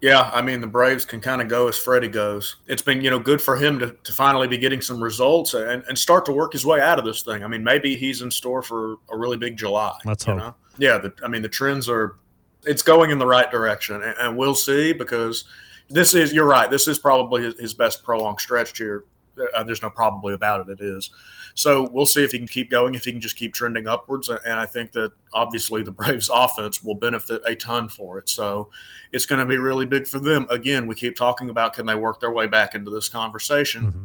Yeah, 0.00 0.30
I 0.32 0.42
mean 0.42 0.60
the 0.60 0.66
Braves 0.66 1.04
can 1.04 1.20
kind 1.20 1.42
of 1.42 1.48
go 1.48 1.66
as 1.68 1.76
Freddie 1.76 2.08
goes. 2.08 2.56
It's 2.66 2.82
been 2.82 3.00
you 3.00 3.10
know 3.10 3.18
good 3.18 3.42
for 3.42 3.56
him 3.56 3.78
to, 3.80 3.92
to 4.04 4.12
finally 4.12 4.46
be 4.46 4.56
getting 4.56 4.80
some 4.80 5.02
results 5.02 5.54
and, 5.54 5.82
and 5.88 5.98
start 5.98 6.24
to 6.26 6.32
work 6.32 6.52
his 6.52 6.64
way 6.64 6.80
out 6.80 6.98
of 6.98 7.04
this 7.04 7.22
thing. 7.22 7.42
I 7.42 7.48
mean 7.48 7.64
maybe 7.64 7.96
he's 7.96 8.22
in 8.22 8.30
store 8.30 8.62
for 8.62 8.96
a 9.10 9.16
really 9.16 9.36
big 9.36 9.56
July. 9.56 9.96
Let's 10.04 10.24
hope. 10.24 10.38
Know? 10.38 10.54
Yeah, 10.78 10.98
the, 10.98 11.12
I 11.24 11.28
mean 11.28 11.42
the 11.42 11.48
trends 11.48 11.88
are 11.88 12.16
it's 12.64 12.82
going 12.82 13.10
in 13.10 13.18
the 13.18 13.26
right 13.26 13.50
direction, 13.50 14.02
and, 14.02 14.14
and, 14.20 14.36
we'll 14.36 14.54
see 14.54 14.92
because 14.92 15.44
this 15.88 16.14
is 16.14 16.32
you're 16.32 16.46
right. 16.46 16.70
This 16.70 16.86
is 16.86 16.98
probably 16.98 17.42
his, 17.42 17.58
his 17.58 17.74
best 17.74 18.02
prolonged 18.02 18.40
stretch 18.40 18.76
here. 18.76 19.04
Uh, 19.54 19.62
there's 19.62 19.82
no 19.82 19.90
probably 19.90 20.34
about 20.34 20.68
it. 20.68 20.80
It 20.80 20.84
is. 20.84 21.10
So 21.58 21.88
we'll 21.90 22.06
see 22.06 22.22
if 22.22 22.30
he 22.30 22.38
can 22.38 22.46
keep 22.46 22.70
going, 22.70 22.94
if 22.94 23.04
he 23.04 23.10
can 23.10 23.20
just 23.20 23.34
keep 23.34 23.52
trending 23.52 23.88
upwards. 23.88 24.28
And 24.28 24.60
I 24.60 24.64
think 24.64 24.92
that 24.92 25.10
obviously 25.34 25.82
the 25.82 25.90
Braves 25.98 26.30
offense 26.32 26.84
will 26.84 26.94
benefit 26.94 27.42
a 27.44 27.56
ton 27.56 27.88
for 27.88 28.16
it. 28.16 28.28
So 28.28 28.70
it's 29.10 29.26
going 29.26 29.40
to 29.40 29.44
be 29.44 29.58
really 29.58 29.84
big 29.84 30.06
for 30.06 30.20
them. 30.20 30.46
Again, 30.50 30.86
we 30.86 30.94
keep 30.94 31.16
talking 31.16 31.50
about 31.50 31.74
can 31.74 31.84
they 31.84 31.96
work 31.96 32.20
their 32.20 32.30
way 32.30 32.46
back 32.46 32.76
into 32.76 32.92
this 32.92 33.08
conversation. 33.08 33.86
Mm-hmm. 33.86 34.04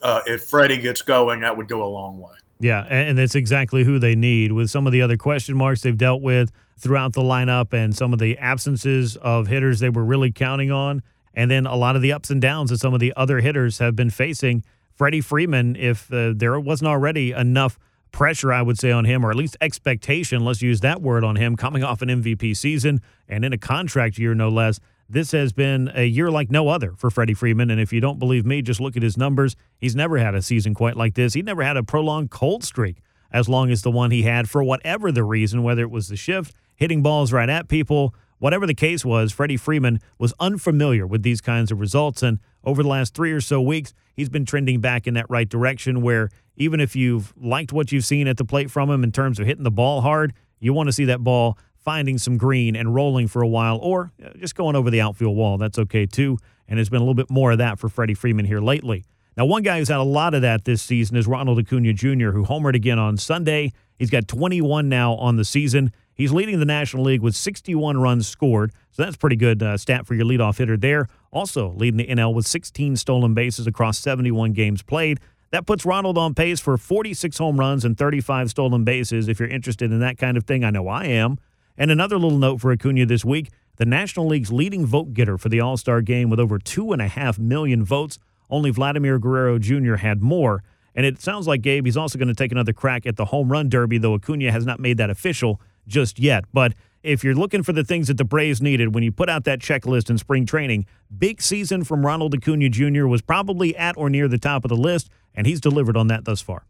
Uh, 0.00 0.20
if 0.24 0.44
Freddie 0.44 0.78
gets 0.78 1.02
going, 1.02 1.40
that 1.40 1.54
would 1.54 1.68
go 1.68 1.82
a 1.82 1.90
long 1.90 2.18
way. 2.18 2.32
Yeah, 2.60 2.86
and 2.88 3.18
that's 3.18 3.34
exactly 3.34 3.84
who 3.84 3.98
they 3.98 4.14
need. 4.14 4.52
With 4.52 4.70
some 4.70 4.86
of 4.86 4.92
the 4.94 5.02
other 5.02 5.18
question 5.18 5.54
marks 5.54 5.82
they've 5.82 5.98
dealt 5.98 6.22
with 6.22 6.50
throughout 6.78 7.12
the 7.12 7.20
lineup 7.20 7.74
and 7.74 7.94
some 7.94 8.14
of 8.14 8.20
the 8.20 8.38
absences 8.38 9.16
of 9.16 9.48
hitters 9.48 9.80
they 9.80 9.90
were 9.90 10.04
really 10.04 10.32
counting 10.32 10.70
on, 10.70 11.02
and 11.34 11.50
then 11.50 11.66
a 11.66 11.76
lot 11.76 11.94
of 11.94 12.00
the 12.00 12.12
ups 12.12 12.30
and 12.30 12.40
downs 12.40 12.70
that 12.70 12.78
some 12.78 12.94
of 12.94 13.00
the 13.00 13.12
other 13.16 13.40
hitters 13.40 13.80
have 13.80 13.94
been 13.94 14.08
facing– 14.08 14.64
Freddie 14.96 15.20
Freeman, 15.20 15.76
if 15.76 16.10
uh, 16.10 16.32
there 16.34 16.58
wasn't 16.58 16.88
already 16.88 17.32
enough 17.32 17.78
pressure, 18.12 18.50
I 18.50 18.62
would 18.62 18.78
say, 18.78 18.90
on 18.90 19.04
him, 19.04 19.24
or 19.24 19.30
at 19.30 19.36
least 19.36 19.58
expectation, 19.60 20.42
let's 20.42 20.62
use 20.62 20.80
that 20.80 21.02
word 21.02 21.22
on 21.22 21.36
him, 21.36 21.54
coming 21.54 21.84
off 21.84 22.00
an 22.00 22.08
MVP 22.08 22.56
season 22.56 23.02
and 23.28 23.44
in 23.44 23.52
a 23.52 23.58
contract 23.58 24.16
year, 24.16 24.34
no 24.34 24.48
less. 24.48 24.80
This 25.08 25.32
has 25.32 25.52
been 25.52 25.90
a 25.94 26.04
year 26.04 26.30
like 26.30 26.50
no 26.50 26.68
other 26.68 26.94
for 26.96 27.10
Freddie 27.10 27.34
Freeman. 27.34 27.70
And 27.70 27.78
if 27.78 27.92
you 27.92 28.00
don't 28.00 28.18
believe 28.18 28.46
me, 28.46 28.62
just 28.62 28.80
look 28.80 28.96
at 28.96 29.02
his 29.02 29.18
numbers. 29.18 29.54
He's 29.78 29.94
never 29.94 30.16
had 30.16 30.34
a 30.34 30.40
season 30.40 30.72
quite 30.72 30.96
like 30.96 31.14
this. 31.14 31.34
He 31.34 31.42
never 31.42 31.62
had 31.62 31.76
a 31.76 31.82
prolonged 31.82 32.30
cold 32.30 32.64
streak 32.64 33.02
as 33.30 33.50
long 33.50 33.70
as 33.70 33.82
the 33.82 33.90
one 33.90 34.10
he 34.10 34.22
had 34.22 34.48
for 34.48 34.64
whatever 34.64 35.12
the 35.12 35.22
reason, 35.22 35.62
whether 35.62 35.82
it 35.82 35.90
was 35.90 36.08
the 36.08 36.16
shift, 36.16 36.54
hitting 36.74 37.02
balls 37.02 37.32
right 37.32 37.50
at 37.50 37.68
people, 37.68 38.14
whatever 38.38 38.66
the 38.66 38.74
case 38.74 39.04
was, 39.04 39.32
Freddie 39.32 39.56
Freeman 39.56 40.00
was 40.18 40.32
unfamiliar 40.40 41.06
with 41.06 41.22
these 41.22 41.40
kinds 41.40 41.70
of 41.70 41.80
results. 41.80 42.22
And 42.22 42.38
over 42.66 42.82
the 42.82 42.88
last 42.88 43.14
three 43.14 43.32
or 43.32 43.40
so 43.40 43.62
weeks, 43.62 43.94
he's 44.14 44.28
been 44.28 44.44
trending 44.44 44.80
back 44.80 45.06
in 45.06 45.14
that 45.14 45.30
right 45.30 45.48
direction 45.48 46.02
where 46.02 46.28
even 46.56 46.80
if 46.80 46.96
you've 46.96 47.32
liked 47.36 47.72
what 47.72 47.92
you've 47.92 48.04
seen 48.04 48.26
at 48.26 48.36
the 48.36 48.44
plate 48.44 48.70
from 48.70 48.90
him 48.90 49.04
in 49.04 49.12
terms 49.12 49.38
of 49.38 49.46
hitting 49.46 49.64
the 49.64 49.70
ball 49.70 50.00
hard, 50.00 50.34
you 50.58 50.72
want 50.72 50.88
to 50.88 50.92
see 50.92 51.04
that 51.04 51.20
ball 51.20 51.56
finding 51.76 52.18
some 52.18 52.36
green 52.36 52.74
and 52.74 52.94
rolling 52.94 53.28
for 53.28 53.42
a 53.42 53.48
while 53.48 53.78
or 53.78 54.10
just 54.36 54.56
going 54.56 54.74
over 54.74 54.90
the 54.90 55.00
outfield 55.00 55.36
wall. 55.36 55.56
That's 55.56 55.78
okay 55.78 56.04
too. 56.04 56.36
And 56.66 56.76
there's 56.76 56.88
been 56.88 57.00
a 57.00 57.04
little 57.04 57.14
bit 57.14 57.30
more 57.30 57.52
of 57.52 57.58
that 57.58 57.78
for 57.78 57.88
Freddie 57.88 58.14
Freeman 58.14 58.44
here 58.44 58.60
lately. 58.60 59.04
Now, 59.36 59.44
one 59.44 59.62
guy 59.62 59.78
who's 59.78 59.88
had 59.88 59.98
a 59.98 60.02
lot 60.02 60.34
of 60.34 60.42
that 60.42 60.64
this 60.64 60.82
season 60.82 61.16
is 61.16 61.26
Ronald 61.26 61.58
Acuna 61.58 61.92
Jr., 61.92 62.30
who 62.30 62.44
homered 62.44 62.74
again 62.74 62.98
on 62.98 63.18
Sunday. 63.18 63.72
He's 63.98 64.10
got 64.10 64.26
21 64.26 64.88
now 64.88 65.14
on 65.14 65.36
the 65.36 65.44
season. 65.44 65.92
He's 66.16 66.32
leading 66.32 66.58
the 66.58 66.64
National 66.64 67.04
League 67.04 67.20
with 67.20 67.36
61 67.36 67.98
runs 67.98 68.26
scored. 68.26 68.72
So 68.90 69.04
that's 69.04 69.16
pretty 69.16 69.36
good 69.36 69.62
uh, 69.62 69.76
stat 69.76 70.06
for 70.06 70.14
your 70.14 70.24
leadoff 70.24 70.56
hitter 70.56 70.78
there. 70.78 71.08
Also 71.30 71.72
leading 71.72 71.98
the 71.98 72.06
NL 72.06 72.32
with 72.32 72.46
16 72.46 72.96
stolen 72.96 73.34
bases 73.34 73.66
across 73.66 73.98
71 73.98 74.54
games 74.54 74.82
played. 74.82 75.20
That 75.50 75.66
puts 75.66 75.84
Ronald 75.84 76.16
on 76.16 76.34
pace 76.34 76.58
for 76.58 76.78
46 76.78 77.36
home 77.36 77.60
runs 77.60 77.84
and 77.84 77.96
35 77.96 78.50
stolen 78.50 78.84
bases. 78.84 79.28
If 79.28 79.38
you're 79.38 79.48
interested 79.48 79.92
in 79.92 80.00
that 80.00 80.16
kind 80.16 80.36
of 80.36 80.44
thing, 80.44 80.64
I 80.64 80.70
know 80.70 80.88
I 80.88 81.04
am. 81.04 81.38
And 81.76 81.90
another 81.90 82.18
little 82.18 82.38
note 82.38 82.60
for 82.62 82.72
Acuna 82.72 83.06
this 83.06 83.24
week 83.24 83.50
the 83.76 83.84
National 83.84 84.26
League's 84.26 84.50
leading 84.50 84.86
vote 84.86 85.12
getter 85.12 85.36
for 85.36 85.50
the 85.50 85.60
All 85.60 85.76
Star 85.76 86.00
game 86.00 86.30
with 86.30 86.40
over 86.40 86.58
2.5 86.58 87.38
million 87.38 87.84
votes. 87.84 88.18
Only 88.48 88.70
Vladimir 88.70 89.18
Guerrero 89.18 89.58
Jr. 89.58 89.96
had 89.96 90.22
more. 90.22 90.62
And 90.94 91.04
it 91.04 91.20
sounds 91.20 91.46
like 91.46 91.60
Gabe, 91.60 91.84
he's 91.84 91.96
also 91.96 92.18
going 92.18 92.28
to 92.28 92.34
take 92.34 92.52
another 92.52 92.72
crack 92.72 93.04
at 93.04 93.16
the 93.16 93.26
home 93.26 93.52
run 93.52 93.68
derby, 93.68 93.98
though 93.98 94.14
Acuna 94.14 94.50
has 94.50 94.64
not 94.64 94.80
made 94.80 94.96
that 94.96 95.10
official 95.10 95.60
just 95.86 96.18
yet. 96.18 96.44
But 96.52 96.74
if 97.02 97.22
you're 97.22 97.34
looking 97.34 97.62
for 97.62 97.72
the 97.72 97.84
things 97.84 98.08
that 98.08 98.16
the 98.16 98.24
Braves 98.24 98.60
needed 98.60 98.94
when 98.94 99.04
you 99.04 99.12
put 99.12 99.28
out 99.28 99.44
that 99.44 99.60
checklist 99.60 100.10
in 100.10 100.18
spring 100.18 100.44
training, 100.44 100.86
big 101.16 101.40
season 101.40 101.84
from 101.84 102.04
Ronald 102.04 102.34
Acuna 102.34 102.68
Jr. 102.68 103.06
was 103.06 103.22
probably 103.22 103.76
at 103.76 103.96
or 103.96 104.10
near 104.10 104.26
the 104.28 104.38
top 104.38 104.64
of 104.64 104.68
the 104.68 104.76
list, 104.76 105.08
and 105.34 105.46
he's 105.46 105.60
delivered 105.60 105.96
on 105.96 106.08
that 106.08 106.24
thus 106.24 106.40
far. 106.40 106.66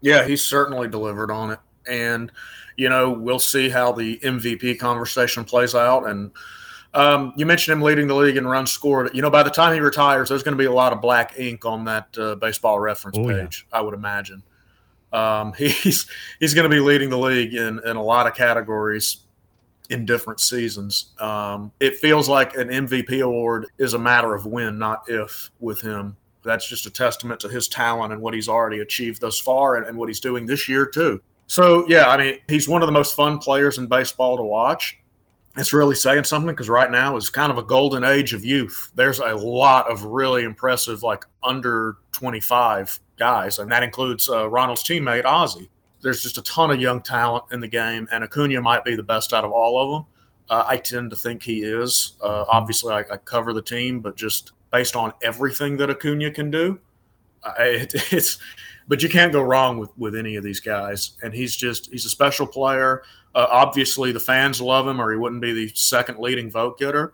Yeah, 0.00 0.26
he's 0.26 0.42
certainly 0.42 0.88
delivered 0.88 1.30
on 1.30 1.52
it. 1.52 1.58
And, 1.86 2.32
you 2.76 2.88
know, 2.88 3.10
we'll 3.10 3.38
see 3.38 3.68
how 3.68 3.92
the 3.92 4.18
MVP 4.18 4.78
conversation 4.78 5.44
plays 5.44 5.74
out. 5.74 6.08
And 6.08 6.32
um, 6.94 7.32
you 7.36 7.46
mentioned 7.46 7.76
him 7.76 7.82
leading 7.82 8.06
the 8.06 8.14
league 8.14 8.36
in 8.36 8.46
runs 8.46 8.72
scored. 8.72 9.10
You 9.14 9.22
know, 9.22 9.30
by 9.30 9.42
the 9.42 9.50
time 9.50 9.74
he 9.74 9.80
retires, 9.80 10.28
there's 10.28 10.42
going 10.42 10.56
to 10.56 10.58
be 10.58 10.66
a 10.66 10.72
lot 10.72 10.92
of 10.92 11.00
black 11.00 11.34
ink 11.38 11.64
on 11.64 11.84
that 11.84 12.08
uh, 12.18 12.34
baseball 12.34 12.80
reference 12.80 13.18
oh, 13.18 13.26
page, 13.26 13.66
yeah. 13.70 13.78
I 13.78 13.82
would 13.82 13.94
imagine. 13.94 14.42
Um, 15.12 15.52
he's 15.58 16.06
he's 16.38 16.54
going 16.54 16.68
to 16.68 16.74
be 16.74 16.80
leading 16.80 17.10
the 17.10 17.18
league 17.18 17.54
in, 17.54 17.80
in 17.84 17.96
a 17.96 18.02
lot 18.02 18.26
of 18.26 18.34
categories 18.34 19.18
in 19.90 20.06
different 20.06 20.40
seasons. 20.40 21.06
Um, 21.18 21.72
it 21.80 21.96
feels 21.96 22.28
like 22.28 22.56
an 22.56 22.68
MVP 22.68 23.22
award 23.22 23.66
is 23.78 23.94
a 23.94 23.98
matter 23.98 24.34
of 24.34 24.46
when, 24.46 24.78
not 24.78 25.02
if, 25.08 25.50
with 25.58 25.80
him. 25.80 26.16
That's 26.42 26.66
just 26.66 26.86
a 26.86 26.90
testament 26.90 27.40
to 27.40 27.48
his 27.48 27.68
talent 27.68 28.12
and 28.12 28.22
what 28.22 28.32
he's 28.32 28.48
already 28.48 28.78
achieved 28.78 29.20
thus 29.20 29.38
far 29.38 29.76
and, 29.76 29.86
and 29.86 29.98
what 29.98 30.08
he's 30.08 30.20
doing 30.20 30.46
this 30.46 30.68
year, 30.68 30.86
too. 30.86 31.20
So, 31.48 31.86
yeah, 31.88 32.08
I 32.08 32.16
mean, 32.16 32.38
he's 32.48 32.68
one 32.68 32.80
of 32.82 32.86
the 32.86 32.92
most 32.92 33.16
fun 33.16 33.38
players 33.38 33.78
in 33.78 33.88
baseball 33.88 34.36
to 34.36 34.42
watch. 34.44 34.96
It's 35.56 35.72
really 35.72 35.96
saying 35.96 36.24
something 36.24 36.52
because 36.52 36.68
right 36.68 36.90
now 36.90 37.16
is 37.16 37.28
kind 37.28 37.50
of 37.50 37.58
a 37.58 37.62
golden 37.64 38.04
age 38.04 38.32
of 38.32 38.44
youth. 38.44 38.92
There's 38.94 39.18
a 39.18 39.34
lot 39.34 39.90
of 39.90 40.04
really 40.04 40.44
impressive, 40.44 41.02
like 41.02 41.24
under 41.42 41.96
25 42.12 43.00
guys, 43.20 43.58
and 43.60 43.70
that 43.70 43.84
includes 43.84 44.28
uh, 44.28 44.48
Ronald's 44.48 44.82
teammate 44.82 45.26
Ozzie. 45.26 45.70
There's 46.00 46.22
just 46.22 46.38
a 46.38 46.42
ton 46.42 46.70
of 46.70 46.80
young 46.80 47.02
talent 47.02 47.44
in 47.52 47.60
the 47.60 47.68
game, 47.68 48.08
and 48.10 48.24
Acuna 48.24 48.60
might 48.62 48.82
be 48.82 48.96
the 48.96 49.02
best 49.02 49.32
out 49.32 49.44
of 49.44 49.52
all 49.52 49.78
of 49.78 49.90
them. 49.92 50.06
Uh, 50.48 50.64
I 50.66 50.78
tend 50.78 51.10
to 51.10 51.16
think 51.16 51.42
he 51.42 51.62
is. 51.62 52.14
Uh, 52.22 52.44
obviously, 52.48 52.94
I, 52.94 53.00
I, 53.00 53.18
cover 53.18 53.52
the 53.52 53.62
team, 53.62 54.00
but 54.00 54.16
just 54.16 54.52
based 54.72 54.96
on 54.96 55.12
everything 55.22 55.76
that 55.76 55.90
Acuna 55.90 56.32
can 56.32 56.50
do, 56.50 56.80
it, 57.60 57.92
it's. 58.12 58.38
But 58.88 59.04
you 59.04 59.08
can't 59.08 59.32
go 59.32 59.42
wrong 59.42 59.78
with 59.78 59.90
with 59.96 60.16
any 60.16 60.34
of 60.34 60.42
these 60.42 60.58
guys, 60.58 61.12
and 61.22 61.32
he's 61.32 61.54
just 61.54 61.92
he's 61.92 62.06
a 62.06 62.10
special 62.10 62.46
player. 62.46 63.02
Uh, 63.34 63.46
obviously, 63.48 64.10
the 64.10 64.18
fans 64.18 64.60
love 64.60 64.88
him, 64.88 65.00
or 65.00 65.12
he 65.12 65.18
wouldn't 65.18 65.42
be 65.42 65.52
the 65.52 65.68
second 65.74 66.18
leading 66.18 66.50
vote 66.50 66.78
getter. 66.78 67.12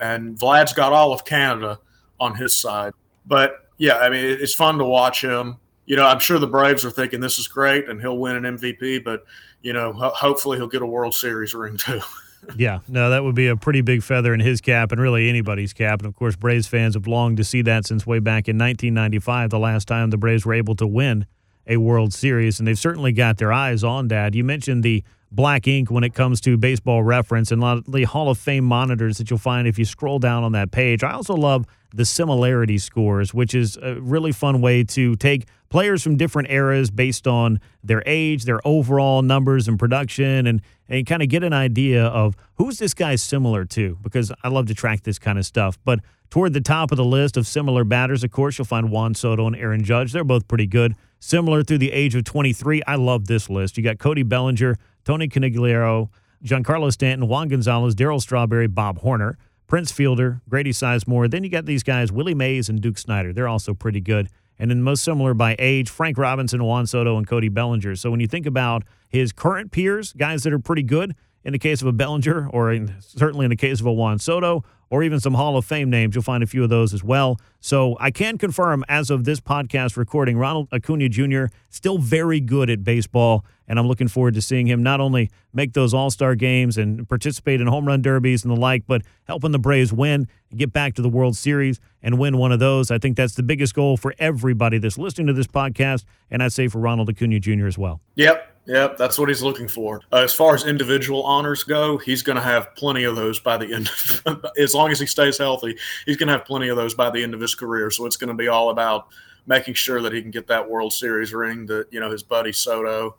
And 0.00 0.38
Vlad's 0.38 0.72
got 0.72 0.92
all 0.92 1.12
of 1.12 1.24
Canada 1.24 1.80
on 2.20 2.36
his 2.36 2.54
side. 2.54 2.92
But 3.26 3.69
yeah, 3.80 3.96
I 3.96 4.10
mean, 4.10 4.22
it's 4.22 4.54
fun 4.54 4.76
to 4.76 4.84
watch 4.84 5.24
him. 5.24 5.56
you 5.86 5.96
know, 5.96 6.06
I'm 6.06 6.18
sure 6.18 6.38
the 6.38 6.46
Braves 6.46 6.84
are 6.84 6.90
thinking 6.90 7.20
this 7.20 7.38
is 7.38 7.48
great 7.48 7.88
and 7.88 7.98
he'll 7.98 8.18
win 8.18 8.36
an 8.36 8.58
MVP, 8.58 9.02
but 9.02 9.24
you 9.62 9.72
know, 9.72 9.94
ho- 9.94 10.12
hopefully 10.14 10.58
he'll 10.58 10.68
get 10.68 10.82
a 10.82 10.86
World 10.86 11.14
Series 11.14 11.54
ring 11.54 11.78
too. 11.78 12.00
yeah, 12.56 12.80
no, 12.88 13.08
that 13.08 13.24
would 13.24 13.34
be 13.34 13.46
a 13.46 13.56
pretty 13.56 13.80
big 13.80 14.02
feather 14.02 14.34
in 14.34 14.40
his 14.40 14.60
cap 14.60 14.92
and 14.92 15.00
really 15.00 15.30
anybody's 15.30 15.72
cap. 15.72 16.00
And 16.00 16.06
of 16.06 16.14
course, 16.14 16.36
Braves 16.36 16.66
fans 16.66 16.94
have 16.94 17.06
longed 17.06 17.38
to 17.38 17.44
see 17.44 17.62
that 17.62 17.86
since 17.86 18.06
way 18.06 18.18
back 18.18 18.48
in 18.48 18.58
1995, 18.58 19.48
the 19.48 19.58
last 19.58 19.88
time 19.88 20.10
the 20.10 20.18
Braves 20.18 20.44
were 20.44 20.54
able 20.54 20.74
to 20.76 20.86
win 20.86 21.24
a 21.66 21.78
World 21.78 22.12
Series. 22.12 22.58
And 22.58 22.68
they've 22.68 22.78
certainly 22.78 23.12
got 23.12 23.38
their 23.38 23.52
eyes 23.52 23.82
on 23.82 24.08
that. 24.08 24.34
You 24.34 24.44
mentioned 24.44 24.82
the 24.82 25.02
black 25.32 25.68
ink 25.68 25.90
when 25.90 26.04
it 26.04 26.14
comes 26.14 26.40
to 26.42 26.56
baseball 26.56 27.02
reference 27.02 27.52
and 27.52 27.62
a 27.62 27.64
lot 27.64 27.78
of 27.78 27.92
the 27.92 28.04
Hall 28.04 28.30
of 28.30 28.38
Fame 28.38 28.64
monitors 28.64 29.18
that 29.18 29.30
you'll 29.30 29.38
find 29.38 29.68
if 29.68 29.78
you 29.78 29.84
scroll 29.84 30.18
down 30.18 30.42
on 30.42 30.52
that 30.52 30.70
page. 30.70 31.04
I 31.04 31.12
also 31.12 31.34
love 31.34 31.66
the 31.94 32.04
similarity 32.04 32.78
scores, 32.78 33.34
which 33.34 33.54
is 33.54 33.76
a 33.82 34.00
really 34.00 34.32
fun 34.32 34.60
way 34.60 34.84
to 34.84 35.16
take 35.16 35.46
players 35.68 36.02
from 36.02 36.16
different 36.16 36.50
eras 36.50 36.90
based 36.90 37.26
on 37.26 37.60
their 37.82 38.02
age, 38.06 38.44
their 38.44 38.60
overall 38.66 39.22
numbers 39.22 39.68
and 39.68 39.78
production, 39.78 40.46
and, 40.46 40.60
and 40.88 41.06
kind 41.06 41.22
of 41.22 41.28
get 41.28 41.44
an 41.44 41.52
idea 41.52 42.04
of 42.04 42.36
who's 42.56 42.78
this 42.78 42.94
guy 42.94 43.14
similar 43.14 43.64
to, 43.64 43.96
because 44.02 44.32
I 44.42 44.48
love 44.48 44.66
to 44.66 44.74
track 44.74 45.02
this 45.02 45.18
kind 45.18 45.38
of 45.38 45.46
stuff. 45.46 45.78
But 45.84 46.00
toward 46.28 46.52
the 46.52 46.60
top 46.60 46.90
of 46.90 46.96
the 46.96 47.04
list 47.04 47.36
of 47.36 47.46
similar 47.46 47.84
batters, 47.84 48.24
of 48.24 48.30
course, 48.30 48.58
you'll 48.58 48.66
find 48.66 48.90
Juan 48.90 49.14
Soto 49.14 49.46
and 49.46 49.56
Aaron 49.56 49.84
Judge. 49.84 50.12
They're 50.12 50.24
both 50.24 50.48
pretty 50.48 50.66
good. 50.66 50.96
Similar 51.18 51.62
through 51.62 51.78
the 51.78 51.92
age 51.92 52.14
of 52.14 52.24
23. 52.24 52.82
I 52.86 52.94
love 52.96 53.26
this 53.26 53.50
list. 53.50 53.76
You 53.76 53.84
got 53.84 53.98
Cody 53.98 54.22
Bellinger, 54.22 54.76
Tony 55.10 55.26
Conigliaro, 55.26 56.08
Giancarlo 56.44 56.92
Stanton, 56.92 57.26
Juan 57.26 57.48
Gonzalez, 57.48 57.96
Darryl 57.96 58.20
Strawberry, 58.20 58.68
Bob 58.68 58.98
Horner. 58.98 59.38
Prince 59.66 59.90
Fielder, 59.90 60.40
Grady 60.48 60.70
Sizemore. 60.70 61.28
Then 61.28 61.42
you 61.42 61.50
got 61.50 61.66
these 61.66 61.82
guys, 61.82 62.12
Willie 62.12 62.32
Mays 62.32 62.68
and 62.68 62.80
Duke 62.80 62.96
Snider. 62.96 63.32
They're 63.32 63.48
also 63.48 63.74
pretty 63.74 64.00
good. 64.00 64.28
And 64.56 64.70
then 64.70 64.82
most 64.82 65.02
similar 65.02 65.34
by 65.34 65.56
age, 65.58 65.90
Frank 65.90 66.16
Robinson, 66.16 66.62
Juan 66.62 66.86
Soto, 66.86 67.16
and 67.16 67.26
Cody 67.26 67.48
Bellinger. 67.48 67.96
So 67.96 68.08
when 68.12 68.20
you 68.20 68.28
think 68.28 68.46
about 68.46 68.84
his 69.08 69.32
current 69.32 69.72
peers, 69.72 70.12
guys 70.12 70.44
that 70.44 70.52
are 70.52 70.60
pretty 70.60 70.84
good, 70.84 71.16
in 71.42 71.52
the 71.52 71.58
case 71.58 71.82
of 71.82 71.88
a 71.88 71.92
Bellinger, 71.92 72.48
or 72.48 72.72
in, 72.72 72.94
certainly 73.00 73.44
in 73.44 73.50
the 73.50 73.56
case 73.56 73.80
of 73.80 73.86
a 73.86 73.92
Juan 73.92 74.20
Soto, 74.20 74.64
or 74.90 75.04
even 75.04 75.20
some 75.20 75.34
Hall 75.34 75.56
of 75.56 75.64
Fame 75.64 75.88
names. 75.88 76.14
You'll 76.14 76.22
find 76.22 76.42
a 76.42 76.46
few 76.46 76.64
of 76.64 76.68
those 76.68 76.92
as 76.92 77.02
well. 77.02 77.40
So 77.60 77.96
I 78.00 78.10
can 78.10 78.36
confirm, 78.36 78.84
as 78.88 79.08
of 79.08 79.24
this 79.24 79.40
podcast 79.40 79.96
recording, 79.96 80.36
Ronald 80.36 80.68
Acuna 80.72 81.08
Jr. 81.08 81.44
still 81.68 81.98
very 81.98 82.40
good 82.40 82.68
at 82.68 82.82
baseball, 82.82 83.44
and 83.68 83.78
I'm 83.78 83.86
looking 83.86 84.08
forward 84.08 84.34
to 84.34 84.42
seeing 84.42 84.66
him 84.66 84.82
not 84.82 85.00
only 85.00 85.30
make 85.52 85.74
those 85.74 85.94
All 85.94 86.10
Star 86.10 86.34
games 86.34 86.76
and 86.76 87.08
participate 87.08 87.60
in 87.60 87.68
home 87.68 87.86
run 87.86 88.02
derbies 88.02 88.44
and 88.44 88.54
the 88.54 88.60
like, 88.60 88.84
but 88.86 89.02
helping 89.24 89.52
the 89.52 89.58
Braves 89.58 89.92
win, 89.92 90.26
get 90.54 90.72
back 90.72 90.94
to 90.94 91.02
the 91.02 91.08
World 91.08 91.36
Series, 91.36 91.78
and 92.02 92.18
win 92.18 92.36
one 92.36 92.50
of 92.50 92.58
those. 92.58 92.90
I 92.90 92.98
think 92.98 93.16
that's 93.16 93.34
the 93.34 93.44
biggest 93.44 93.74
goal 93.74 93.96
for 93.96 94.14
everybody 94.18 94.78
that's 94.78 94.98
listening 94.98 95.28
to 95.28 95.32
this 95.32 95.46
podcast, 95.46 96.04
and 96.30 96.42
I'd 96.42 96.52
say 96.52 96.66
for 96.66 96.80
Ronald 96.80 97.08
Acuna 97.08 97.38
Jr. 97.38 97.66
as 97.66 97.78
well. 97.78 98.00
Yep. 98.16 98.49
Yep, 98.66 98.98
that's 98.98 99.18
what 99.18 99.28
he's 99.28 99.42
looking 99.42 99.66
for. 99.66 100.00
Uh, 100.12 100.18
as 100.18 100.32
far 100.32 100.54
as 100.54 100.64
individual 100.64 101.22
honors 101.22 101.64
go, 101.64 101.96
he's 101.98 102.22
going 102.22 102.36
to 102.36 102.42
have 102.42 102.74
plenty 102.76 103.04
of 103.04 103.16
those 103.16 103.40
by 103.40 103.56
the 103.56 103.72
end. 103.72 103.90
Of, 104.26 104.44
as 104.58 104.74
long 104.74 104.92
as 104.92 105.00
he 105.00 105.06
stays 105.06 105.38
healthy, 105.38 105.76
he's 106.06 106.16
going 106.16 106.28
to 106.28 106.34
have 106.34 106.44
plenty 106.44 106.68
of 106.68 106.76
those 106.76 106.94
by 106.94 107.10
the 107.10 107.22
end 107.22 107.34
of 107.34 107.40
his 107.40 107.54
career. 107.54 107.90
So 107.90 108.06
it's 108.06 108.16
going 108.16 108.28
to 108.28 108.34
be 108.34 108.48
all 108.48 108.70
about 108.70 109.08
making 109.46 109.74
sure 109.74 110.02
that 110.02 110.12
he 110.12 110.20
can 110.20 110.30
get 110.30 110.46
that 110.46 110.68
World 110.68 110.92
Series 110.92 111.32
ring 111.32 111.66
that 111.66 111.86
you 111.90 112.00
know 112.00 112.10
his 112.10 112.22
buddy 112.22 112.52
Soto 112.52 113.16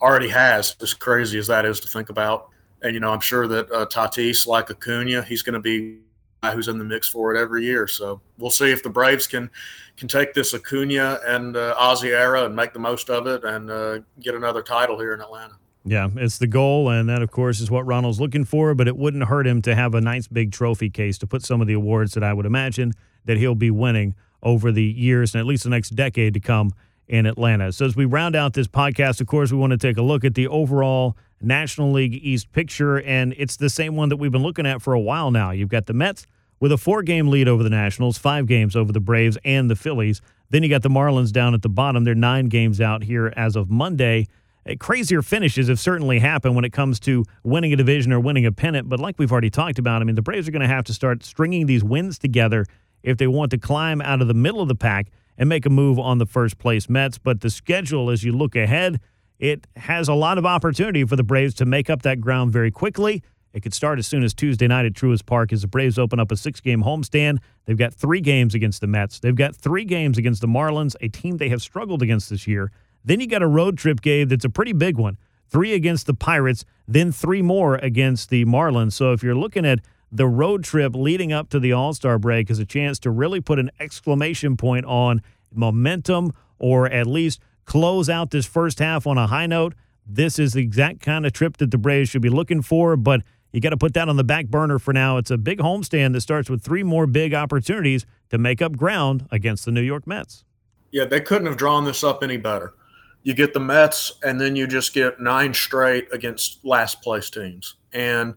already 0.00 0.28
has. 0.28 0.76
As 0.82 0.92
crazy 0.92 1.38
as 1.38 1.46
that 1.46 1.64
is 1.64 1.80
to 1.80 1.88
think 1.88 2.10
about, 2.10 2.48
and 2.82 2.92
you 2.92 3.00
know 3.00 3.10
I'm 3.12 3.20
sure 3.20 3.46
that 3.46 3.70
uh, 3.70 3.86
Tatis, 3.86 4.46
like 4.46 4.70
Acuna, 4.70 5.22
he's 5.22 5.42
going 5.42 5.54
to 5.54 5.60
be 5.60 6.00
who's 6.48 6.68
in 6.68 6.78
the 6.78 6.84
mix 6.84 7.08
for 7.08 7.34
it 7.34 7.38
every 7.38 7.64
year. 7.64 7.86
So 7.86 8.20
we'll 8.38 8.50
see 8.50 8.70
if 8.70 8.82
the 8.82 8.90
Braves 8.90 9.26
can 9.26 9.50
can 9.96 10.08
take 10.08 10.32
this 10.32 10.54
Acuna 10.54 11.20
and 11.26 11.56
uh, 11.56 11.74
Ozzie 11.78 12.12
era 12.12 12.44
and 12.44 12.56
make 12.56 12.72
the 12.72 12.78
most 12.78 13.10
of 13.10 13.26
it 13.26 13.44
and 13.44 13.70
uh, 13.70 13.98
get 14.20 14.34
another 14.34 14.62
title 14.62 14.98
here 14.98 15.12
in 15.12 15.20
Atlanta. 15.20 15.54
Yeah, 15.84 16.08
it's 16.16 16.38
the 16.38 16.46
goal, 16.46 16.90
and 16.90 17.08
that, 17.08 17.22
of 17.22 17.30
course, 17.30 17.60
is 17.60 17.70
what 17.70 17.86
Ronald's 17.86 18.20
looking 18.20 18.44
for. 18.44 18.74
But 18.74 18.88
it 18.88 18.96
wouldn't 18.96 19.24
hurt 19.24 19.46
him 19.46 19.62
to 19.62 19.74
have 19.74 19.94
a 19.94 20.00
nice 20.00 20.26
big 20.26 20.52
trophy 20.52 20.90
case 20.90 21.18
to 21.18 21.26
put 21.26 21.42
some 21.42 21.60
of 21.60 21.66
the 21.66 21.74
awards 21.74 22.14
that 22.14 22.22
I 22.22 22.32
would 22.32 22.46
imagine 22.46 22.92
that 23.24 23.36
he'll 23.36 23.54
be 23.54 23.70
winning 23.70 24.14
over 24.42 24.72
the 24.72 24.84
years 24.84 25.34
and 25.34 25.40
at 25.40 25.46
least 25.46 25.64
the 25.64 25.70
next 25.70 25.90
decade 25.90 26.32
to 26.32 26.40
come 26.40 26.72
in 27.08 27.26
Atlanta. 27.26 27.72
So 27.72 27.84
as 27.84 27.96
we 27.96 28.04
round 28.04 28.36
out 28.36 28.54
this 28.54 28.68
podcast, 28.68 29.20
of 29.20 29.26
course, 29.26 29.52
we 29.52 29.58
want 29.58 29.72
to 29.72 29.78
take 29.78 29.96
a 29.96 30.02
look 30.02 30.24
at 30.24 30.34
the 30.34 30.46
overall 30.48 31.16
National 31.40 31.92
League 31.92 32.14
East 32.22 32.52
picture, 32.52 33.00
and 33.00 33.34
it's 33.36 33.56
the 33.56 33.70
same 33.70 33.96
one 33.96 34.08
that 34.10 34.16
we've 34.16 34.32
been 34.32 34.42
looking 34.42 34.66
at 34.66 34.82
for 34.82 34.92
a 34.92 35.00
while 35.00 35.30
now. 35.30 35.50
You've 35.50 35.68
got 35.68 35.86
the 35.86 35.94
Mets 35.94 36.26
with 36.60 36.72
a 36.72 36.78
four 36.78 37.02
game 37.02 37.28
lead 37.28 37.48
over 37.48 37.62
the 37.62 37.70
Nationals, 37.70 38.18
five 38.18 38.46
games 38.46 38.76
over 38.76 38.92
the 38.92 39.00
Braves 39.00 39.38
and 39.44 39.70
the 39.70 39.76
Phillies. 39.76 40.20
Then 40.50 40.62
you 40.62 40.68
got 40.68 40.82
the 40.82 40.90
Marlins 40.90 41.32
down 41.32 41.54
at 41.54 41.62
the 41.62 41.68
bottom. 41.68 42.04
They're 42.04 42.14
nine 42.14 42.48
games 42.48 42.80
out 42.80 43.04
here 43.04 43.32
as 43.36 43.56
of 43.56 43.70
Monday. 43.70 44.26
Uh, 44.68 44.74
crazier 44.78 45.22
finishes 45.22 45.68
have 45.68 45.80
certainly 45.80 46.18
happened 46.18 46.54
when 46.54 46.64
it 46.64 46.72
comes 46.72 47.00
to 47.00 47.24
winning 47.42 47.72
a 47.72 47.76
division 47.76 48.12
or 48.12 48.20
winning 48.20 48.44
a 48.44 48.52
pennant. 48.52 48.88
But 48.88 49.00
like 49.00 49.18
we've 49.18 49.32
already 49.32 49.50
talked 49.50 49.78
about, 49.78 50.02
I 50.02 50.04
mean, 50.04 50.16
the 50.16 50.22
Braves 50.22 50.48
are 50.48 50.52
going 50.52 50.60
to 50.60 50.68
have 50.68 50.84
to 50.84 50.92
start 50.92 51.24
stringing 51.24 51.66
these 51.66 51.82
wins 51.82 52.18
together 52.18 52.66
if 53.02 53.16
they 53.16 53.26
want 53.26 53.50
to 53.52 53.58
climb 53.58 54.02
out 54.02 54.20
of 54.20 54.28
the 54.28 54.34
middle 54.34 54.60
of 54.60 54.68
the 54.68 54.74
pack 54.74 55.06
and 55.38 55.48
make 55.48 55.64
a 55.64 55.70
move 55.70 55.98
on 55.98 56.18
the 56.18 56.26
first 56.26 56.58
place 56.58 56.90
Mets. 56.90 57.16
But 57.16 57.40
the 57.40 57.48
schedule, 57.48 58.10
as 58.10 58.24
you 58.24 58.32
look 58.32 58.54
ahead, 58.56 59.00
it 59.40 59.66
has 59.74 60.06
a 60.06 60.14
lot 60.14 60.38
of 60.38 60.44
opportunity 60.44 61.02
for 61.04 61.16
the 61.16 61.22
Braves 61.24 61.54
to 61.54 61.64
make 61.64 61.90
up 61.90 62.02
that 62.02 62.20
ground 62.20 62.52
very 62.52 62.70
quickly. 62.70 63.22
It 63.52 63.62
could 63.62 63.74
start 63.74 63.98
as 63.98 64.06
soon 64.06 64.22
as 64.22 64.32
Tuesday 64.32 64.68
night 64.68 64.84
at 64.84 64.92
Truist 64.92 65.26
Park 65.26 65.52
as 65.52 65.62
the 65.62 65.66
Braves 65.66 65.98
open 65.98 66.20
up 66.20 66.30
a 66.30 66.36
six 66.36 66.60
game 66.60 66.84
homestand. 66.84 67.38
They've 67.64 67.76
got 67.76 67.94
three 67.94 68.20
games 68.20 68.54
against 68.54 68.80
the 68.80 68.86
Mets. 68.86 69.18
They've 69.18 69.34
got 69.34 69.56
three 69.56 69.84
games 69.84 70.18
against 70.18 70.42
the 70.42 70.46
Marlins, 70.46 70.94
a 71.00 71.08
team 71.08 71.38
they 71.38 71.48
have 71.48 71.62
struggled 71.62 72.02
against 72.02 72.30
this 72.30 72.46
year. 72.46 72.70
Then 73.04 73.18
you 73.18 73.26
got 73.26 73.42
a 73.42 73.48
road 73.48 73.78
trip 73.78 74.02
game 74.02 74.28
that's 74.28 74.44
a 74.44 74.50
pretty 74.50 74.74
big 74.74 74.98
one 74.98 75.16
three 75.48 75.72
against 75.72 76.06
the 76.06 76.14
Pirates, 76.14 76.64
then 76.86 77.10
three 77.10 77.42
more 77.42 77.74
against 77.76 78.30
the 78.30 78.44
Marlins. 78.44 78.92
So 78.92 79.12
if 79.12 79.20
you're 79.20 79.34
looking 79.34 79.66
at 79.66 79.80
the 80.12 80.28
road 80.28 80.62
trip 80.62 80.94
leading 80.94 81.32
up 81.32 81.48
to 81.50 81.58
the 81.58 81.72
All 81.72 81.92
Star 81.92 82.18
break 82.18 82.50
as 82.50 82.60
a 82.60 82.64
chance 82.64 83.00
to 83.00 83.10
really 83.10 83.40
put 83.40 83.58
an 83.58 83.70
exclamation 83.80 84.56
point 84.56 84.84
on 84.86 85.22
momentum 85.52 86.32
or 86.60 86.86
at 86.86 87.06
least 87.06 87.40
close 87.70 88.10
out 88.10 88.32
this 88.32 88.46
first 88.46 88.80
half 88.80 89.06
on 89.06 89.16
a 89.16 89.28
high 89.28 89.46
note, 89.46 89.74
this 90.04 90.40
is 90.40 90.54
the 90.54 90.60
exact 90.60 90.98
kind 90.98 91.24
of 91.24 91.32
trip 91.32 91.56
that 91.58 91.70
the 91.70 91.78
Braves 91.78 92.10
should 92.10 92.20
be 92.20 92.28
looking 92.28 92.62
for. 92.62 92.96
But 92.96 93.22
you 93.52 93.60
got 93.60 93.70
to 93.70 93.76
put 93.76 93.94
that 93.94 94.08
on 94.08 94.16
the 94.16 94.24
back 94.24 94.48
burner 94.48 94.80
for 94.80 94.92
now. 94.92 95.18
It's 95.18 95.30
a 95.30 95.38
big 95.38 95.60
homestand 95.60 96.14
that 96.14 96.22
starts 96.22 96.50
with 96.50 96.64
three 96.64 96.82
more 96.82 97.06
big 97.06 97.32
opportunities 97.32 98.06
to 98.30 98.38
make 98.38 98.60
up 98.60 98.76
ground 98.76 99.28
against 99.30 99.66
the 99.66 99.70
New 99.70 99.82
York 99.82 100.04
Mets. 100.04 100.44
Yeah, 100.90 101.04
they 101.04 101.20
couldn't 101.20 101.46
have 101.46 101.56
drawn 101.56 101.84
this 101.84 102.02
up 102.02 102.24
any 102.24 102.38
better. 102.38 102.74
You 103.22 103.34
get 103.34 103.54
the 103.54 103.60
Mets, 103.60 104.14
and 104.24 104.40
then 104.40 104.56
you 104.56 104.66
just 104.66 104.92
get 104.92 105.20
nine 105.20 105.54
straight 105.54 106.08
against 106.12 106.64
last 106.64 107.02
place 107.02 107.30
teams. 107.30 107.76
And 107.92 108.34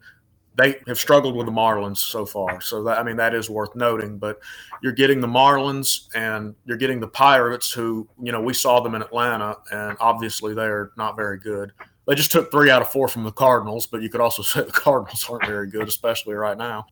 they 0.55 0.79
have 0.87 0.99
struggled 0.99 1.35
with 1.35 1.47
the 1.47 1.51
Marlins 1.51 1.97
so 1.97 2.25
far. 2.25 2.61
So 2.61 2.83
that 2.83 2.99
I 2.99 3.03
mean 3.03 3.17
that 3.17 3.33
is 3.33 3.49
worth 3.49 3.75
noting. 3.75 4.17
But 4.17 4.39
you're 4.81 4.93
getting 4.93 5.19
the 5.19 5.27
Marlins 5.27 6.07
and 6.15 6.55
you're 6.65 6.77
getting 6.77 6.99
the 6.99 7.07
Pirates, 7.07 7.71
who 7.71 8.07
you 8.21 8.31
know 8.31 8.41
we 8.41 8.53
saw 8.53 8.79
them 8.79 8.95
in 8.95 9.01
Atlanta, 9.01 9.57
and 9.71 9.97
obviously 9.99 10.53
they're 10.53 10.91
not 10.97 11.15
very 11.15 11.39
good. 11.39 11.71
They 12.07 12.15
just 12.15 12.31
took 12.31 12.51
three 12.51 12.69
out 12.69 12.81
of 12.81 12.89
four 12.91 13.07
from 13.07 13.23
the 13.23 13.31
Cardinals, 13.31 13.87
but 13.87 14.01
you 14.01 14.09
could 14.09 14.21
also 14.21 14.41
say 14.43 14.61
the 14.61 14.71
Cardinals 14.71 15.25
aren't 15.29 15.45
very 15.45 15.69
good, 15.69 15.87
especially 15.87 16.35
right 16.35 16.57
now. 16.57 16.85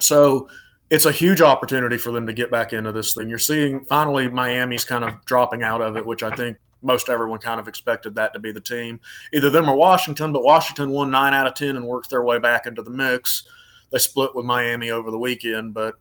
So 0.00 0.48
it's 0.90 1.04
a 1.04 1.12
huge 1.12 1.40
opportunity 1.40 1.98
for 1.98 2.12
them 2.12 2.26
to 2.26 2.32
get 2.32 2.50
back 2.50 2.72
into 2.72 2.92
this 2.92 3.14
thing. 3.14 3.28
You're 3.28 3.38
seeing 3.38 3.84
finally 3.84 4.28
Miami's 4.28 4.84
kind 4.84 5.04
of 5.04 5.24
dropping 5.24 5.62
out 5.62 5.80
of 5.80 5.96
it, 5.96 6.04
which 6.04 6.22
I 6.22 6.34
think 6.34 6.56
most 6.82 7.08
everyone 7.08 7.38
kind 7.38 7.60
of 7.60 7.68
expected 7.68 8.14
that 8.14 8.32
to 8.32 8.38
be 8.38 8.52
the 8.52 8.60
team. 8.60 9.00
Either 9.32 9.50
them 9.50 9.68
or 9.68 9.76
Washington, 9.76 10.32
but 10.32 10.44
Washington 10.44 10.90
won 10.90 11.10
nine 11.10 11.34
out 11.34 11.46
of 11.46 11.54
10 11.54 11.76
and 11.76 11.86
worked 11.86 12.10
their 12.10 12.22
way 12.22 12.38
back 12.38 12.66
into 12.66 12.82
the 12.82 12.90
mix. 12.90 13.44
They 13.90 13.98
split 13.98 14.34
with 14.34 14.44
Miami 14.44 14.90
over 14.90 15.10
the 15.10 15.18
weekend, 15.18 15.74
but 15.74 15.96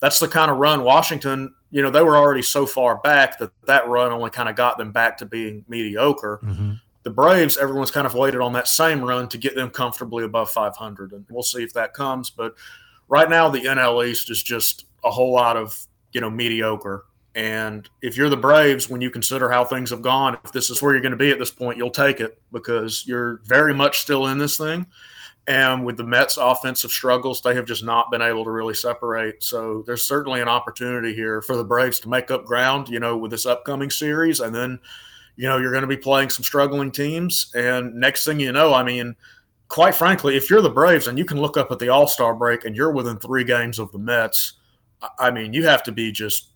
that's 0.00 0.18
the 0.18 0.28
kind 0.28 0.50
of 0.50 0.58
run 0.58 0.82
Washington, 0.82 1.54
you 1.70 1.80
know, 1.80 1.90
they 1.90 2.02
were 2.02 2.16
already 2.16 2.42
so 2.42 2.66
far 2.66 2.98
back 2.98 3.38
that 3.38 3.50
that 3.66 3.88
run 3.88 4.12
only 4.12 4.30
kind 4.30 4.48
of 4.48 4.56
got 4.56 4.76
them 4.76 4.92
back 4.92 5.16
to 5.18 5.26
being 5.26 5.64
mediocre. 5.68 6.40
Mm-hmm. 6.42 6.72
The 7.04 7.10
Braves, 7.10 7.56
everyone's 7.56 7.90
kind 7.90 8.06
of 8.06 8.14
waited 8.14 8.40
on 8.40 8.52
that 8.52 8.68
same 8.68 9.00
run 9.00 9.28
to 9.28 9.38
get 9.38 9.54
them 9.54 9.70
comfortably 9.70 10.24
above 10.24 10.50
500, 10.50 11.12
and 11.12 11.24
we'll 11.30 11.42
see 11.42 11.62
if 11.62 11.72
that 11.72 11.94
comes. 11.94 12.30
But 12.30 12.54
right 13.08 13.30
now, 13.30 13.48
the 13.48 13.60
NL 13.60 14.06
East 14.06 14.30
is 14.30 14.42
just 14.42 14.86
a 15.04 15.10
whole 15.10 15.32
lot 15.32 15.56
of, 15.56 15.86
you 16.12 16.20
know, 16.20 16.30
mediocre 16.30 17.04
and 17.34 17.88
if 18.02 18.16
you're 18.16 18.28
the 18.28 18.36
Braves, 18.36 18.90
when 18.90 19.00
you 19.00 19.10
consider 19.10 19.50
how 19.50 19.64
things 19.64 19.90
have 19.90 20.02
gone, 20.02 20.36
if 20.44 20.52
this 20.52 20.68
is 20.68 20.82
where 20.82 20.92
you're 20.92 21.00
going 21.00 21.12
to 21.12 21.16
be 21.16 21.30
at 21.30 21.38
this 21.38 21.50
point, 21.50 21.78
you'll 21.78 21.90
take 21.90 22.20
it 22.20 22.40
because 22.52 23.06
you're 23.06 23.40
very 23.44 23.72
much 23.72 24.00
still 24.00 24.26
in 24.26 24.38
this 24.38 24.56
thing. 24.58 24.86
And 25.48 25.84
with 25.84 25.96
the 25.96 26.04
Mets' 26.04 26.36
offensive 26.36 26.92
struggles, 26.92 27.40
they 27.40 27.54
have 27.54 27.64
just 27.64 27.82
not 27.82 28.10
been 28.10 28.22
able 28.22 28.44
to 28.44 28.50
really 28.50 28.74
separate. 28.74 29.42
So 29.42 29.82
there's 29.86 30.04
certainly 30.04 30.40
an 30.40 30.48
opportunity 30.48 31.14
here 31.14 31.42
for 31.42 31.56
the 31.56 31.64
Braves 31.64 31.98
to 32.00 32.08
make 32.08 32.30
up 32.30 32.44
ground, 32.44 32.88
you 32.88 33.00
know, 33.00 33.16
with 33.16 33.32
this 33.32 33.46
upcoming 33.46 33.90
series. 33.90 34.38
And 34.38 34.54
then, 34.54 34.78
you 35.36 35.48
know, 35.48 35.58
you're 35.58 35.72
going 35.72 35.82
to 35.82 35.88
be 35.88 35.96
playing 35.96 36.28
some 36.28 36.44
struggling 36.44 36.92
teams. 36.92 37.50
And 37.54 37.94
next 37.94 38.24
thing 38.24 38.38
you 38.38 38.52
know, 38.52 38.72
I 38.72 38.84
mean, 38.84 39.16
quite 39.66 39.96
frankly, 39.96 40.36
if 40.36 40.48
you're 40.48 40.62
the 40.62 40.70
Braves 40.70 41.08
and 41.08 41.18
you 41.18 41.24
can 41.24 41.40
look 41.40 41.56
up 41.56 41.72
at 41.72 41.80
the 41.80 41.88
All 41.88 42.06
Star 42.06 42.34
break 42.34 42.64
and 42.64 42.76
you're 42.76 42.92
within 42.92 43.18
three 43.18 43.42
games 43.42 43.80
of 43.80 43.90
the 43.90 43.98
Mets, 43.98 44.52
I 45.18 45.32
mean, 45.32 45.52
you 45.52 45.64
have 45.66 45.82
to 45.84 45.92
be 45.92 46.12
just 46.12 46.51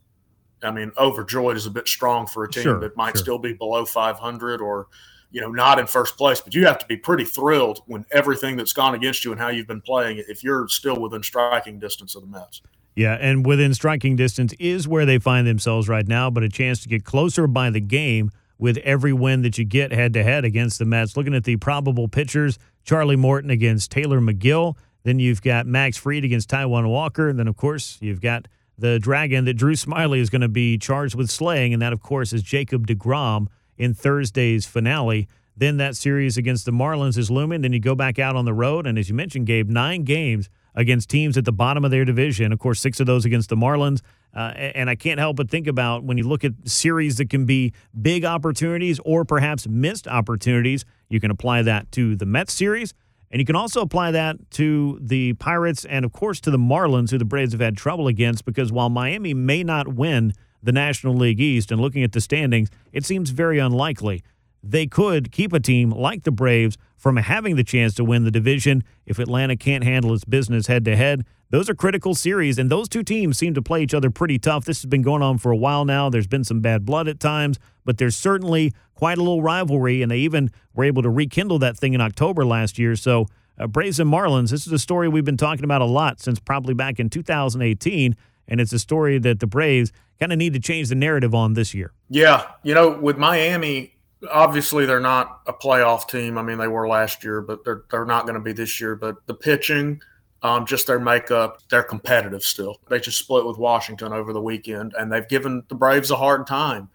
I 0.62 0.70
mean, 0.70 0.92
overjoyed 0.98 1.56
is 1.56 1.66
a 1.66 1.70
bit 1.70 1.88
strong 1.88 2.26
for 2.26 2.44
a 2.44 2.50
team 2.50 2.62
Sure, 2.62 2.80
that 2.80 2.96
might 2.96 3.16
sure. 3.16 3.22
still 3.22 3.38
be 3.38 3.52
below 3.52 3.84
500 3.84 4.60
or, 4.60 4.86
you 5.30 5.40
know, 5.40 5.50
not 5.50 5.78
in 5.78 5.86
first 5.86 6.16
place. 6.16 6.40
But 6.40 6.54
you 6.54 6.66
have 6.66 6.78
to 6.78 6.86
be 6.86 6.96
pretty 6.96 7.24
thrilled 7.24 7.82
when 7.86 8.06
everything 8.10 8.56
that's 8.56 8.72
gone 8.72 8.94
against 8.94 9.24
you 9.24 9.32
and 9.32 9.40
how 9.40 9.48
you've 9.48 9.66
been 9.66 9.82
playing, 9.82 10.22
if 10.28 10.42
you're 10.42 10.68
still 10.68 10.98
within 10.98 11.22
striking 11.22 11.78
distance 11.78 12.14
of 12.14 12.22
the 12.22 12.28
Mets. 12.28 12.62
Yeah, 12.94 13.18
and 13.20 13.44
within 13.44 13.74
striking 13.74 14.16
distance 14.16 14.54
is 14.58 14.88
where 14.88 15.04
they 15.04 15.18
find 15.18 15.46
themselves 15.46 15.86
right 15.86 16.08
now, 16.08 16.30
but 16.30 16.42
a 16.42 16.48
chance 16.48 16.80
to 16.82 16.88
get 16.88 17.04
closer 17.04 17.46
by 17.46 17.68
the 17.68 17.80
game 17.80 18.30
with 18.58 18.78
every 18.78 19.12
win 19.12 19.42
that 19.42 19.58
you 19.58 19.66
get 19.66 19.92
head 19.92 20.14
to 20.14 20.22
head 20.22 20.46
against 20.46 20.78
the 20.78 20.86
Mets. 20.86 21.14
Looking 21.14 21.34
at 21.34 21.44
the 21.44 21.56
probable 21.56 22.08
pitchers, 22.08 22.58
Charlie 22.84 23.16
Morton 23.16 23.50
against 23.50 23.90
Tylor 23.90 24.20
Megill. 24.20 24.76
Then 25.02 25.18
you've 25.18 25.42
got 25.42 25.66
Max 25.66 25.96
Fried 25.96 26.24
against 26.24 26.48
Taijuan 26.48 26.88
Walker. 26.88 27.28
And 27.28 27.38
then, 27.38 27.48
of 27.48 27.56
course, 27.56 27.98
you've 28.00 28.20
got 28.20 28.48
the 28.78 28.98
dragon 28.98 29.44
that 29.46 29.54
Drew 29.54 29.74
Smyly 29.74 30.18
is 30.18 30.30
going 30.30 30.42
to 30.42 30.48
be 30.48 30.78
charged 30.78 31.14
with 31.14 31.30
slaying. 31.30 31.72
And 31.72 31.80
that, 31.82 31.92
of 31.92 32.02
course, 32.02 32.32
is 32.32 32.42
Jacob 32.42 32.86
DeGrom 32.86 33.46
in 33.78 33.94
Thursday's 33.94 34.66
finale. 34.66 35.28
Then 35.56 35.78
that 35.78 35.96
series 35.96 36.36
against 36.36 36.66
the 36.66 36.72
Marlins 36.72 37.16
is 37.16 37.30
looming. 37.30 37.62
Then 37.62 37.72
you 37.72 37.80
go 37.80 37.94
back 37.94 38.18
out 38.18 38.36
on 38.36 38.44
the 38.44 38.52
road. 38.52 38.86
And 38.86 38.98
as 38.98 39.08
you 39.08 39.14
mentioned, 39.14 39.46
Gabe, 39.46 39.70
nine 39.70 40.04
games 40.04 40.50
against 40.74 41.08
teams 41.08 41.38
at 41.38 41.46
the 41.46 41.52
bottom 41.52 41.84
of 41.84 41.90
their 41.90 42.04
division. 42.04 42.52
Of 42.52 42.58
course, 42.58 42.80
six 42.80 43.00
of 43.00 43.06
those 43.06 43.24
against 43.24 43.48
the 43.48 43.56
Marlins. 43.56 44.02
Uh, 44.34 44.52
and 44.54 44.90
I 44.90 44.94
can't 44.94 45.18
help 45.18 45.36
but 45.36 45.50
think 45.50 45.66
about 45.66 46.04
when 46.04 46.18
you 46.18 46.24
look 46.24 46.44
at 46.44 46.52
series 46.66 47.16
that 47.16 47.30
can 47.30 47.46
be 47.46 47.72
big 48.00 48.26
opportunities 48.26 49.00
or 49.02 49.24
perhaps 49.24 49.66
missed 49.66 50.06
opportunities, 50.06 50.84
you 51.08 51.20
can 51.20 51.30
apply 51.30 51.62
that 51.62 51.90
to 51.92 52.14
the 52.14 52.26
Mets 52.26 52.52
series. 52.52 52.92
And 53.36 53.40
you 53.42 53.44
can 53.44 53.54
also 53.54 53.82
apply 53.82 54.12
that 54.12 54.50
to 54.52 54.98
the 54.98 55.34
Pirates 55.34 55.84
and, 55.84 56.06
of 56.06 56.12
course, 56.14 56.40
to 56.40 56.50
the 56.50 56.56
Marlins, 56.56 57.10
who 57.10 57.18
the 57.18 57.26
Braves 57.26 57.52
have 57.52 57.60
had 57.60 57.76
trouble 57.76 58.08
against. 58.08 58.46
Because 58.46 58.72
while 58.72 58.88
Miami 58.88 59.34
may 59.34 59.62
not 59.62 59.88
win 59.88 60.32
the 60.62 60.72
National 60.72 61.14
League 61.14 61.38
East, 61.38 61.70
and 61.70 61.78
looking 61.78 62.02
at 62.02 62.12
the 62.12 62.22
standings, 62.22 62.70
it 62.94 63.04
seems 63.04 63.28
very 63.28 63.58
unlikely 63.58 64.22
they 64.62 64.86
could 64.86 65.30
keep 65.30 65.52
a 65.52 65.60
team 65.60 65.90
like 65.90 66.22
the 66.22 66.30
Braves 66.30 66.78
from 66.96 67.18
having 67.18 67.56
the 67.56 67.62
chance 67.62 67.92
to 67.96 68.04
win 68.04 68.24
the 68.24 68.30
division 68.30 68.82
if 69.04 69.18
Atlanta 69.18 69.54
can't 69.54 69.84
handle 69.84 70.14
its 70.14 70.24
business 70.24 70.66
head 70.66 70.86
to 70.86 70.96
head. 70.96 71.26
Those 71.50 71.68
are 71.68 71.74
critical 71.74 72.14
series, 72.14 72.58
and 72.58 72.70
those 72.70 72.88
two 72.88 73.02
teams 73.02 73.36
seem 73.36 73.52
to 73.52 73.60
play 73.60 73.82
each 73.82 73.92
other 73.92 74.08
pretty 74.08 74.38
tough. 74.38 74.64
This 74.64 74.80
has 74.80 74.86
been 74.86 75.02
going 75.02 75.20
on 75.20 75.36
for 75.36 75.52
a 75.52 75.56
while 75.56 75.84
now. 75.84 76.08
There's 76.08 76.26
been 76.26 76.42
some 76.42 76.60
bad 76.60 76.86
blood 76.86 77.06
at 77.06 77.20
times, 77.20 77.58
but 77.86 77.96
there's 77.96 78.14
certainly 78.14 78.74
quite 78.94 79.16
a 79.16 79.22
little 79.22 79.40
rivalry, 79.40 80.02
and 80.02 80.10
they 80.10 80.18
even 80.18 80.50
were 80.74 80.84
able 80.84 81.02
to 81.02 81.10
rekindle 81.10 81.58
that 81.60 81.78
thing 81.78 81.94
in 81.94 82.02
October 82.02 82.44
last 82.44 82.78
year. 82.78 82.96
So, 82.96 83.26
uh, 83.58 83.66
Braves 83.66 83.98
and 83.98 84.12
Marlins, 84.12 84.50
this 84.50 84.66
is 84.66 84.72
a 84.72 84.78
story 84.78 85.08
we've 85.08 85.24
been 85.24 85.38
talking 85.38 85.64
about 85.64 85.80
a 85.80 85.86
lot 85.86 86.20
since 86.20 86.38
probably 86.38 86.74
back 86.74 87.00
in 87.00 87.08
2018, 87.08 88.14
and 88.48 88.60
it's 88.60 88.72
a 88.74 88.78
story 88.78 89.18
that 89.18 89.40
the 89.40 89.46
Braves 89.46 89.92
kind 90.20 90.32
of 90.32 90.38
need 90.38 90.52
to 90.52 90.60
change 90.60 90.88
the 90.88 90.94
narrative 90.94 91.34
on 91.34 91.54
this 91.54 91.72
year. 91.72 91.92
Yeah. 92.08 92.50
You 92.62 92.74
know, 92.74 92.90
with 92.90 93.16
Miami, 93.16 93.94
obviously 94.30 94.86
they're 94.86 95.00
not 95.00 95.40
a 95.46 95.52
playoff 95.52 96.08
team. 96.08 96.38
I 96.38 96.42
mean, 96.42 96.58
they 96.58 96.68
were 96.68 96.88
last 96.88 97.24
year, 97.24 97.40
but 97.40 97.64
they're, 97.64 97.84
they're 97.90 98.04
not 98.04 98.22
going 98.24 98.34
to 98.34 98.40
be 98.40 98.52
this 98.52 98.80
year. 98.80 98.96
But 98.96 99.26
the 99.26 99.34
pitching, 99.34 100.00
um, 100.42 100.66
just 100.66 100.86
their 100.86 101.00
makeup, 101.00 101.60
they're 101.70 101.82
competitive 101.82 102.42
still. 102.42 102.80
They 102.88 103.00
just 103.00 103.18
split 103.18 103.46
with 103.46 103.58
Washington 103.58 104.12
over 104.12 104.32
the 104.32 104.40
weekend, 104.40 104.94
and 104.98 105.12
they've 105.12 105.28
given 105.28 105.64
the 105.68 105.74
Braves 105.74 106.10
a 106.10 106.16
hard 106.16 106.46
time. 106.46 106.88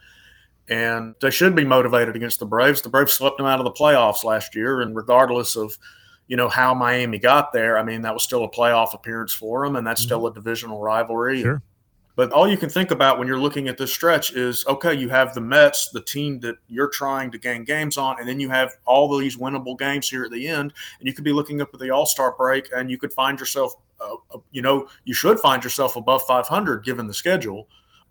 And 0.72 1.16
they 1.20 1.30
should 1.32 1.54
be 1.54 1.66
motivated 1.66 2.16
against 2.16 2.40
the 2.40 2.46
Braves. 2.46 2.82
The 2.82 2.90
Braves 2.90 3.12
swept 3.12 3.38
them 3.38 3.46
out 3.46 3.60
of 3.60 3.66
the 3.66 3.72
playoffs 3.72 4.24
last 4.24 4.56
year, 4.56 4.82
and 4.82 4.96
regardless 4.96 5.58
of 5.58 5.78
you 6.28 6.38
know 6.38 6.48
how 6.48 6.74
Miami 6.74 7.20
got 7.20 7.52
there, 7.52 7.78
I 7.78 7.84
mean 7.84 8.02
that 8.04 8.14
was 8.14 8.24
still 8.24 8.46
a 8.46 8.50
playoff 8.50 8.94
appearance 8.94 9.34
for 9.34 9.66
them, 9.66 9.76
and 9.76 9.86
that's 9.86 10.02
still 10.02 10.26
a 10.28 10.34
divisional 10.34 10.80
rivalry. 10.80 11.42
Sure. 11.42 11.62
But 12.16 12.32
all 12.32 12.48
you 12.48 12.58
can 12.58 12.70
think 12.70 12.92
about 12.92 13.20
when 13.20 13.28
you're 13.28 13.40
looking 13.40 13.68
at 13.68 13.78
this 13.78 13.92
stretch 13.92 14.34
is 14.34 14.66
okay, 14.68 14.94
you 14.94 15.10
have 15.10 15.34
the 15.34 15.42
Mets, 15.42 15.90
the 15.90 16.02
team 16.02 16.40
that 16.42 16.56
you're 16.70 16.90
trying 16.90 17.32
to 17.32 17.38
gain 17.38 17.64
games 17.64 17.98
on, 17.98 18.20
and 18.20 18.28
then 18.28 18.40
you 18.40 18.50
have 18.50 18.78
all 18.86 19.18
these 19.18 19.38
winnable 19.38 19.78
games 19.78 20.10
here 20.10 20.24
at 20.24 20.32
the 20.32 20.48
end. 20.48 20.74
And 21.00 21.08
you 21.08 21.14
could 21.14 21.24
be 21.24 21.34
looking 21.34 21.62
up 21.62 21.70
at 21.74 21.80
the 21.80 21.90
All 21.90 22.06
Star 22.06 22.34
break 22.38 22.70
and 22.76 22.92
you 22.92 22.98
could 22.98 23.12
find 23.12 23.40
yourself, 23.40 23.76
uh, 24.00 24.16
uh, 24.34 24.40
you 24.52 24.62
know, 24.62 24.88
you 25.04 25.14
should 25.14 25.40
find 25.40 25.64
yourself 25.64 25.96
above 25.96 26.24
500 26.24 26.84
given 26.86 27.08
the 27.08 27.14
schedule. 27.14 27.68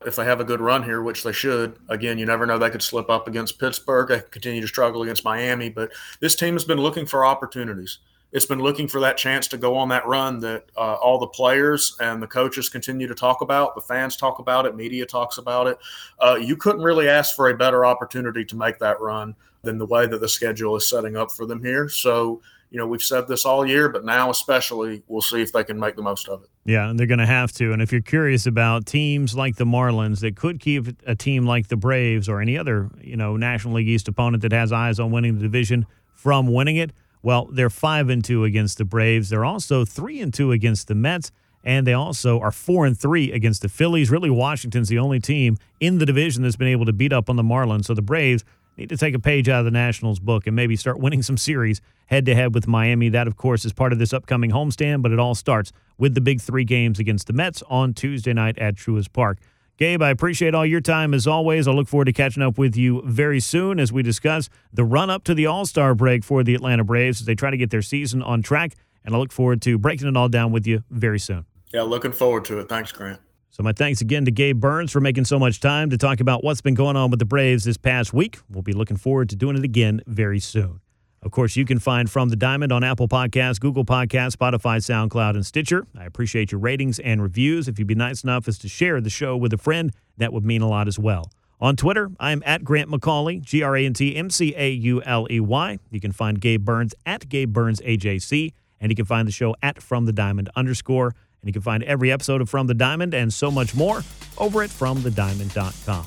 If 0.07 0.17
they 0.17 0.25
have 0.25 0.41
a 0.41 0.45
good 0.45 0.61
run 0.61 0.83
here, 0.83 1.03
which 1.03 1.25
they 1.25 1.33
should, 1.33 1.79
again, 1.89 2.17
you 2.17 2.25
never 2.25 2.47
know. 2.47 2.57
They 2.57 2.71
could 2.71 2.83
slip 2.83 3.11
up 3.11 3.29
against 3.29 3.59
Pittsburgh. 3.59 4.09
They 4.09 4.23
continue 4.31 4.63
to 4.63 4.67
struggle 4.67 5.03
against 5.03 5.25
Miami. 5.25 5.69
But 5.69 5.93
this 6.21 6.35
team 6.35 6.55
has 6.55 6.65
been 6.65 6.79
looking 6.79 7.05
for 7.05 7.27
opportunities 7.27 7.99
it's 8.33 8.47
been 8.47 8.61
looking 8.61 8.87
for 8.87 9.01
that 9.01 9.17
chance 9.17 9.49
to 9.49 9.57
go 9.57 9.77
on 9.77 9.89
that 9.89 10.07
run 10.07 10.39
that 10.41 10.65
uh, 10.77 10.95
all 10.95 11.19
the 11.19 11.27
players 11.27 11.97
and 12.01 12.23
the 12.23 12.27
coaches 12.27 12.69
continue 12.69 13.09
to 13.09 13.15
talk 13.15 13.41
about. 13.41 13.75
The 13.75 13.81
fans 13.81 14.17
talk 14.17 14.39
about 14.39 14.67
it. 14.67 14.77
Media 14.77 15.05
talks 15.05 15.39
about 15.39 15.67
it. 15.67 15.79
Uh, 16.21 16.37
you 16.37 16.57
couldn't 16.57 16.83
really 16.83 17.09
ask 17.09 17.35
for 17.35 17.49
a 17.49 17.57
better 17.57 17.85
opportunity 17.85 18.45
to 18.45 18.57
make 18.57 18.79
that 18.79 19.01
run 19.01 19.35
than 19.63 19.79
the 19.79 19.87
way 19.87 20.07
that 20.07 20.21
the 20.21 20.29
schedule 20.29 20.77
is 20.77 20.89
setting 20.89 21.17
up 21.17 21.33
for 21.33 21.45
them 21.45 21.63
here. 21.63 21.89
So, 21.89 22.41
you 22.71 22.79
know, 22.79 22.87
we've 22.87 23.03
said 23.03 23.27
this 23.27 23.45
all 23.45 23.67
year, 23.67 23.89
but 23.89 24.05
now 24.05 24.31
especially, 24.31 25.03
we'll 25.09 25.21
see 25.21 25.43
if 25.43 25.53
they 25.53 25.65
can 25.65 25.79
make 25.79 25.97
the 25.97 26.03
most 26.03 26.29
of 26.29 26.43
it. 26.43 26.49
Yeah, 26.65 26.89
and 26.89 26.99
they're 26.99 27.09
going 27.09 27.19
to 27.19 27.27
have 27.27 27.53
to. 27.53 27.73
And 27.73 27.83
if 27.83 27.91
you're 27.91 28.01
curious 28.01 28.47
about 28.47 28.87
teams 28.87 29.35
like 29.35 29.57
the 29.57 29.65
Marlins 29.65 30.21
that 30.21 30.37
could 30.37 30.61
keep 30.61 30.87
a 31.07 31.17
team 31.17 31.47
like 31.47 31.69
the 31.69 31.77
Braves 31.77 32.29
or 32.29 32.41
any 32.41 32.57
other, 32.57 32.89
you 33.03 33.17
know, 33.17 33.37
National 33.37 33.75
League 33.75 33.89
East 33.89 34.07
opponent 34.07 34.43
that 34.43 34.53
has 34.53 34.73
eyes 34.73 35.01
on 35.01 35.11
winning 35.11 35.35
the 35.35 35.43
division 35.43 35.85
from 36.15 36.53
winning 36.53 36.77
it, 36.77 36.93
well, 37.23 37.47
they're 37.47 37.71
five 37.71 38.09
and 38.09 38.25
two 38.25 38.45
against 38.45 38.79
the 38.79 38.85
Braves. 38.85 39.31
They're 39.31 39.45
also 39.45 39.85
three 39.85 40.21
and 40.21 40.33
two 40.33 40.53
against 40.53 40.89
the 40.89 40.95
Mets, 40.95 41.33
and 41.65 41.87
they 41.87 41.93
also 41.93 42.41
are 42.41 42.53
four 42.53 42.87
and 42.87 42.99
three 42.99 43.33
against 43.33 43.63
the 43.63 43.69
Phillies. 43.69 44.11
Really, 44.11 44.31
Washington's 44.31 44.89
the 44.89 44.99
only 44.99 45.21
team 45.21 45.59
in 45.81 45.99
the 45.99 46.07
division 46.07 46.43
that's 46.43 46.57
been 46.57 46.69
able 46.69 46.87
to 46.87 46.93
beat 46.93 47.13
up 47.13 47.29
on 47.29 47.37
the 47.37 47.43
Marlins. 47.43 47.87
So 47.87 47.95
the 47.95 48.03
Braves 48.03 48.45
need 48.77 48.89
to 48.89 48.97
take 48.97 49.15
a 49.15 49.19
page 49.19 49.49
out 49.49 49.61
of 49.61 49.65
the 49.65 49.71
Nationals 49.71 50.19
book 50.19 50.47
and 50.47 50.57
maybe 50.57 50.77
start 50.77 50.99
winning 50.99 51.23
some 51.23 51.37
series 51.37 51.81
head 52.07 52.27
to 52.27 52.35
head 52.35 52.55
with 52.55 52.67
Miami. 52.67 53.09
That, 53.09 53.27
of 53.27 53.37
course, 53.37 53.65
is 53.65 53.73
part 53.73 53.93
of 53.93 53.99
this 53.99 54.13
upcoming 54.13 54.51
homestand, 54.51 55.03
but 55.03 55.13
it 55.13 55.19
all 55.19 55.35
starts 55.35 55.73
with 55.99 56.15
the 56.15 56.21
big 56.21 56.41
three 56.41 56.65
games 56.65 56.99
against 56.99 57.27
the 57.27 57.33
Mets 57.33 57.63
on 57.69 57.95
Tuesday 57.95 58.33
night 58.33 58.59
at 58.59 58.75
Truist 58.75 59.13
Park. 59.13 59.39
Gabe, 59.77 60.03
I 60.03 60.11
appreciate 60.11 60.55
all 60.55 60.67
your 60.67 60.83
time 60.83 61.15
as 61.15 61.27
always. 61.27 61.67
I 61.67 61.73
look 61.73 61.89
forward 61.89 62.05
to 62.05 62.13
catching 62.13 62.43
up 62.43 62.59
with 62.59 62.77
you 62.77 63.01
very 63.07 63.41
soon 63.41 63.81
as 63.81 63.93
we 63.93 64.03
discuss 64.03 64.51
the 64.73 64.85
run 64.85 65.09
up 65.09 65.25
to 65.25 65.35
the 65.35 65.47
All 65.47 65.65
Star 65.65 65.95
break 65.95 66.23
for 66.23 66.45
the 66.45 66.55
Atlanta 66.55 66.85
Braves 66.85 67.21
as 67.21 67.27
they 67.27 67.35
try 67.35 67.51
to 67.51 67.57
get 67.57 67.71
their 67.71 67.81
season 67.81 68.23
on 68.23 68.43
track. 68.43 68.75
And 69.05 69.15
I 69.15 69.19
look 69.19 69.33
forward 69.33 69.63
to 69.63 69.79
breaking 69.79 70.07
it 70.07 70.17
all 70.17 70.29
down 70.29 70.53
with 70.53 70.67
you 70.67 70.85
very 70.91 71.19
soon. 71.19 71.47
Yeah, 71.73 71.83
looking 71.83 72.13
forward 72.13 72.45
to 72.47 72.59
it. 72.59 72.69
Thanks, 72.69 72.93
Grant. 72.93 73.21
So, 73.53 73.65
my 73.65 73.73
thanks 73.73 74.01
again 74.01 74.25
to 74.27 74.31
Gabe 74.31 74.61
Burns 74.61 74.93
for 74.93 75.01
making 75.01 75.25
so 75.25 75.37
much 75.37 75.59
time 75.59 75.91
to 75.91 75.99
talk 75.99 76.21
about 76.21 76.45
what's 76.45 76.61
been 76.61 76.75
going 76.75 76.95
on 76.95 77.11
with 77.11 77.19
the 77.19 77.25
Braves 77.25 77.65
this 77.65 77.77
past 77.77 78.15
week. 78.15 78.39
We'll 78.49 78.63
be 78.63 78.73
looking 78.73 78.97
forward 78.97 79.29
to 79.31 79.37
doing 79.37 79.57
it 79.57 79.65
again 79.65 80.03
very 80.07 80.39
soon. 80.39 80.81
Of 81.23 81.33
course, 81.33 81.57
you 81.57 81.65
can 81.65 81.81
find 81.81 82.09
From 82.09 82.29
the 82.29 82.37
Diamond 82.37 82.71
on 82.71 82.85
Apple 82.85 83.09
Podcasts, 83.09 83.59
Google 83.59 83.85
Podcasts, 83.85 84.37
Spotify, 84.37 84.79
SoundCloud, 84.79 85.35
and 85.35 85.45
Stitcher. 85.45 85.85
I 85.99 86.05
appreciate 86.05 86.53
your 86.53 86.61
ratings 86.61 87.01
and 87.01 87.21
reviews. 87.21 87.67
If 87.67 87.79
you'd 87.81 87.89
be 87.89 87.97
nice 87.97 88.23
enough 88.23 88.47
as 88.47 88.57
to 88.59 88.69
share 88.69 89.01
the 89.01 89.11
show 89.11 89.37
with 89.37 89.53
a 89.53 89.59
friend, 89.59 89.93
that 90.17 90.33
would 90.33 90.45
mean 90.45 90.63
a 90.63 90.69
lot 90.69 90.87
as 90.87 90.99
well. 90.99 91.31
On 91.61 91.75
Twitter, 91.75 92.09
I'm 92.21 92.45
at 92.47 92.63
Grant 92.63 92.89
McAuley, 92.89 93.43
G 93.43 93.63
R 93.63 93.77
A 93.77 93.85
N 93.85 93.93
T 93.95 94.15
M 94.17 94.31
C 94.31 94.55
A 94.57 94.71
U 94.71 95.03
L 95.03 95.27
E 95.29 95.41
Y. 95.41 95.79
You 95.91 96.01
can 96.01 96.13
find 96.13 96.41
Gabe 96.41 96.65
Burns 96.65 96.95
at 97.05 97.29
Gabe 97.29 97.53
Burns 97.53 97.81
AJC, 97.81 98.53
and 98.81 98.91
you 98.91 98.97
can 98.97 99.05
find 99.05 99.27
the 99.27 99.33
show 99.33 99.57
at 99.61 99.83
From 99.83 100.07
the 100.07 100.13
Diamond 100.13 100.49
underscore. 100.55 101.15
And 101.43 101.49
you 101.49 101.53
can 101.53 101.63
find 101.63 101.83
every 101.85 102.13
episode 102.13 102.41
of 102.41 102.51
From 102.51 102.67
the 102.67 102.75
Diamond 102.75 103.15
and 103.15 103.33
so 103.33 103.51
much 103.51 103.75
more 103.75 104.03
over 104.39 104.63
at 104.63 104.71
FromTheDiamond.com. 104.71 106.07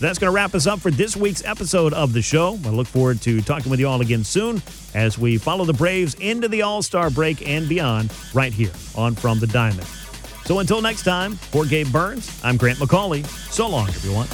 That's 0.00 0.18
going 0.18 0.30
to 0.30 0.34
wrap 0.34 0.54
us 0.54 0.66
up 0.66 0.78
for 0.78 0.90
this 0.92 1.16
week's 1.16 1.44
episode 1.44 1.92
of 1.92 2.12
the 2.12 2.22
show. 2.22 2.58
I 2.64 2.68
look 2.68 2.86
forward 2.86 3.20
to 3.22 3.40
talking 3.40 3.70
with 3.70 3.80
you 3.80 3.88
all 3.88 4.00
again 4.00 4.22
soon 4.22 4.62
as 4.94 5.18
we 5.18 5.38
follow 5.38 5.64
the 5.64 5.72
Braves 5.72 6.14
into 6.14 6.46
the 6.48 6.62
All 6.62 6.82
Star 6.82 7.10
break 7.10 7.46
and 7.48 7.68
beyond 7.68 8.12
right 8.32 8.52
here 8.52 8.72
on 8.94 9.14
From 9.14 9.40
the 9.40 9.48
Diamond. 9.48 9.86
So 10.44 10.60
until 10.60 10.80
next 10.80 11.02
time, 11.02 11.32
for 11.32 11.66
Gabe 11.66 11.92
Burns, 11.92 12.40
I'm 12.44 12.56
Grant 12.56 12.78
McAuley. 12.78 13.26
So 13.52 13.68
long, 13.68 13.88
everyone. 13.88 14.28